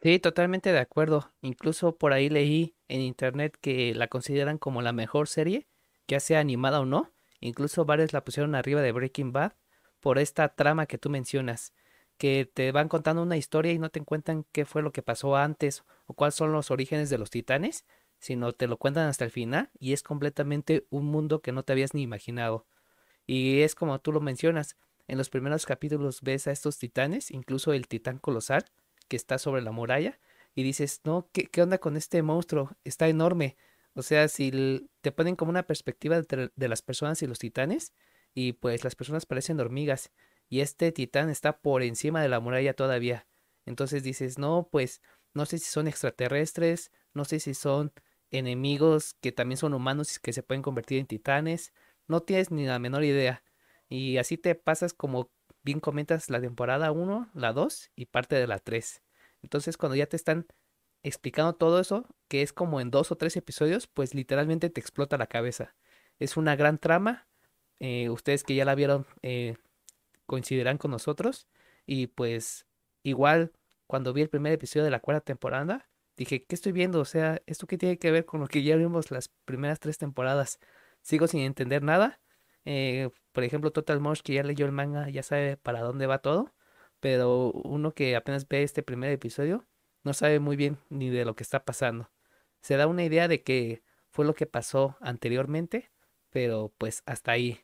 Sí, 0.02 0.18
totalmente 0.18 0.70
de 0.70 0.80
acuerdo. 0.80 1.32
Incluso 1.40 1.96
por 1.96 2.12
ahí 2.12 2.28
leí 2.28 2.76
en 2.88 3.00
internet 3.00 3.56
que 3.58 3.94
la 3.94 4.08
consideran 4.08 4.58
como 4.58 4.82
la 4.82 4.92
mejor 4.92 5.28
serie, 5.28 5.66
ya 6.08 6.20
sea 6.20 6.40
animada 6.40 6.80
o 6.80 6.84
no 6.84 7.10
Incluso 7.42 7.84
varios 7.84 8.12
la 8.12 8.24
pusieron 8.24 8.54
arriba 8.54 8.80
de 8.80 8.92
Breaking 8.92 9.32
Bad 9.32 9.52
por 10.00 10.18
esta 10.18 10.48
trama 10.54 10.86
que 10.86 10.96
tú 10.96 11.10
mencionas, 11.10 11.74
que 12.16 12.50
te 12.52 12.70
van 12.70 12.88
contando 12.88 13.20
una 13.20 13.36
historia 13.36 13.72
y 13.72 13.78
no 13.78 13.90
te 13.90 14.00
cuentan 14.00 14.46
qué 14.52 14.64
fue 14.64 14.80
lo 14.80 14.92
que 14.92 15.02
pasó 15.02 15.36
antes 15.36 15.82
o 16.06 16.14
cuáles 16.14 16.36
son 16.36 16.52
los 16.52 16.70
orígenes 16.70 17.10
de 17.10 17.18
los 17.18 17.30
titanes, 17.30 17.84
sino 18.20 18.52
te 18.52 18.68
lo 18.68 18.76
cuentan 18.76 19.08
hasta 19.08 19.24
el 19.24 19.32
final 19.32 19.70
y 19.80 19.92
es 19.92 20.04
completamente 20.04 20.86
un 20.88 21.06
mundo 21.06 21.42
que 21.42 21.50
no 21.50 21.64
te 21.64 21.72
habías 21.72 21.94
ni 21.94 22.02
imaginado. 22.02 22.64
Y 23.26 23.62
es 23.62 23.74
como 23.74 23.98
tú 24.00 24.12
lo 24.12 24.20
mencionas, 24.20 24.76
en 25.08 25.18
los 25.18 25.28
primeros 25.28 25.66
capítulos 25.66 26.20
ves 26.22 26.46
a 26.46 26.52
estos 26.52 26.78
titanes, 26.78 27.32
incluso 27.32 27.72
el 27.72 27.88
titán 27.88 28.18
colosal 28.18 28.64
que 29.08 29.16
está 29.16 29.38
sobre 29.38 29.62
la 29.62 29.72
muralla, 29.72 30.20
y 30.54 30.62
dices, 30.62 31.00
no, 31.04 31.28
¿qué, 31.32 31.46
qué 31.46 31.62
onda 31.62 31.78
con 31.78 31.96
este 31.96 32.22
monstruo? 32.22 32.70
Está 32.84 33.08
enorme. 33.08 33.56
O 33.94 34.02
sea, 34.02 34.28
si 34.28 34.88
te 35.00 35.12
ponen 35.12 35.36
como 35.36 35.50
una 35.50 35.66
perspectiva 35.66 36.20
de, 36.20 36.68
las 36.68 36.82
personas 36.82 37.22
y 37.22 37.26
los 37.26 37.38
titanes, 37.38 37.92
y 38.34 38.54
pues 38.54 38.84
las 38.84 38.94
personas 38.94 39.26
parecen 39.26 39.60
hormigas, 39.60 40.10
y 40.48 40.60
este 40.60 40.92
titán 40.92 41.30
está 41.30 41.58
por 41.58 41.82
encima 41.82 42.22
de 42.22 42.28
la 42.28 42.40
muralla 42.40 42.74
todavía. 42.74 43.26
Entonces 43.66 44.02
dices, 44.02 44.38
no, 44.38 44.68
pues 44.70 45.02
no 45.34 45.46
sé 45.46 45.58
si 45.58 45.70
son 45.70 45.88
extraterrestres, 45.88 46.90
no 47.14 47.24
sé 47.24 47.40
si 47.40 47.54
son 47.54 47.92
enemigos 48.30 49.14
que 49.20 49.32
también 49.32 49.58
son 49.58 49.74
humanos 49.74 50.16
y 50.16 50.20
que 50.20 50.32
se 50.32 50.42
pueden 50.42 50.62
convertir 50.62 50.98
en 50.98 51.06
titanes, 51.06 51.72
no 52.08 52.22
tienes 52.22 52.50
ni 52.50 52.66
la 52.66 52.78
menor 52.78 53.04
idea. 53.04 53.44
Y 53.88 54.16
así 54.16 54.38
te 54.38 54.54
pasas 54.54 54.94
como 54.94 55.30
bien 55.62 55.80
comentas 55.80 56.30
la 56.30 56.40
temporada 56.40 56.92
1, 56.92 57.30
la 57.34 57.52
2 57.52 57.90
y 57.94 58.06
parte 58.06 58.36
de 58.36 58.46
la 58.46 58.58
3. 58.58 59.02
Entonces 59.42 59.76
cuando 59.76 59.96
ya 59.96 60.06
te 60.06 60.16
están 60.16 60.46
explicando 61.02 61.54
todo 61.54 61.80
eso, 61.80 62.06
que 62.28 62.42
es 62.42 62.52
como 62.52 62.80
en 62.80 62.90
dos 62.90 63.12
o 63.12 63.16
tres 63.16 63.36
episodios, 63.36 63.86
pues 63.86 64.14
literalmente 64.14 64.70
te 64.70 64.80
explota 64.80 65.18
la 65.18 65.26
cabeza. 65.26 65.74
Es 66.18 66.36
una 66.36 66.56
gran 66.56 66.78
trama. 66.78 67.26
Eh, 67.80 68.10
ustedes 68.10 68.44
que 68.44 68.54
ya 68.54 68.64
la 68.64 68.74
vieron 68.74 69.06
eh, 69.22 69.56
coincidirán 70.26 70.78
con 70.78 70.90
nosotros. 70.90 71.48
Y 71.86 72.08
pues 72.08 72.66
igual 73.02 73.52
cuando 73.86 74.12
vi 74.12 74.22
el 74.22 74.30
primer 74.30 74.52
episodio 74.52 74.84
de 74.84 74.90
la 74.90 75.00
cuarta 75.00 75.24
temporada, 75.24 75.90
dije, 76.16 76.44
¿qué 76.44 76.54
estoy 76.54 76.72
viendo? 76.72 77.00
O 77.00 77.04
sea, 77.04 77.42
¿esto 77.46 77.66
qué 77.66 77.78
tiene 77.78 77.98
que 77.98 78.10
ver 78.10 78.24
con 78.24 78.40
lo 78.40 78.46
que 78.48 78.62
ya 78.62 78.76
vimos 78.76 79.10
las 79.10 79.28
primeras 79.44 79.80
tres 79.80 79.98
temporadas? 79.98 80.60
Sigo 81.02 81.26
sin 81.26 81.40
entender 81.40 81.82
nada. 81.82 82.20
Eh, 82.64 83.10
por 83.32 83.44
ejemplo, 83.44 83.72
Total 83.72 84.00
Mosh, 84.00 84.20
que 84.22 84.34
ya 84.34 84.42
leyó 84.44 84.66
el 84.66 84.72
manga, 84.72 85.08
ya 85.10 85.22
sabe 85.22 85.56
para 85.56 85.80
dónde 85.80 86.06
va 86.06 86.18
todo. 86.18 86.52
Pero 87.00 87.50
uno 87.52 87.92
que 87.94 88.16
apenas 88.16 88.48
ve 88.48 88.62
este 88.62 88.82
primer 88.82 89.10
episodio, 89.10 89.66
no 90.04 90.14
sabe 90.14 90.40
muy 90.40 90.56
bien 90.56 90.78
ni 90.90 91.10
de 91.10 91.24
lo 91.24 91.36
que 91.36 91.42
está 91.42 91.64
pasando. 91.64 92.10
Se 92.60 92.76
da 92.76 92.86
una 92.86 93.04
idea 93.04 93.28
de 93.28 93.42
que 93.42 93.82
fue 94.10 94.24
lo 94.24 94.34
que 94.34 94.46
pasó 94.46 94.96
anteriormente, 95.00 95.90
pero 96.30 96.72
pues 96.78 97.02
hasta 97.06 97.32
ahí. 97.32 97.60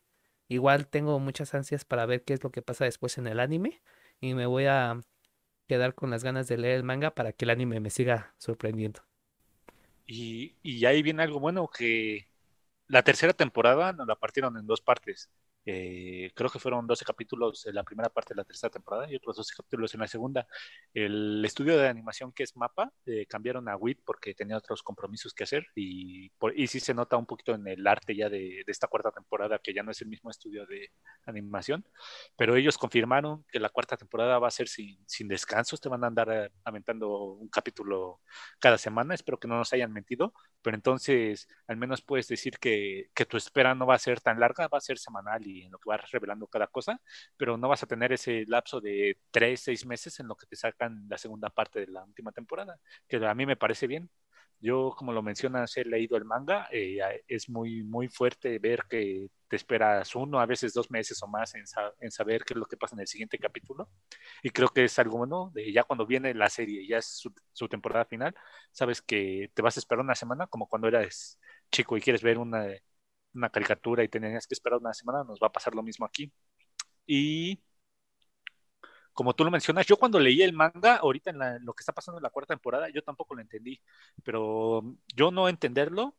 Igual 0.48 0.88
tengo 0.88 1.18
muchas 1.20 1.54
ansias 1.54 1.84
para 1.84 2.06
ver 2.06 2.24
qué 2.24 2.34
es 2.34 2.42
lo 2.42 2.50
que 2.50 2.62
pasa 2.62 2.84
después 2.84 3.18
en 3.18 3.26
el 3.26 3.40
anime 3.40 3.82
y 4.20 4.34
me 4.34 4.46
voy 4.46 4.66
a 4.66 5.00
quedar 5.68 5.94
con 5.94 6.10
las 6.10 6.24
ganas 6.24 6.48
de 6.48 6.58
leer 6.58 6.76
el 6.78 6.84
manga 6.84 7.14
para 7.14 7.32
que 7.32 7.44
el 7.44 7.50
anime 7.50 7.80
me 7.80 7.90
siga 7.90 8.34
sorprendiendo. 8.38 9.02
Y, 10.06 10.56
y 10.62 10.84
ahí 10.86 11.02
viene 11.02 11.22
algo 11.22 11.40
bueno 11.40 11.68
que 11.68 12.28
la 12.88 13.02
tercera 13.04 13.32
temporada 13.34 13.92
nos 13.92 14.06
la 14.08 14.16
partieron 14.16 14.56
en 14.56 14.66
dos 14.66 14.80
partes. 14.80 15.30
Eh, 15.70 16.32
creo 16.34 16.48
que 16.48 16.58
fueron 16.58 16.86
12 16.86 17.04
capítulos 17.04 17.66
en 17.66 17.74
la 17.74 17.82
primera 17.82 18.08
parte 18.08 18.32
de 18.32 18.38
la 18.38 18.44
tercera 18.44 18.70
temporada 18.70 19.12
y 19.12 19.16
otros 19.16 19.36
12 19.36 19.52
capítulos 19.54 19.92
en 19.92 20.00
la 20.00 20.06
segunda. 20.06 20.46
El 20.94 21.44
estudio 21.44 21.76
de 21.76 21.86
animación 21.86 22.32
que 22.32 22.44
es 22.44 22.56
Mapa 22.56 22.90
eh, 23.04 23.26
cambiaron 23.26 23.68
a 23.68 23.76
WIT 23.76 24.00
porque 24.02 24.32
tenía 24.32 24.56
otros 24.56 24.82
compromisos 24.82 25.34
que 25.34 25.44
hacer 25.44 25.66
y, 25.74 26.30
por, 26.38 26.58
y 26.58 26.68
sí 26.68 26.80
se 26.80 26.94
nota 26.94 27.18
un 27.18 27.26
poquito 27.26 27.52
en 27.52 27.68
el 27.68 27.86
arte 27.86 28.16
ya 28.16 28.30
de, 28.30 28.62
de, 28.64 28.72
esta 28.72 28.86
cuarta 28.86 29.10
temporada 29.10 29.58
que 29.58 29.74
ya 29.74 29.82
no 29.82 29.90
es 29.90 30.00
el 30.00 30.08
mismo 30.08 30.30
estudio 30.30 30.64
de 30.64 30.90
animación, 31.26 31.84
pero 32.34 32.56
ellos 32.56 32.78
confirmaron 32.78 33.44
que 33.52 33.60
la 33.60 33.68
cuarta 33.68 33.98
temporada 33.98 34.38
va 34.38 34.48
a 34.48 34.50
ser 34.50 34.68
sin, 34.68 34.98
sin 35.06 35.28
descansos, 35.28 35.82
te 35.82 35.90
van 35.90 36.02
a 36.02 36.06
andar 36.06 36.30
eh, 36.32 36.50
aventando 36.64 37.34
un 37.34 37.48
capítulo 37.50 38.22
cada 38.58 38.78
semana, 38.78 39.12
espero 39.12 39.38
que 39.38 39.48
no 39.48 39.58
nos 39.58 39.70
hayan 39.74 39.92
mentido, 39.92 40.32
pero 40.62 40.76
entonces 40.76 41.48
al 41.66 41.76
menos 41.76 42.02
puedes 42.02 42.28
decir 42.28 42.58
que, 42.58 43.10
que 43.14 43.24
tu 43.26 43.36
espera 43.36 43.74
no 43.74 43.86
va 43.86 43.94
a 43.94 43.98
ser 43.98 44.20
tan 44.20 44.40
larga, 44.40 44.68
va 44.68 44.78
a 44.78 44.80
ser 44.80 44.98
semanal 44.98 45.46
y 45.46 45.64
en 45.64 45.72
lo 45.72 45.78
que 45.78 45.88
vas 45.88 46.10
revelando 46.10 46.46
cada 46.46 46.66
cosa, 46.66 47.00
pero 47.36 47.56
no 47.56 47.68
vas 47.68 47.82
a 47.82 47.86
tener 47.86 48.12
ese 48.12 48.44
lapso 48.46 48.80
de 48.80 49.18
tres, 49.30 49.60
seis 49.62 49.86
meses 49.86 50.18
en 50.20 50.28
lo 50.28 50.36
que 50.36 50.46
te 50.46 50.56
sacan 50.56 51.06
la 51.08 51.18
segunda 51.18 51.50
parte 51.50 51.80
de 51.80 51.86
la 51.88 52.04
última 52.04 52.32
temporada, 52.32 52.78
que 53.08 53.16
a 53.24 53.34
mí 53.34 53.46
me 53.46 53.56
parece 53.56 53.86
bien. 53.86 54.10
Yo, 54.60 54.92
como 54.96 55.12
lo 55.12 55.22
mencionas, 55.22 55.76
he 55.76 55.84
leído 55.84 56.16
el 56.16 56.24
manga, 56.24 56.68
eh, 56.72 56.98
es 57.28 57.48
muy, 57.48 57.84
muy 57.84 58.08
fuerte 58.08 58.58
ver 58.58 58.84
que 58.88 59.28
te 59.46 59.56
esperas 59.56 60.14
uno, 60.16 60.40
a 60.40 60.46
veces 60.46 60.74
dos 60.74 60.90
meses 60.90 61.22
o 61.22 61.28
más 61.28 61.54
en, 61.54 61.64
en, 62.00 62.10
saber 62.10 62.44
qué 62.44 62.54
es 62.54 62.58
lo 62.58 62.66
que 62.66 62.76
pasa 62.76 62.96
en 62.96 63.00
el 63.00 63.06
siguiente 63.06 63.38
capítulo. 63.38 63.88
Y 64.42 64.50
creo 64.50 64.68
que 64.68 64.84
es 64.84 64.98
algo 64.98 65.18
bueno, 65.18 65.50
de 65.54 65.72
ya 65.72 65.84
cuando 65.84 66.06
viene 66.06 66.34
la 66.34 66.50
serie, 66.50 66.86
ya 66.86 66.98
es 66.98 67.06
su, 67.06 67.32
su, 67.52 67.68
temporada 67.68 68.04
final, 68.04 68.34
sabes 68.72 69.00
que 69.02 69.50
te 69.54 69.62
vas 69.62 69.76
a 69.76 69.80
esperar 69.80 70.04
una 70.04 70.14
semana, 70.14 70.46
como 70.48 70.68
cuando 70.68 70.88
eras 70.88 71.38
chico 71.70 71.96
y 71.96 72.00
quieres 72.00 72.22
ver 72.22 72.38
una, 72.38 72.66
una 73.34 73.50
caricatura 73.50 74.04
y 74.04 74.08
tenías 74.08 74.46
que 74.46 74.54
esperar 74.54 74.78
una 74.80 74.94
semana, 74.94 75.24
nos 75.24 75.38
va 75.40 75.48
a 75.48 75.52
pasar 75.52 75.74
lo 75.74 75.82
mismo 75.82 76.06
aquí. 76.06 76.32
Y 77.06 77.62
como 79.18 79.34
tú 79.34 79.44
lo 79.44 79.50
mencionas, 79.50 79.84
yo 79.86 79.96
cuando 79.96 80.20
leí 80.20 80.42
el 80.42 80.52
manga, 80.52 80.96
ahorita 80.98 81.30
en, 81.30 81.64
lo 81.64 81.74
que 81.74 81.82
está 81.82 81.92
pasando 81.92 82.18
en 82.20 82.22
la 82.22 82.30
cuarta 82.30 82.54
temporada, 82.54 82.88
yo 82.90 83.02
tampoco 83.02 83.34
lo 83.34 83.40
entendí, 83.42 83.80
pero 84.22 84.84
yo 85.16 85.32
no 85.32 85.48
entenderlo 85.48 86.14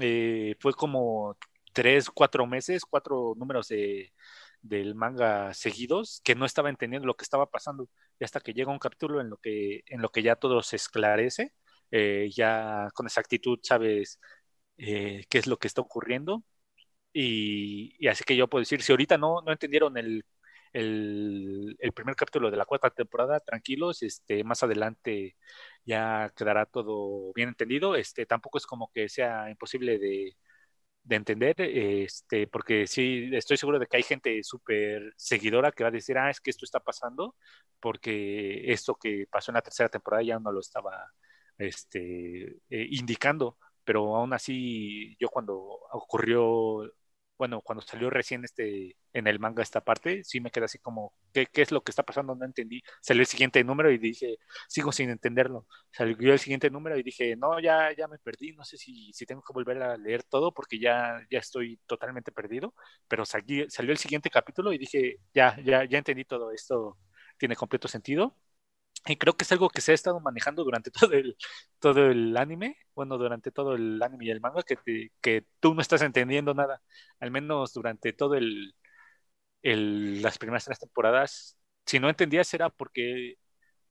eh, 0.00 0.56
fue 0.58 0.72
como 0.74 1.36
tres, 1.72 2.10
cuatro 2.10 2.46
meses, 2.46 2.84
cuatro 2.84 3.34
números 3.36 3.68
de, 3.68 4.12
del 4.62 4.96
manga 4.96 5.54
seguidos 5.54 6.20
que 6.24 6.34
no 6.34 6.44
estaba 6.44 6.70
entendiendo 6.70 7.06
lo 7.06 7.14
que 7.16 7.22
estaba 7.22 7.46
pasando 7.50 7.88
y 8.18 8.24
hasta 8.24 8.40
que 8.40 8.52
llega 8.52 8.72
un 8.72 8.78
capítulo 8.80 9.20
en 9.20 9.30
lo 9.30 9.36
que 9.38 9.82
en 9.86 10.02
lo 10.02 10.10
que 10.10 10.22
ya 10.22 10.36
todo 10.36 10.62
se 10.62 10.76
esclarece 10.76 11.52
eh, 11.92 12.30
ya 12.34 12.88
con 12.94 13.06
exactitud 13.06 13.60
sabes 13.62 14.20
eh, 14.78 15.24
qué 15.28 15.38
es 15.38 15.46
lo 15.46 15.58
que 15.58 15.68
está 15.68 15.82
ocurriendo. 15.82 16.44
Y, 17.12 18.06
así 18.08 18.24
que 18.24 18.36
yo 18.36 18.48
puedo 18.48 18.60
decir, 18.62 18.82
si 18.82 18.92
ahorita 18.92 19.18
no, 19.18 19.42
no 19.42 19.52
entendieron 19.52 19.96
el, 19.98 20.24
el, 20.72 21.76
primer 21.94 22.16
capítulo 22.16 22.50
de 22.50 22.56
la 22.56 22.64
cuarta 22.64 22.90
temporada, 22.90 23.40
tranquilos, 23.40 24.02
este, 24.02 24.44
más 24.44 24.62
adelante 24.62 25.36
ya 25.84 26.32
quedará 26.36 26.66
todo 26.66 27.32
bien 27.34 27.50
entendido. 27.50 27.96
Este, 27.96 28.26
tampoco 28.26 28.58
es 28.58 28.66
como 28.66 28.90
que 28.92 29.08
sea 29.08 29.50
imposible 29.50 29.98
de, 29.98 30.36
de 31.02 31.16
entender, 31.16 31.56
este, 31.60 32.46
porque 32.46 32.86
sí, 32.86 33.30
estoy 33.32 33.56
seguro 33.56 33.78
de 33.78 33.86
que 33.86 33.96
hay 33.96 34.02
gente 34.02 34.42
súper 34.42 35.12
seguidora 35.16 35.72
que 35.72 35.82
va 35.84 35.88
a 35.88 35.92
decir, 35.92 36.18
ah, 36.18 36.30
es 36.30 36.40
que 36.40 36.50
esto 36.50 36.64
está 36.64 36.80
pasando, 36.80 37.36
porque 37.80 38.70
esto 38.72 38.94
que 38.94 39.26
pasó 39.30 39.50
en 39.50 39.56
la 39.56 39.62
tercera 39.62 39.88
temporada 39.88 40.22
ya 40.22 40.38
no 40.38 40.52
lo 40.52 40.60
estaba 40.60 41.06
este, 41.58 42.58
eh, 42.70 42.86
indicando, 42.90 43.58
pero 43.84 44.16
aún 44.16 44.32
así 44.32 45.16
yo 45.18 45.28
cuando 45.28 45.56
ocurrió 45.92 46.82
bueno, 47.40 47.62
cuando 47.62 47.80
salió 47.80 48.10
recién 48.10 48.44
este, 48.44 48.96
en 49.14 49.26
el 49.26 49.38
manga 49.38 49.62
esta 49.62 49.80
parte, 49.80 50.22
sí 50.24 50.42
me 50.42 50.50
quedé 50.50 50.66
así 50.66 50.78
como, 50.78 51.14
¿qué, 51.32 51.46
¿qué, 51.46 51.62
es 51.62 51.72
lo 51.72 51.80
que 51.82 51.90
está 51.90 52.02
pasando? 52.02 52.34
No 52.34 52.44
entendí. 52.44 52.82
Salió 53.00 53.22
el 53.22 53.26
siguiente 53.26 53.64
número 53.64 53.90
y 53.90 53.96
dije, 53.96 54.36
sigo 54.68 54.92
sin 54.92 55.08
entenderlo. 55.08 55.66
Salió 55.90 56.34
el 56.34 56.38
siguiente 56.38 56.68
número 56.68 56.98
y 56.98 57.02
dije, 57.02 57.36
no, 57.36 57.58
ya, 57.58 57.96
ya 57.96 58.08
me 58.08 58.18
perdí, 58.18 58.52
no 58.52 58.62
sé 58.64 58.76
si, 58.76 59.10
si 59.14 59.24
tengo 59.24 59.40
que 59.40 59.54
volver 59.54 59.82
a 59.82 59.96
leer 59.96 60.22
todo 60.22 60.52
porque 60.52 60.78
ya, 60.78 61.18
ya 61.30 61.38
estoy 61.38 61.80
totalmente 61.86 62.30
perdido, 62.30 62.74
pero 63.08 63.24
salió 63.24 63.64
el 63.64 63.96
siguiente 63.96 64.28
capítulo 64.28 64.70
y 64.74 64.78
dije, 64.78 65.16
ya, 65.32 65.56
ya, 65.64 65.84
ya 65.84 65.96
entendí 65.96 66.26
todo 66.26 66.52
esto, 66.52 66.98
tiene 67.38 67.56
completo 67.56 67.88
sentido. 67.88 68.36
Y 69.06 69.16
creo 69.16 69.36
que 69.36 69.44
es 69.44 69.52
algo 69.52 69.70
que 69.70 69.80
se 69.80 69.92
ha 69.92 69.94
estado 69.94 70.20
manejando 70.20 70.62
durante 70.64 70.90
todo 71.10 71.12
el, 71.14 71.36
todo 71.78 72.06
el 72.10 72.36
anime, 72.36 72.76
bueno, 72.94 73.18
durante 73.18 73.50
todo 73.50 73.74
el 73.74 74.02
anime 74.02 74.26
y 74.26 74.30
el 74.30 74.40
manga, 74.40 74.62
que, 74.62 74.76
que 75.20 75.46
tú 75.60 75.74
no 75.74 75.80
estás 75.82 76.02
entendiendo 76.02 76.54
nada, 76.54 76.82
al 77.20 77.30
menos 77.30 77.72
durante 77.72 78.12
todo 78.12 78.34
el, 78.36 78.74
el, 79.62 80.22
las 80.22 80.38
primeras 80.38 80.64
tres 80.64 80.78
temporadas. 80.78 81.56
Si 81.86 81.98
no 82.00 82.08
entendías 82.08 82.52
era 82.54 82.70
porque 82.70 83.36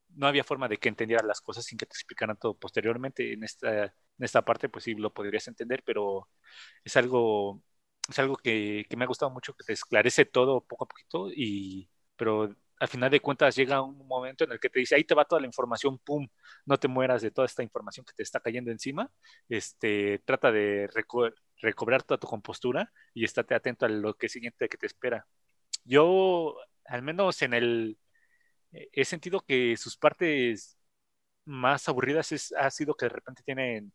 no 0.10 0.28
había 0.28 0.43
forma 0.43 0.68
de 0.68 0.78
que 0.78 0.89
entendieras 0.89 1.26
las 1.26 1.41
cosas 1.41 1.66
sin 1.66 1.78
que 1.78 1.86
te 1.86 1.93
explicaran 1.93 2.38
todo 2.38 2.57
posteriormente. 2.57 3.34
En 3.34 3.43
esta, 3.43 3.86
en 3.86 3.91
esta 4.20 4.43
parte, 4.45 4.70
pues 4.70 4.86
sí 4.86 4.95
lo 4.95 5.14
podrías 5.14 5.47
entender, 5.47 5.84
pero 5.86 6.30
es 6.84 6.97
algo, 6.97 7.64
es 8.10 8.20
algo 8.20 8.38
que, 8.38 8.86
que 8.89 8.97
me 8.97 9.05
ha 9.05 9.07
gustado 9.07 9.32
mucho, 9.32 9.53
que 9.55 9.64
te 9.66 9.74
esclarece 9.74 10.26
todo 10.26 10.62
poco 10.66 10.86
a 10.86 10.88
poquito, 10.88 11.30
y, 11.36 11.89
pero 12.16 12.55
al 12.80 12.88
final 12.88 13.11
de 13.11 13.19
cuentas 13.19 13.55
llega 13.55 13.82
un 13.82 14.07
momento 14.07 14.43
en 14.45 14.51
el 14.53 14.59
que 14.59 14.69
te 14.69 14.80
dice, 14.80 14.95
ahí 14.95 15.03
te 15.03 15.13
va 15.15 15.25
toda 15.25 15.41
la 15.41 15.47
información, 15.47 15.99
pum, 15.99 16.27
no 16.65 16.77
te 16.77 16.88
mueras 16.88 17.21
de 17.21 17.32
toda 17.32 17.45
esta 17.45 17.63
información 17.63 18.05
que 18.05 18.13
te 18.13 18.23
está 18.23 18.39
cayendo 18.39 18.71
encima, 18.71 19.11
este, 19.49 20.19
trata 20.25 20.51
de 20.51 20.89
recobrar 21.61 22.03
toda 22.03 22.17
tu 22.19 22.27
compostura 22.27 22.91
y 23.13 23.25
estate 23.25 23.55
atento 23.55 23.86
a 23.86 23.89
lo 23.89 24.15
que 24.15 24.30
siguiente 24.30 24.69
que 24.69 24.77
te 24.77 24.86
espera. 24.88 25.27
Yo, 25.84 26.55
al 26.86 27.01
menos 27.01 27.41
en 27.41 27.53
el, 27.53 27.97
he 28.71 29.05
sentido 29.05 29.41
que 29.41 29.75
sus 29.77 29.97
partes 29.97 30.77
más 31.45 31.89
aburridas 31.89 32.32
es, 32.32 32.53
ha 32.53 32.69
sido 32.71 32.95
que 32.95 33.05
de 33.05 33.09
repente 33.09 33.43
tienen 33.43 33.93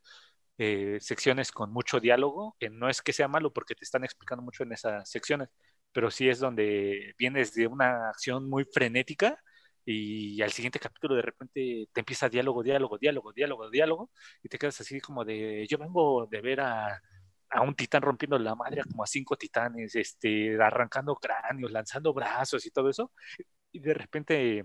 eh, 0.59 0.99
secciones 1.01 1.53
con 1.53 1.72
mucho 1.72 2.01
diálogo, 2.01 2.57
que 2.61 2.70
no 2.70 2.89
es 2.89 3.03
que 3.03 3.12
sea 3.12 3.28
malo 3.28 3.53
porque 3.53 3.74
te 3.74 3.85
están 3.85 4.05
explicando 4.05 4.43
mucho 4.43 4.62
en 4.64 4.72
esas 4.72 5.09
secciones, 5.11 5.49
pero 5.95 6.11
sí 6.11 6.28
es 6.28 6.40
donde 6.40 7.14
vienes 7.18 7.55
de 7.55 7.68
una 7.68 8.11
acción 8.11 8.51
muy 8.51 8.64
frenética 8.66 9.40
y 9.86 10.42
al 10.42 10.53
siguiente 10.53 10.80
capítulo 10.80 11.14
de 11.16 11.22
repente 11.22 11.88
te 11.92 12.01
empieza 12.01 12.28
diálogo, 12.28 12.62
diálogo, 12.62 12.99
diálogo, 12.99 13.32
diálogo, 13.32 13.70
diálogo, 13.70 14.11
y 14.42 14.49
te 14.49 14.59
quedas 14.59 14.80
así 14.80 15.01
como 15.01 15.24
de, 15.24 15.66
yo 15.68 15.78
vengo 15.78 16.26
de 16.26 16.40
ver 16.40 16.61
a, 16.62 17.01
a 17.51 17.62
un 17.62 17.74
titán 17.76 18.03
rompiendo 18.03 18.38
la 18.38 18.55
madre 18.55 18.82
como 18.84 19.05
a 19.05 19.07
cinco 19.07 19.36
titanes, 19.36 19.95
este, 19.97 20.61
arrancando 20.61 21.14
cráneos, 21.16 21.70
lanzando 21.72 22.12
brazos 22.14 22.66
y 22.66 22.70
todo 22.70 22.90
eso, 22.90 23.12
y 23.72 23.80
de 23.80 23.95
repente 23.95 24.64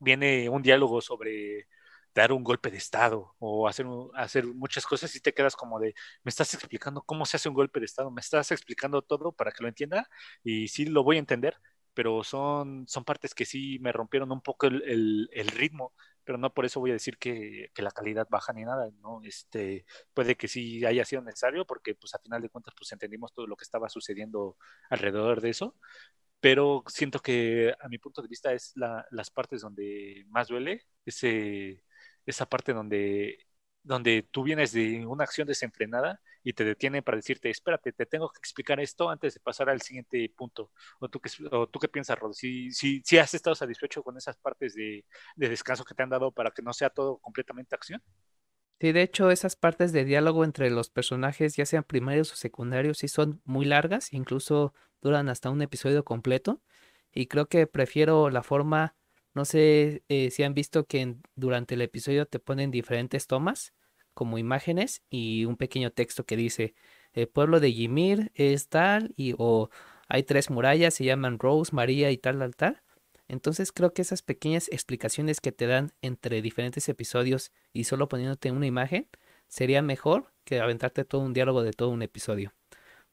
viene 0.00 0.48
un 0.48 0.62
diálogo 0.62 1.00
sobre 1.00 1.66
dar 2.14 2.32
un 2.32 2.44
golpe 2.44 2.70
de 2.70 2.78
estado 2.78 3.34
o 3.38 3.68
hacer, 3.68 3.86
hacer 4.14 4.46
muchas 4.46 4.86
cosas 4.86 5.14
y 5.16 5.20
te 5.20 5.32
quedas 5.34 5.56
como 5.56 5.78
de, 5.78 5.94
me 6.22 6.30
estás 6.30 6.54
explicando 6.54 7.02
cómo 7.02 7.26
se 7.26 7.36
hace 7.36 7.48
un 7.48 7.54
golpe 7.54 7.80
de 7.80 7.86
estado, 7.86 8.10
me 8.10 8.20
estás 8.20 8.50
explicando 8.52 9.02
todo 9.02 9.32
para 9.32 9.52
que 9.52 9.62
lo 9.62 9.68
entienda 9.68 10.08
y 10.42 10.68
sí 10.68 10.86
lo 10.86 11.04
voy 11.04 11.16
a 11.16 11.20
entender, 11.20 11.56
pero 11.94 12.24
son, 12.24 12.86
son 12.88 13.04
partes 13.04 13.34
que 13.34 13.44
sí 13.44 13.78
me 13.80 13.92
rompieron 13.92 14.32
un 14.32 14.40
poco 14.40 14.66
el, 14.66 15.28
el, 15.32 15.48
ritmo, 15.48 15.94
pero 16.24 16.38
no 16.38 16.52
por 16.54 16.64
eso 16.64 16.80
voy 16.80 16.90
a 16.90 16.94
decir 16.94 17.18
que, 17.18 17.70
que, 17.74 17.82
la 17.82 17.90
calidad 17.90 18.28
baja 18.30 18.52
ni 18.52 18.64
nada, 18.64 18.90
¿no? 19.00 19.20
Este, 19.24 19.84
puede 20.14 20.36
que 20.36 20.48
sí 20.48 20.84
haya 20.84 21.04
sido 21.04 21.22
necesario 21.22 21.66
porque 21.66 21.94
pues 21.94 22.14
a 22.14 22.18
final 22.20 22.42
de 22.42 22.48
cuentas 22.48 22.74
pues 22.76 22.92
entendimos 22.92 23.32
todo 23.32 23.46
lo 23.46 23.56
que 23.56 23.64
estaba 23.64 23.88
sucediendo 23.88 24.56
alrededor 24.88 25.40
de 25.40 25.50
eso, 25.50 25.76
pero 26.40 26.84
siento 26.88 27.20
que 27.20 27.74
a 27.80 27.88
mi 27.88 27.98
punto 27.98 28.22
de 28.22 28.28
vista 28.28 28.52
es 28.52 28.72
la, 28.76 29.06
las 29.10 29.30
partes 29.30 29.60
donde 29.60 30.24
más 30.28 30.48
duele, 30.48 30.86
ese 31.04 31.84
esa 32.26 32.46
parte 32.46 32.72
donde, 32.72 33.46
donde 33.82 34.26
tú 34.30 34.42
vienes 34.42 34.72
de 34.72 35.06
una 35.06 35.24
acción 35.24 35.46
desenfrenada 35.46 36.20
y 36.42 36.52
te 36.52 36.64
detienen 36.64 37.02
para 37.02 37.16
decirte, 37.16 37.50
espérate, 37.50 37.92
te 37.92 38.06
tengo 38.06 38.30
que 38.30 38.38
explicar 38.38 38.80
esto 38.80 39.10
antes 39.10 39.34
de 39.34 39.40
pasar 39.40 39.68
al 39.68 39.82
siguiente 39.82 40.32
punto. 40.34 40.72
¿O 40.98 41.08
tú 41.08 41.20
qué, 41.20 41.30
o 41.50 41.68
tú 41.68 41.78
qué 41.78 41.88
piensas, 41.88 42.18
Rod? 42.18 42.32
Si, 42.32 42.70
si, 42.72 43.02
si, 43.04 43.18
has 43.18 43.34
estado 43.34 43.54
satisfecho 43.54 44.02
con 44.02 44.16
esas 44.16 44.36
partes 44.36 44.74
de, 44.74 45.04
de 45.36 45.48
descanso 45.48 45.84
que 45.84 45.94
te 45.94 46.02
han 46.02 46.10
dado 46.10 46.32
para 46.32 46.50
que 46.50 46.62
no 46.62 46.72
sea 46.72 46.90
todo 46.90 47.18
completamente 47.18 47.74
acción. 47.74 48.02
Sí, 48.80 48.92
de 48.92 49.02
hecho, 49.02 49.30
esas 49.30 49.56
partes 49.56 49.92
de 49.92 50.06
diálogo 50.06 50.42
entre 50.42 50.70
los 50.70 50.88
personajes, 50.88 51.54
ya 51.54 51.66
sean 51.66 51.84
primarios 51.84 52.32
o 52.32 52.36
secundarios, 52.36 52.98
sí 52.98 53.08
son 53.08 53.42
muy 53.44 53.66
largas, 53.66 54.10
incluso 54.14 54.72
duran 55.02 55.28
hasta 55.28 55.50
un 55.50 55.60
episodio 55.60 56.02
completo. 56.04 56.62
Y 57.12 57.26
creo 57.26 57.46
que 57.46 57.66
prefiero 57.66 58.30
la 58.30 58.42
forma 58.42 58.96
no 59.40 59.46
sé 59.46 60.02
eh, 60.10 60.30
si 60.30 60.42
han 60.42 60.52
visto 60.52 60.84
que 60.84 61.16
durante 61.34 61.74
el 61.74 61.80
episodio 61.80 62.26
te 62.26 62.38
ponen 62.38 62.70
diferentes 62.70 63.26
tomas, 63.26 63.72
como 64.12 64.36
imágenes 64.36 65.02
y 65.08 65.46
un 65.46 65.56
pequeño 65.56 65.92
texto 65.92 66.26
que 66.26 66.36
dice, 66.36 66.74
el 67.14 67.26
pueblo 67.26 67.58
de 67.58 67.70
Ymir 67.70 68.32
es 68.34 68.68
tal, 68.68 69.14
y, 69.16 69.34
o 69.38 69.70
hay 70.08 70.24
tres 70.24 70.50
murallas, 70.50 70.92
se 70.92 71.04
llaman 71.04 71.38
Rose, 71.38 71.74
María 71.74 72.10
y 72.10 72.18
tal, 72.18 72.38
tal, 72.38 72.54
tal. 72.54 72.82
Entonces 73.28 73.72
creo 73.72 73.94
que 73.94 74.02
esas 74.02 74.20
pequeñas 74.20 74.68
explicaciones 74.72 75.40
que 75.40 75.52
te 75.52 75.66
dan 75.66 75.92
entre 76.02 76.42
diferentes 76.42 76.86
episodios 76.90 77.50
y 77.72 77.84
solo 77.84 78.10
poniéndote 78.10 78.50
una 78.50 78.66
imagen, 78.66 79.08
sería 79.48 79.80
mejor 79.80 80.34
que 80.44 80.60
aventarte 80.60 81.06
todo 81.06 81.22
un 81.22 81.32
diálogo 81.32 81.62
de 81.62 81.72
todo 81.72 81.88
un 81.88 82.02
episodio. 82.02 82.52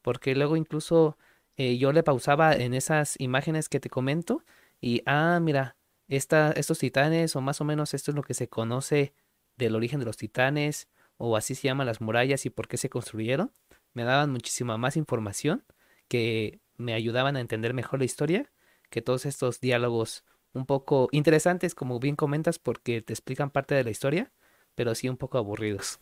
Porque 0.01 0.35
luego 0.35 0.57
incluso 0.57 1.17
eh, 1.55 1.77
yo 1.77 1.93
le 1.93 2.03
pausaba 2.03 2.53
en 2.53 2.73
esas 2.73 3.15
imágenes 3.17 3.69
que 3.69 3.79
te 3.79 3.89
comento 3.89 4.43
y, 4.81 5.03
ah, 5.05 5.39
mira, 5.41 5.76
estos 6.07 6.79
titanes, 6.79 7.35
o 7.35 7.41
más 7.41 7.61
o 7.61 7.65
menos 7.65 7.93
esto 7.93 8.11
es 8.11 8.15
lo 8.15 8.23
que 8.23 8.33
se 8.33 8.47
conoce 8.49 9.13
del 9.57 9.75
origen 9.75 9.99
de 9.99 10.05
los 10.05 10.17
titanes, 10.17 10.87
o 11.17 11.35
así 11.35 11.55
se 11.55 11.67
llaman 11.67 11.87
las 11.87 12.01
murallas 12.01 12.45
y 12.45 12.49
por 12.49 12.67
qué 12.67 12.77
se 12.77 12.89
construyeron, 12.89 13.51
me 13.93 14.03
daban 14.03 14.31
muchísima 14.31 14.77
más 14.77 14.97
información 14.97 15.65
que 16.07 16.59
me 16.77 16.93
ayudaban 16.93 17.35
a 17.35 17.41
entender 17.41 17.73
mejor 17.73 17.99
la 17.99 18.05
historia 18.05 18.51
que 18.89 19.01
todos 19.01 19.25
estos 19.25 19.59
diálogos 19.59 20.23
un 20.53 20.65
poco 20.65 21.09
interesantes, 21.11 21.75
como 21.75 21.99
bien 21.99 22.15
comentas, 22.15 22.59
porque 22.59 23.01
te 23.01 23.13
explican 23.13 23.49
parte 23.51 23.75
de 23.75 23.83
la 23.83 23.89
historia, 23.89 24.31
pero 24.75 24.95
sí 24.95 25.09
un 25.09 25.17
poco 25.17 25.37
aburridos. 25.37 25.99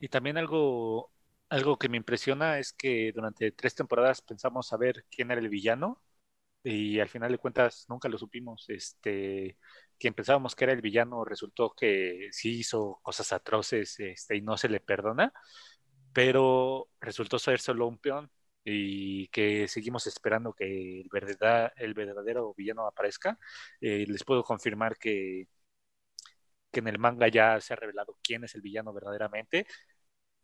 Y 0.00 0.08
también 0.08 0.36
algo, 0.36 1.10
algo 1.48 1.78
que 1.78 1.88
me 1.88 1.96
impresiona 1.96 2.58
es 2.58 2.72
que 2.72 3.12
durante 3.12 3.52
tres 3.52 3.74
temporadas 3.74 4.22
pensamos 4.22 4.66
saber 4.66 5.04
quién 5.10 5.30
era 5.30 5.40
el 5.40 5.48
villano 5.48 6.00
y 6.64 7.00
al 7.00 7.08
final 7.08 7.30
de 7.32 7.38
cuentas 7.38 7.86
nunca 7.88 8.08
lo 8.08 8.18
supimos. 8.18 8.66
Este, 8.68 9.58
quien 9.98 10.14
pensábamos 10.14 10.56
que 10.56 10.64
era 10.64 10.72
el 10.72 10.82
villano 10.82 11.24
resultó 11.24 11.74
que 11.74 12.28
sí 12.32 12.60
hizo 12.60 13.00
cosas 13.02 13.32
atroces 13.32 14.00
este, 14.00 14.36
y 14.36 14.42
no 14.42 14.56
se 14.56 14.68
le 14.70 14.80
perdona, 14.80 15.32
pero 16.12 16.88
resultó 17.00 17.38
ser 17.38 17.60
solo 17.60 17.86
un 17.88 17.98
peón 17.98 18.30
y 18.64 19.28
que 19.28 19.68
seguimos 19.68 20.06
esperando 20.06 20.54
que 20.54 21.00
el, 21.02 21.08
verdad, 21.12 21.72
el 21.76 21.94
verdadero 21.94 22.54
villano 22.54 22.86
aparezca. 22.86 23.38
Eh, 23.80 24.06
les 24.08 24.24
puedo 24.24 24.42
confirmar 24.44 24.96
que, 24.98 25.48
que 26.72 26.80
en 26.80 26.88
el 26.88 26.98
manga 26.98 27.28
ya 27.28 27.60
se 27.60 27.72
ha 27.72 27.76
revelado 27.76 28.18
quién 28.22 28.44
es 28.44 28.54
el 28.54 28.62
villano 28.62 28.92
verdaderamente 28.92 29.66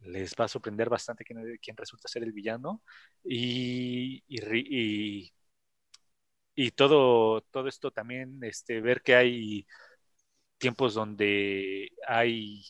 les 0.00 0.34
va 0.40 0.46
a 0.46 0.48
sorprender 0.48 0.88
bastante 0.88 1.24
quién, 1.24 1.58
quién 1.62 1.76
resulta 1.76 2.08
ser 2.08 2.22
el 2.24 2.32
villano 2.32 2.82
y, 3.24 4.24
y, 4.28 4.40
y 5.24 5.34
todo, 6.72 7.40
todo 7.50 7.68
esto 7.68 7.90
también, 7.90 8.38
este, 8.42 8.80
ver 8.80 9.02
que 9.02 9.14
hay 9.16 9.66
tiempos 10.58 10.94
donde 10.94 11.90
hay 12.06 12.62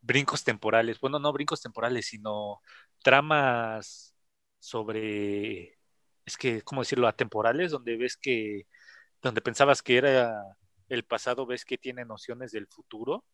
brincos 0.00 0.44
temporales, 0.44 1.00
bueno, 1.00 1.18
no 1.18 1.32
brincos 1.32 1.62
temporales, 1.62 2.06
sino 2.06 2.60
tramas 3.02 4.14
sobre, 4.58 5.78
es 6.26 6.36
que, 6.38 6.62
¿cómo 6.62 6.82
decirlo?, 6.82 7.08
atemporales, 7.08 7.70
donde 7.72 7.96
ves 7.96 8.16
que, 8.16 8.66
donde 9.22 9.40
pensabas 9.42 9.82
que 9.82 9.96
era 9.98 10.34
el 10.88 11.04
pasado, 11.04 11.46
ves 11.46 11.64
que 11.64 11.78
tiene 11.78 12.04
nociones 12.04 12.52
del 12.52 12.66
futuro, 12.68 13.24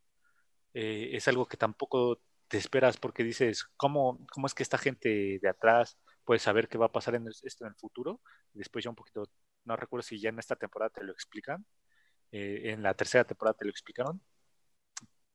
eh, 0.74 1.10
es 1.14 1.28
algo 1.28 1.46
que 1.46 1.56
tampoco 1.56 2.20
te 2.48 2.58
esperas 2.58 2.96
porque 2.98 3.24
dices, 3.24 3.64
¿cómo, 3.76 4.24
¿cómo 4.32 4.46
es 4.46 4.54
que 4.54 4.62
esta 4.62 4.78
gente 4.78 5.38
de 5.40 5.48
atrás 5.48 5.98
puede 6.24 6.40
saber 6.40 6.68
qué 6.68 6.78
va 6.78 6.86
a 6.86 6.92
pasar 6.92 7.14
en 7.14 7.26
esto 7.28 7.64
en 7.64 7.70
el 7.70 7.76
futuro? 7.76 8.20
después 8.52 8.84
ya 8.84 8.90
un 8.90 8.96
poquito, 8.96 9.24
no 9.64 9.76
recuerdo 9.76 10.02
si 10.02 10.20
ya 10.20 10.30
en 10.30 10.38
esta 10.38 10.56
temporada 10.56 10.90
te 10.90 11.04
lo 11.04 11.12
explican, 11.12 11.64
eh, 12.32 12.72
en 12.72 12.82
la 12.82 12.94
tercera 12.94 13.24
temporada 13.24 13.56
te 13.58 13.64
lo 13.64 13.70
explicaron, 13.70 14.20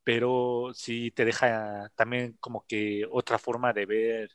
pero 0.04 0.70
sí 0.74 1.10
te 1.10 1.24
deja 1.24 1.90
también 1.96 2.36
como 2.40 2.64
que 2.66 3.06
otra 3.10 3.38
forma 3.38 3.72
de 3.72 3.86
ver 3.86 4.30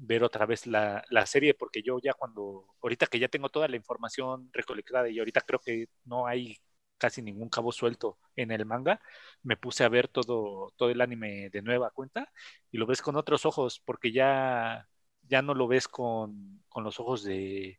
ver 0.00 0.22
otra 0.24 0.46
vez 0.46 0.66
la, 0.66 1.04
la, 1.10 1.26
serie, 1.26 1.54
porque 1.54 1.82
yo 1.82 1.98
ya 2.00 2.14
cuando, 2.14 2.66
ahorita 2.82 3.06
que 3.06 3.18
ya 3.18 3.28
tengo 3.28 3.48
toda 3.48 3.68
la 3.68 3.76
información 3.76 4.50
recolectada 4.52 5.08
y 5.08 5.18
ahorita 5.18 5.40
creo 5.42 5.60
que 5.60 5.88
no 6.04 6.26
hay 6.26 6.56
casi 6.98 7.22
ningún 7.22 7.48
cabo 7.48 7.72
suelto 7.72 8.18
en 8.36 8.50
el 8.52 8.66
manga, 8.66 9.00
me 9.42 9.56
puse 9.56 9.84
a 9.84 9.88
ver 9.88 10.08
todo, 10.08 10.72
todo 10.76 10.90
el 10.90 11.00
anime 11.00 11.50
de 11.50 11.62
nueva 11.62 11.90
cuenta 11.90 12.30
y 12.70 12.78
lo 12.78 12.86
ves 12.86 13.02
con 13.02 13.16
otros 13.16 13.46
ojos, 13.46 13.80
porque 13.84 14.12
ya, 14.12 14.88
ya 15.28 15.42
no 15.42 15.54
lo 15.54 15.68
ves 15.68 15.88
con, 15.88 16.62
con 16.68 16.84
los 16.84 17.00
ojos 17.00 17.24
de, 17.24 17.78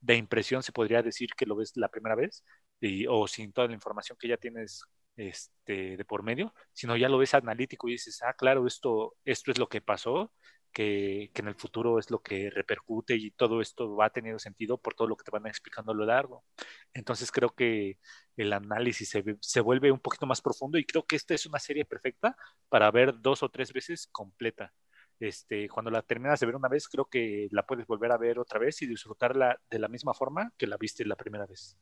de 0.00 0.16
impresión, 0.16 0.62
se 0.62 0.72
podría 0.72 1.02
decir 1.02 1.30
que 1.36 1.46
lo 1.46 1.56
ves 1.56 1.72
la 1.76 1.88
primera 1.88 2.14
vez, 2.14 2.44
y, 2.80 3.06
o 3.06 3.26
sin 3.26 3.52
toda 3.52 3.68
la 3.68 3.74
información 3.74 4.18
que 4.20 4.28
ya 4.28 4.36
tienes 4.36 4.84
este, 5.16 5.96
de 5.96 6.04
por 6.04 6.22
medio, 6.22 6.54
sino 6.72 6.96
ya 6.96 7.08
lo 7.08 7.18
ves 7.18 7.34
analítico 7.34 7.88
y 7.88 7.92
dices, 7.92 8.20
ah, 8.22 8.34
claro, 8.34 8.66
esto, 8.66 9.16
esto 9.24 9.50
es 9.50 9.58
lo 9.58 9.68
que 9.68 9.80
pasó, 9.80 10.32
que, 10.72 11.30
que, 11.32 11.42
en 11.42 11.48
el 11.48 11.54
futuro 11.54 11.98
es 11.98 12.10
lo 12.10 12.20
que 12.20 12.50
repercute 12.50 13.14
y 13.16 13.30
todo 13.30 13.60
esto 13.60 13.94
va 13.96 14.10
teniendo 14.10 14.38
sentido 14.40 14.76
por 14.78 14.94
todo 14.94 15.06
lo 15.08 15.16
que 15.16 15.24
te 15.24 15.30
van 15.30 15.46
explicando 15.46 15.92
a 15.92 15.94
lo 15.94 16.04
largo. 16.04 16.44
Entonces 16.92 17.30
creo 17.30 17.50
que 17.50 17.98
el 18.36 18.52
análisis 18.52 19.08
se, 19.08 19.24
se, 19.40 19.60
vuelve 19.60 19.92
un 19.92 20.00
poquito 20.00 20.26
más 20.26 20.42
profundo 20.42 20.76
y 20.78 20.84
creo 20.84 21.06
que 21.06 21.16
esta 21.16 21.34
es 21.34 21.46
una 21.46 21.60
serie 21.60 21.84
perfecta 21.84 22.36
para 22.68 22.90
ver 22.90 23.14
dos 23.20 23.42
o 23.42 23.48
tres 23.50 23.72
veces 23.72 24.08
completa. 24.10 24.72
Este, 25.20 25.68
cuando 25.68 25.90
la 25.90 26.02
terminas 26.02 26.40
de 26.40 26.46
ver 26.46 26.56
una 26.56 26.68
vez, 26.68 26.88
creo 26.88 27.06
que 27.06 27.48
la 27.50 27.64
puedes 27.64 27.86
volver 27.86 28.12
a 28.12 28.18
ver 28.18 28.38
otra 28.38 28.58
vez 28.58 28.82
y 28.82 28.86
disfrutarla 28.86 29.60
de 29.70 29.78
la 29.78 29.88
misma 29.88 30.14
forma 30.14 30.52
que 30.56 30.66
la 30.66 30.76
viste 30.76 31.04
la 31.04 31.16
primera 31.16 31.46
vez. 31.46 31.76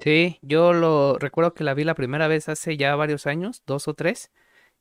Sí, 0.00 0.38
yo 0.40 0.72
lo 0.72 1.18
recuerdo 1.18 1.52
que 1.52 1.64
la 1.64 1.74
vi 1.74 1.84
la 1.84 1.94
primera 1.94 2.26
vez 2.26 2.48
hace 2.48 2.76
ya 2.76 2.96
varios 2.96 3.26
años, 3.26 3.62
dos 3.66 3.86
o 3.86 3.94
tres, 3.94 4.30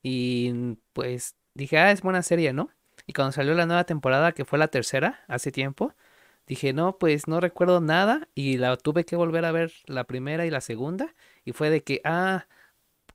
y 0.02 0.78
pues 0.94 1.36
dije, 1.54 1.78
ah, 1.78 1.92
es 1.92 2.02
buena 2.02 2.22
serie, 2.24 2.54
¿no? 2.54 2.70
Y 3.06 3.14
cuando 3.14 3.32
salió 3.34 3.54
la 3.54 3.66
nueva 3.66 3.84
temporada, 3.86 4.32
que 4.34 4.46
fue 4.46 4.60
la 4.60 4.70
tercera, 4.70 5.20
hace 5.28 5.52
tiempo, 5.52 5.94
dije, 6.48 6.74
no, 6.74 6.98
pues 6.98 7.28
no 7.28 7.40
recuerdo 7.40 7.82
nada 7.82 8.30
y 8.36 8.58
la 8.58 8.78
tuve 8.78 9.06
que 9.06 9.16
volver 9.16 9.46
a 9.46 9.52
ver 9.52 9.74
la 9.88 10.06
primera 10.06 10.46
y 10.46 10.52
la 10.52 10.62
segunda. 10.62 11.16
Y 11.46 11.54
fue 11.54 11.70
de 11.70 11.84
que, 11.84 12.02
ah, 12.06 12.48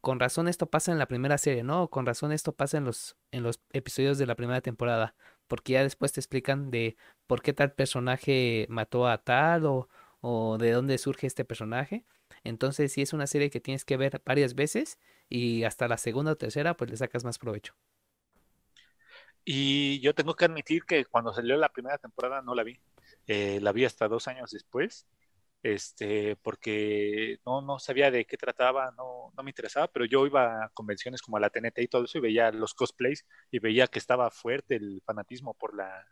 con 0.05 0.20
razón 0.20 0.48
esto 0.48 0.66
pasa 0.70 0.92
en 0.92 0.98
la 0.98 1.09
primera 1.09 1.38
serie, 1.38 1.64
¿no? 1.64 1.88
Con 1.88 2.07
razón 2.07 2.30
esto 2.32 2.52
pasa 2.55 2.78
en 2.78 2.84
los, 2.84 3.16
en 3.32 3.42
los 3.42 3.61
episodios 3.72 4.18
de 4.18 4.26
la 4.26 4.36
primera 4.36 4.61
temporada. 4.61 5.16
Porque 5.48 5.72
ya 5.74 5.82
después 5.82 6.12
te 6.12 6.20
explican 6.20 6.70
de 6.70 6.96
por 7.26 7.42
qué 7.42 7.55
tal 7.55 7.72
personaje 7.72 8.66
mató 8.68 9.09
a 9.09 9.18
tal 9.24 9.66
o, 9.66 9.88
o 10.20 10.59
de 10.59 10.72
dónde 10.72 10.98
surge 10.98 11.26
este 11.26 11.44
personaje. 11.46 12.05
Entonces 12.44 12.92
sí 12.92 13.02
es 13.02 13.14
una 13.14 13.26
serie 13.26 13.50
que 13.50 13.61
tienes 13.61 13.84
que 13.86 13.96
ver 13.96 14.22
varias 14.26 14.55
veces 14.55 14.98
y 15.30 15.64
hasta 15.64 15.88
la 15.88 15.96
segunda 15.98 16.32
o 16.32 16.36
tercera 16.36 16.76
pues 16.76 16.90
le 16.90 16.98
sacas 16.98 17.24
más 17.24 17.38
provecho. 17.38 17.74
Y 19.44 20.00
yo 20.00 20.14
tengo 20.14 20.34
que 20.34 20.44
admitir 20.44 20.84
que 20.84 21.07
cuando 21.07 21.32
salió 21.32 21.57
la 21.57 21.70
primera 21.70 21.98
temporada 21.98 22.42
no 22.42 22.55
la 22.55 22.62
vi. 22.62 22.78
Eh, 23.26 23.59
la 23.62 23.72
vi 23.72 23.86
hasta 23.86 24.09
dos 24.09 24.28
años 24.28 24.50
después, 24.50 25.07
este, 25.64 26.36
porque 26.36 27.38
no, 27.46 27.62
no 27.62 27.78
sabía 27.78 28.10
de 28.10 28.26
qué 28.26 28.36
trataba, 28.36 28.92
no, 28.98 29.32
no 29.36 29.42
me 29.42 29.50
interesaba, 29.50 29.88
pero 29.88 30.04
yo 30.04 30.26
iba 30.26 30.64
a 30.64 30.68
convenciones 30.70 31.22
como 31.22 31.38
a 31.38 31.40
la 31.40 31.50
TNT 31.50 31.78
y 31.80 31.88
todo 31.88 32.04
eso 32.04 32.18
y 32.18 32.20
veía 32.20 32.52
los 32.52 32.74
cosplays 32.74 33.26
y 33.50 33.60
veía 33.60 33.86
que 33.88 33.98
estaba 33.98 34.30
fuerte 34.30 34.76
el 34.76 35.02
fanatismo 35.06 35.54
por 35.54 35.74
la, 35.74 36.06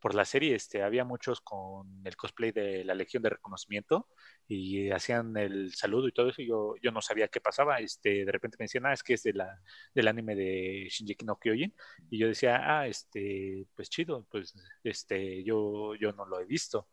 por 0.00 0.14
la 0.14 0.24
serie, 0.24 0.54
este, 0.56 0.82
había 0.82 1.04
muchos 1.04 1.40
con 1.40 2.02
el 2.04 2.16
cosplay 2.16 2.50
de 2.52 2.84
la 2.84 2.94
Legión 2.94 3.22
de 3.22 3.30
Reconocimiento 3.30 4.08
y 4.48 4.90
hacían 4.90 5.36
el 5.36 5.72
saludo 5.74 6.08
y 6.08 6.12
todo 6.12 6.28
eso, 6.30 6.42
y 6.42 6.48
yo, 6.48 6.74
yo 6.82 6.90
no 6.90 7.00
sabía 7.00 7.28
qué 7.28 7.40
pasaba, 7.40 7.78
este, 7.78 8.24
de 8.24 8.32
repente 8.32 8.56
me 8.58 8.64
decían, 8.64 8.86
ah, 8.86 8.92
es 8.92 9.04
que 9.04 9.14
es 9.14 9.22
de 9.22 9.32
la, 9.34 9.60
del 9.94 10.08
anime 10.08 10.34
de 10.34 10.88
Shinji 10.90 11.16
no 11.24 11.36
Kyojin, 11.38 11.72
y 12.10 12.18
yo 12.18 12.28
decía, 12.28 12.60
ah, 12.80 12.86
este, 12.88 13.66
pues 13.76 13.90
chido, 13.90 14.26
pues, 14.30 14.54
este, 14.82 15.44
yo, 15.44 15.94
yo 15.96 16.12
no 16.12 16.24
lo 16.26 16.40
he 16.40 16.44
visto. 16.46 16.88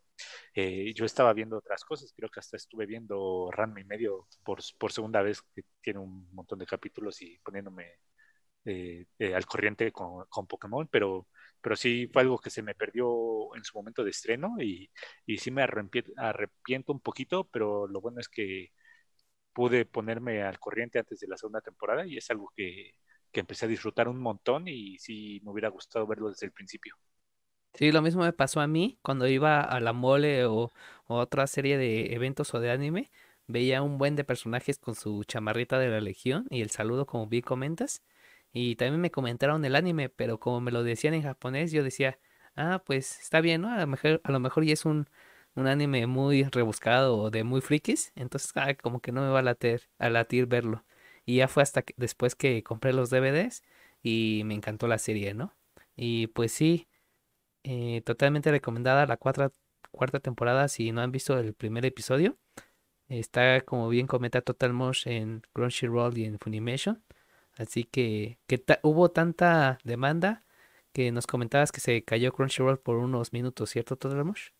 Eh, 0.54 0.92
yo 0.94 1.04
estaba 1.04 1.32
viendo 1.32 1.58
otras 1.58 1.84
cosas, 1.84 2.12
creo 2.16 2.30
que 2.30 2.40
hasta 2.40 2.56
estuve 2.56 2.86
viendo 2.86 3.50
Ranma 3.52 3.80
y 3.80 3.84
medio 3.84 4.26
por, 4.44 4.62
segunda 4.92 5.22
vez, 5.22 5.42
que 5.54 5.62
tiene 5.80 6.00
un 6.00 6.28
montón 6.34 6.58
de 6.58 6.66
capítulos 6.66 7.20
y 7.22 7.38
poniéndome 7.38 7.86
eh, 8.64 9.06
eh, 9.18 9.34
al 9.34 9.46
corriente 9.46 9.92
con, 9.92 10.24
con 10.28 10.46
Pokémon, 10.46 10.88
pero 10.88 11.28
pero 11.60 11.74
sí 11.76 12.08
fue 12.12 12.22
algo 12.22 12.38
que 12.38 12.50
se 12.50 12.62
me 12.62 12.74
perdió 12.76 13.54
en 13.56 13.64
su 13.64 13.76
momento 13.76 14.04
de 14.04 14.10
estreno 14.10 14.54
y, 14.60 14.88
y 15.26 15.38
sí 15.38 15.50
me 15.50 15.62
arrepiento, 15.62 16.92
un 16.92 17.00
poquito, 17.00 17.44
pero 17.48 17.88
lo 17.88 18.00
bueno 18.00 18.20
es 18.20 18.28
que 18.28 18.70
pude 19.52 19.86
ponerme 19.86 20.42
al 20.42 20.58
corriente 20.60 20.98
antes 20.98 21.20
de 21.20 21.28
la 21.28 21.36
segunda 21.36 21.60
temporada 21.60 22.06
y 22.06 22.16
es 22.18 22.30
algo 22.30 22.52
que, 22.56 22.92
que 23.32 23.40
empecé 23.40 23.66
a 23.66 23.68
disfrutar 23.68 24.08
un 24.08 24.18
montón 24.20 24.68
y 24.68 24.98
sí 24.98 25.40
me 25.44 25.50
hubiera 25.52 25.68
gustado 25.70 26.06
verlo 26.06 26.30
desde 26.30 26.46
el 26.46 26.52
principio. 26.52 26.96
Sí, 27.76 27.92
lo 27.92 28.00
mismo 28.00 28.22
me 28.22 28.32
pasó 28.32 28.60
a 28.60 28.66
mí 28.66 28.98
cuando 29.02 29.28
iba 29.28 29.60
a 29.60 29.80
la 29.80 29.92
mole 29.92 30.46
o, 30.46 30.72
otra 31.08 31.46
serie 31.46 31.76
de 31.76 32.14
eventos 32.14 32.54
o 32.54 32.60
de 32.60 32.70
anime. 32.70 33.10
Veía 33.48 33.82
un 33.82 33.98
buen 33.98 34.16
de 34.16 34.24
personajes 34.24 34.78
con 34.78 34.94
su 34.94 35.24
chamarrita 35.24 35.78
de 35.78 35.88
la 35.90 36.00
Legión 36.00 36.46
y 36.50 36.62
el 36.62 36.70
saludo, 36.70 37.04
como 37.06 37.26
vi 37.26 37.42
comentas. 37.42 38.02
Y 38.52 38.76
también 38.76 39.00
me 39.02 39.10
comentaron 39.10 39.64
el 39.66 39.76
anime, 39.76 40.08
pero 40.08 40.40
como 40.40 40.60
me 40.62 40.72
lo 40.72 40.82
decían 40.84 41.12
en 41.14 41.22
japonés, 41.22 41.70
yo 41.70 41.84
decía, 41.84 42.18
ah, 42.56 42.82
pues 42.86 43.20
está 43.20 43.40
bien, 43.42 43.60
¿no? 43.60 43.70
A 43.70 43.78
lo 43.78 43.86
mejor, 43.86 44.22
a 44.24 44.32
lo 44.32 44.40
mejor 44.40 44.64
ya 44.64 44.72
es 44.72 44.86
un, 44.86 45.08
un 45.54 45.66
anime 45.66 46.06
muy 46.06 46.44
rebuscado 46.44 47.18
o 47.18 47.30
de 47.30 47.44
muy 47.44 47.60
frikis, 47.60 48.12
entonces 48.16 48.52
ah, 48.56 48.74
como 48.74 49.00
que 49.00 49.12
no 49.12 49.20
me 49.22 49.28
va 49.28 49.40
a 49.40 49.42
latir, 49.42 49.82
a 49.98 50.08
latir 50.10 50.46
verlo. 50.46 50.84
Y 51.26 51.36
ya 51.36 51.48
fue 51.48 51.62
hasta 51.62 51.82
que, 51.82 51.94
después 51.98 52.34
que 52.34 52.62
compré 52.62 52.92
los 52.94 53.10
DVDs 53.10 53.62
y 54.02 54.42
me 54.46 54.54
encantó 54.54 54.86
la 54.88 54.98
serie, 54.98 55.34
¿no? 55.34 55.54
Y 55.96 56.28
pues 56.28 56.52
sí, 56.52 56.88
eh, 57.68 58.00
totalmente 58.02 58.52
recomendada 58.52 59.06
la 59.06 59.16
cuarta, 59.16 59.50
cuarta 59.90 60.20
temporada 60.20 60.68
si 60.68 60.92
no 60.92 61.00
han 61.00 61.10
visto 61.10 61.36
el 61.36 61.52
primer 61.52 61.84
episodio. 61.84 62.38
Está 63.08 63.60
como 63.62 63.88
bien 63.88 64.06
comenta 64.06 64.40
Total 64.40 64.72
Mosh 64.72 65.08
en 65.08 65.42
Crunchyroll 65.52 66.16
y 66.16 66.26
en 66.26 66.38
Funimation. 66.38 67.02
Así 67.58 67.82
que, 67.82 68.38
que 68.46 68.62
hubo 68.82 69.10
tanta 69.10 69.78
demanda 69.82 70.44
que 70.92 71.10
nos 71.10 71.26
comentabas 71.26 71.72
que 71.72 71.80
se 71.80 72.04
cayó 72.04 72.32
Crunchyroll 72.32 72.78
por 72.78 72.98
unos 72.98 73.32
minutos, 73.32 73.70
¿cierto, 73.70 73.96
Todramush? 73.96 74.50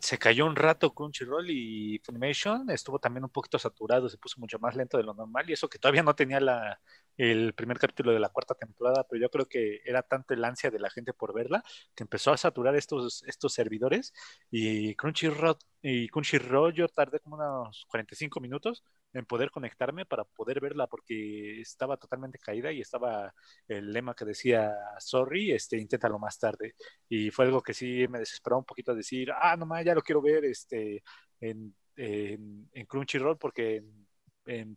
Se 0.00 0.18
cayó 0.18 0.46
un 0.46 0.56
rato 0.56 0.92
Crunchyroll 0.94 1.48
y 1.50 2.00
Funimation 2.04 2.68
estuvo 2.70 2.98
también 2.98 3.22
un 3.22 3.30
poquito 3.30 3.58
saturado, 3.58 4.08
se 4.08 4.18
puso 4.18 4.40
mucho 4.40 4.58
más 4.58 4.74
lento 4.74 4.96
de 4.96 5.04
lo 5.04 5.14
normal 5.14 5.48
y 5.48 5.52
eso 5.52 5.68
que 5.68 5.78
todavía 5.78 6.02
no 6.02 6.16
tenía 6.16 6.40
la, 6.40 6.80
el 7.16 7.54
primer 7.54 7.78
capítulo 7.78 8.12
de 8.12 8.20
la 8.20 8.28
cuarta 8.28 8.54
temporada, 8.54 9.04
pero 9.08 9.20
yo 9.22 9.30
creo 9.30 9.46
que 9.46 9.80
era 9.84 10.02
tanto 10.02 10.34
el 10.34 10.44
ansia 10.44 10.70
de 10.70 10.78
la 10.78 10.90
gente 10.90 11.12
por 11.12 11.34
verla 11.34 11.62
que 11.94 12.04
empezó 12.04 12.32
a 12.32 12.36
saturar 12.36 12.76
estos, 12.76 13.22
estos 13.26 13.52
servidores 13.54 14.12
y 14.50 14.94
Crunchyroll, 14.94 15.56
y 15.82 16.08
Crunchyroll 16.08 16.74
yo 16.74 16.88
tardé 16.88 17.20
como 17.20 17.36
unos 17.36 17.86
45 17.88 18.40
minutos 18.40 18.84
en 19.12 19.24
poder 19.24 19.50
conectarme 19.50 20.04
para 20.04 20.24
poder 20.24 20.60
verla 20.60 20.86
porque 20.86 21.60
estaba 21.60 21.96
totalmente 21.96 22.38
caída 22.38 22.72
y 22.72 22.80
estaba 22.80 23.32
el 23.68 23.92
lema 23.92 24.14
que 24.14 24.24
decía 24.24 24.74
sorry, 24.98 25.52
este, 25.52 25.78
inténtalo 25.78 26.18
más 26.18 26.38
tarde 26.38 26.74
y 27.08 27.30
fue 27.30 27.46
algo 27.46 27.62
que 27.62 27.74
sí 27.74 28.06
me 28.08 28.18
desesperó 28.18 28.58
un 28.58 28.64
poquito 28.64 28.94
decir, 28.94 29.30
ah, 29.32 29.56
no 29.56 29.66
ya 29.82 29.94
lo 29.94 30.02
quiero 30.02 30.22
ver 30.22 30.44
este, 30.44 31.02
en, 31.40 31.74
en, 31.96 32.68
en 32.72 32.86
Crunchyroll 32.86 33.38
porque 33.38 33.82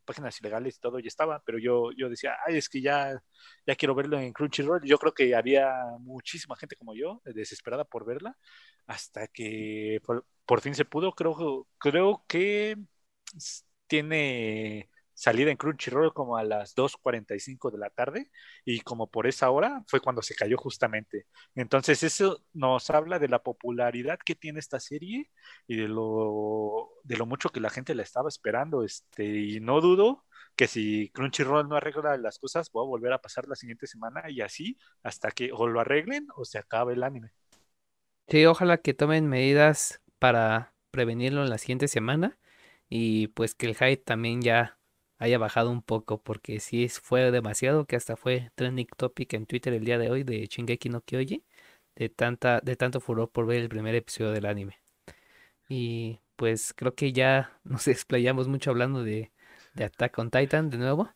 páginas 0.05 0.39
ilegales 0.41 0.77
y 0.77 0.79
todo 0.79 0.99
ya 0.99 1.07
estaba, 1.07 1.41
pero 1.45 1.59
yo, 1.59 1.91
yo 1.97 2.09
decía, 2.09 2.35
ay, 2.47 2.57
es 2.57 2.69
que 2.69 2.81
ya, 2.81 3.21
ya 3.65 3.75
quiero 3.75 3.95
verlo 3.95 4.19
en 4.19 4.33
Crunchyroll. 4.33 4.81
Yo 4.83 4.97
creo 4.97 5.13
que 5.13 5.35
había 5.35 5.69
muchísima 5.99 6.55
gente 6.55 6.75
como 6.75 6.95
yo, 6.95 7.21
desesperada 7.25 7.85
por 7.85 8.05
verla, 8.05 8.37
hasta 8.87 9.27
que 9.27 10.01
por, 10.05 10.25
por 10.45 10.61
fin 10.61 10.75
se 10.75 10.85
pudo. 10.85 11.11
Creo, 11.13 11.67
creo 11.77 12.23
que 12.27 12.77
tiene 13.87 14.89
salida 15.19 15.51
en 15.51 15.57
Crunchyroll 15.57 16.13
como 16.13 16.37
a 16.37 16.45
las 16.45 16.73
2.45 16.75 17.71
de 17.71 17.77
la 17.77 17.89
tarde 17.89 18.31
y 18.63 18.79
como 18.79 19.11
por 19.11 19.27
esa 19.27 19.49
hora 19.51 19.83
fue 19.85 19.99
cuando 19.99 20.21
se 20.21 20.33
cayó 20.33 20.57
justamente. 20.57 21.25
Entonces 21.55 22.03
eso 22.03 22.41
nos 22.53 22.89
habla 22.89 23.19
de 23.19 23.27
la 23.27 23.43
popularidad 23.43 24.17
que 24.23 24.35
tiene 24.35 24.59
esta 24.59 24.79
serie 24.79 25.29
y 25.67 25.75
de 25.75 25.89
lo, 25.89 26.89
de 27.03 27.17
lo 27.17 27.25
mucho 27.25 27.49
que 27.49 27.59
la 27.59 27.69
gente 27.69 27.95
la 27.95 28.03
estaba 28.03 28.29
esperando. 28.29 28.85
Este, 28.85 29.25
y 29.25 29.59
no 29.59 29.81
dudo 29.81 30.23
que 30.55 30.67
si 30.67 31.09
Crunchyroll 31.09 31.67
no 31.67 31.75
arregla 31.75 32.15
las 32.15 32.39
cosas, 32.39 32.71
voy 32.71 32.85
a 32.85 32.87
volver 32.87 33.11
a 33.11 33.21
pasar 33.21 33.45
la 33.49 33.57
siguiente 33.57 33.87
semana 33.87 34.29
y 34.29 34.39
así 34.39 34.77
hasta 35.03 35.31
que 35.31 35.51
o 35.51 35.67
lo 35.67 35.81
arreglen 35.81 36.27
o 36.37 36.45
se 36.45 36.59
acabe 36.59 36.93
el 36.93 37.03
anime. 37.03 37.31
Sí, 38.29 38.45
ojalá 38.45 38.77
que 38.77 38.93
tomen 38.93 39.27
medidas 39.27 40.01
para 40.17 40.73
prevenirlo 40.91 41.43
en 41.43 41.49
la 41.49 41.57
siguiente 41.57 41.89
semana 41.89 42.37
y 42.87 43.27
pues 43.27 43.53
que 43.53 43.65
el 43.65 43.75
hype 43.75 43.97
también 43.97 44.41
ya 44.41 44.78
haya 45.19 45.37
bajado 45.37 45.71
un 45.71 45.81
poco, 45.83 46.21
porque 46.21 46.59
sí 46.59 46.89
fue 46.89 47.31
demasiado 47.31 47.85
que 47.85 47.95
hasta 47.95 48.15
fue 48.17 48.51
trending 48.55 48.87
topic 48.97 49.33
en 49.33 49.45
Twitter 49.45 49.73
el 49.73 49.85
día 49.85 49.97
de 49.99 50.09
hoy 50.09 50.23
de 50.23 50.47
Shingeki 50.47 50.89
no 50.89 51.01
Kyoji, 51.01 51.43
de 51.95 52.09
tanta, 52.09 52.61
de 52.61 52.75
tanto 52.77 53.01
furor 53.01 53.29
por 53.31 53.45
ver 53.45 53.61
el 53.61 53.69
primer 53.69 53.95
episodio 53.95 54.31
del 54.31 54.45
anime. 54.45 54.79
Y 55.69 56.19
pues 56.35 56.73
creo 56.73 56.95
que 56.95 57.13
ya 57.13 57.59
nos 57.63 57.87
explayamos 57.87 58.47
mucho 58.47 58.71
hablando 58.71 59.03
de, 59.03 59.31
de 59.75 59.83
Attack 59.85 60.17
on 60.19 60.31
Titan 60.31 60.69
de 60.69 60.77
nuevo, 60.77 61.11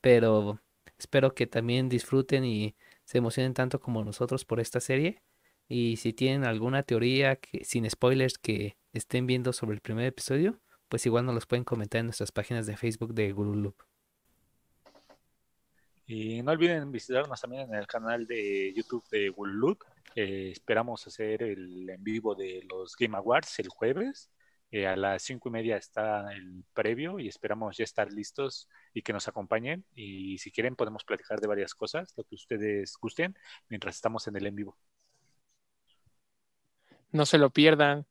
pero 0.00 0.60
espero 0.98 1.34
que 1.34 1.46
también 1.46 1.88
disfruten 1.88 2.44
y 2.44 2.76
se 3.04 3.18
emocionen 3.18 3.54
tanto 3.54 3.80
como 3.80 4.04
nosotros 4.04 4.44
por 4.44 4.60
esta 4.60 4.80
serie. 4.80 5.22
Y 5.68 5.96
si 5.98 6.12
tienen 6.12 6.44
alguna 6.44 6.82
teoría 6.82 7.38
sin 7.62 7.88
spoilers 7.90 8.38
que 8.38 8.76
estén 8.92 9.26
viendo 9.26 9.52
sobre 9.52 9.74
el 9.74 9.80
primer 9.80 10.06
episodio, 10.06 10.60
pues 10.90 11.06
igual 11.06 11.24
nos 11.24 11.36
los 11.36 11.46
pueden 11.46 11.64
comentar 11.64 12.00
en 12.00 12.06
nuestras 12.06 12.32
páginas 12.32 12.66
de 12.66 12.76
Facebook 12.76 13.14
de 13.14 13.32
Guru 13.32 13.54
Loop. 13.54 13.76
Y 16.04 16.42
no 16.42 16.50
olviden 16.50 16.90
visitarnos 16.90 17.40
también 17.40 17.68
en 17.68 17.76
el 17.76 17.86
canal 17.86 18.26
de 18.26 18.74
YouTube 18.74 19.08
de 19.08 19.28
Guru 19.28 19.52
Loop. 19.52 19.84
Eh, 20.16 20.50
esperamos 20.50 21.06
hacer 21.06 21.44
el 21.44 21.88
en 21.88 22.02
vivo 22.02 22.34
de 22.34 22.66
los 22.68 22.96
Game 22.96 23.16
Awards 23.16 23.60
el 23.60 23.68
jueves. 23.68 24.30
Eh, 24.72 24.88
a 24.88 24.96
las 24.96 25.22
cinco 25.22 25.48
y 25.48 25.52
media 25.52 25.76
está 25.76 26.32
el 26.32 26.64
previo 26.72 27.20
y 27.20 27.28
esperamos 27.28 27.76
ya 27.76 27.84
estar 27.84 28.12
listos 28.12 28.68
y 28.92 29.02
que 29.02 29.12
nos 29.12 29.28
acompañen. 29.28 29.84
Y 29.94 30.38
si 30.38 30.50
quieren 30.50 30.74
podemos 30.74 31.04
platicar 31.04 31.40
de 31.40 31.46
varias 31.46 31.72
cosas, 31.76 32.12
lo 32.16 32.24
que 32.24 32.34
ustedes 32.34 32.96
gusten, 33.00 33.38
mientras 33.68 33.94
estamos 33.94 34.26
en 34.26 34.34
el 34.34 34.46
en 34.46 34.56
vivo. 34.56 34.76
No 37.12 37.26
se 37.26 37.38
lo 37.38 37.50
pierdan. 37.50 38.06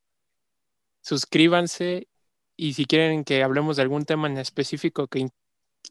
Suscríbanse 1.01 2.08
y 2.59 2.73
si 2.73 2.85
quieren 2.85 3.23
que 3.23 3.41
hablemos 3.41 3.77
de 3.77 3.83
algún 3.83 4.03
tema 4.03 4.27
en 4.27 4.37
específico, 4.37 5.07
que 5.07 5.29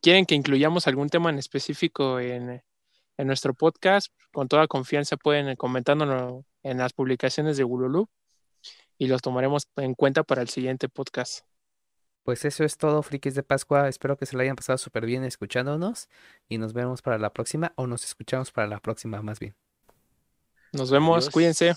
quieren 0.02 0.26
que 0.26 0.34
incluyamos 0.34 0.86
algún 0.86 1.08
tema 1.08 1.30
en 1.30 1.38
específico 1.38 2.20
en, 2.20 2.62
nuestro 3.16 3.54
podcast, 3.54 4.12
con 4.32 4.48
toda 4.48 4.68
confianza 4.68 5.16
pueden 5.16 5.56
comentarnos 5.56 6.44
en 6.62 6.78
las 6.78 6.92
publicaciones 6.92 7.56
de 7.56 7.64
Gululu 7.64 8.06
y 8.98 9.06
los 9.06 9.22
tomaremos 9.22 9.66
en 9.76 9.94
cuenta 9.94 10.24
para 10.24 10.42
el 10.42 10.50
siguiente 10.50 10.90
podcast. 10.90 11.46
Pues 12.22 12.44
eso 12.44 12.64
es 12.64 12.76
todo, 12.76 13.02
frikis 13.02 13.34
de 13.34 13.42
Pascua. 13.42 13.88
Espero 13.88 14.18
que 14.18 14.26
se 14.26 14.36
lo 14.36 14.42
hayan 14.42 14.54
pasado 14.54 14.76
súper 14.76 15.06
bien 15.06 15.24
escuchándonos 15.24 16.10
y 16.50 16.58
nos 16.58 16.74
vemos 16.74 17.00
para 17.00 17.16
la 17.16 17.32
próxima 17.32 17.72
o 17.76 17.86
nos 17.86 18.04
escuchamos 18.04 18.52
para 18.52 18.68
la 18.68 18.78
próxima 18.80 19.22
más 19.22 19.38
bien. 19.38 19.56
Nos 20.72 20.90
vemos, 20.90 21.30
cuídense. 21.30 21.74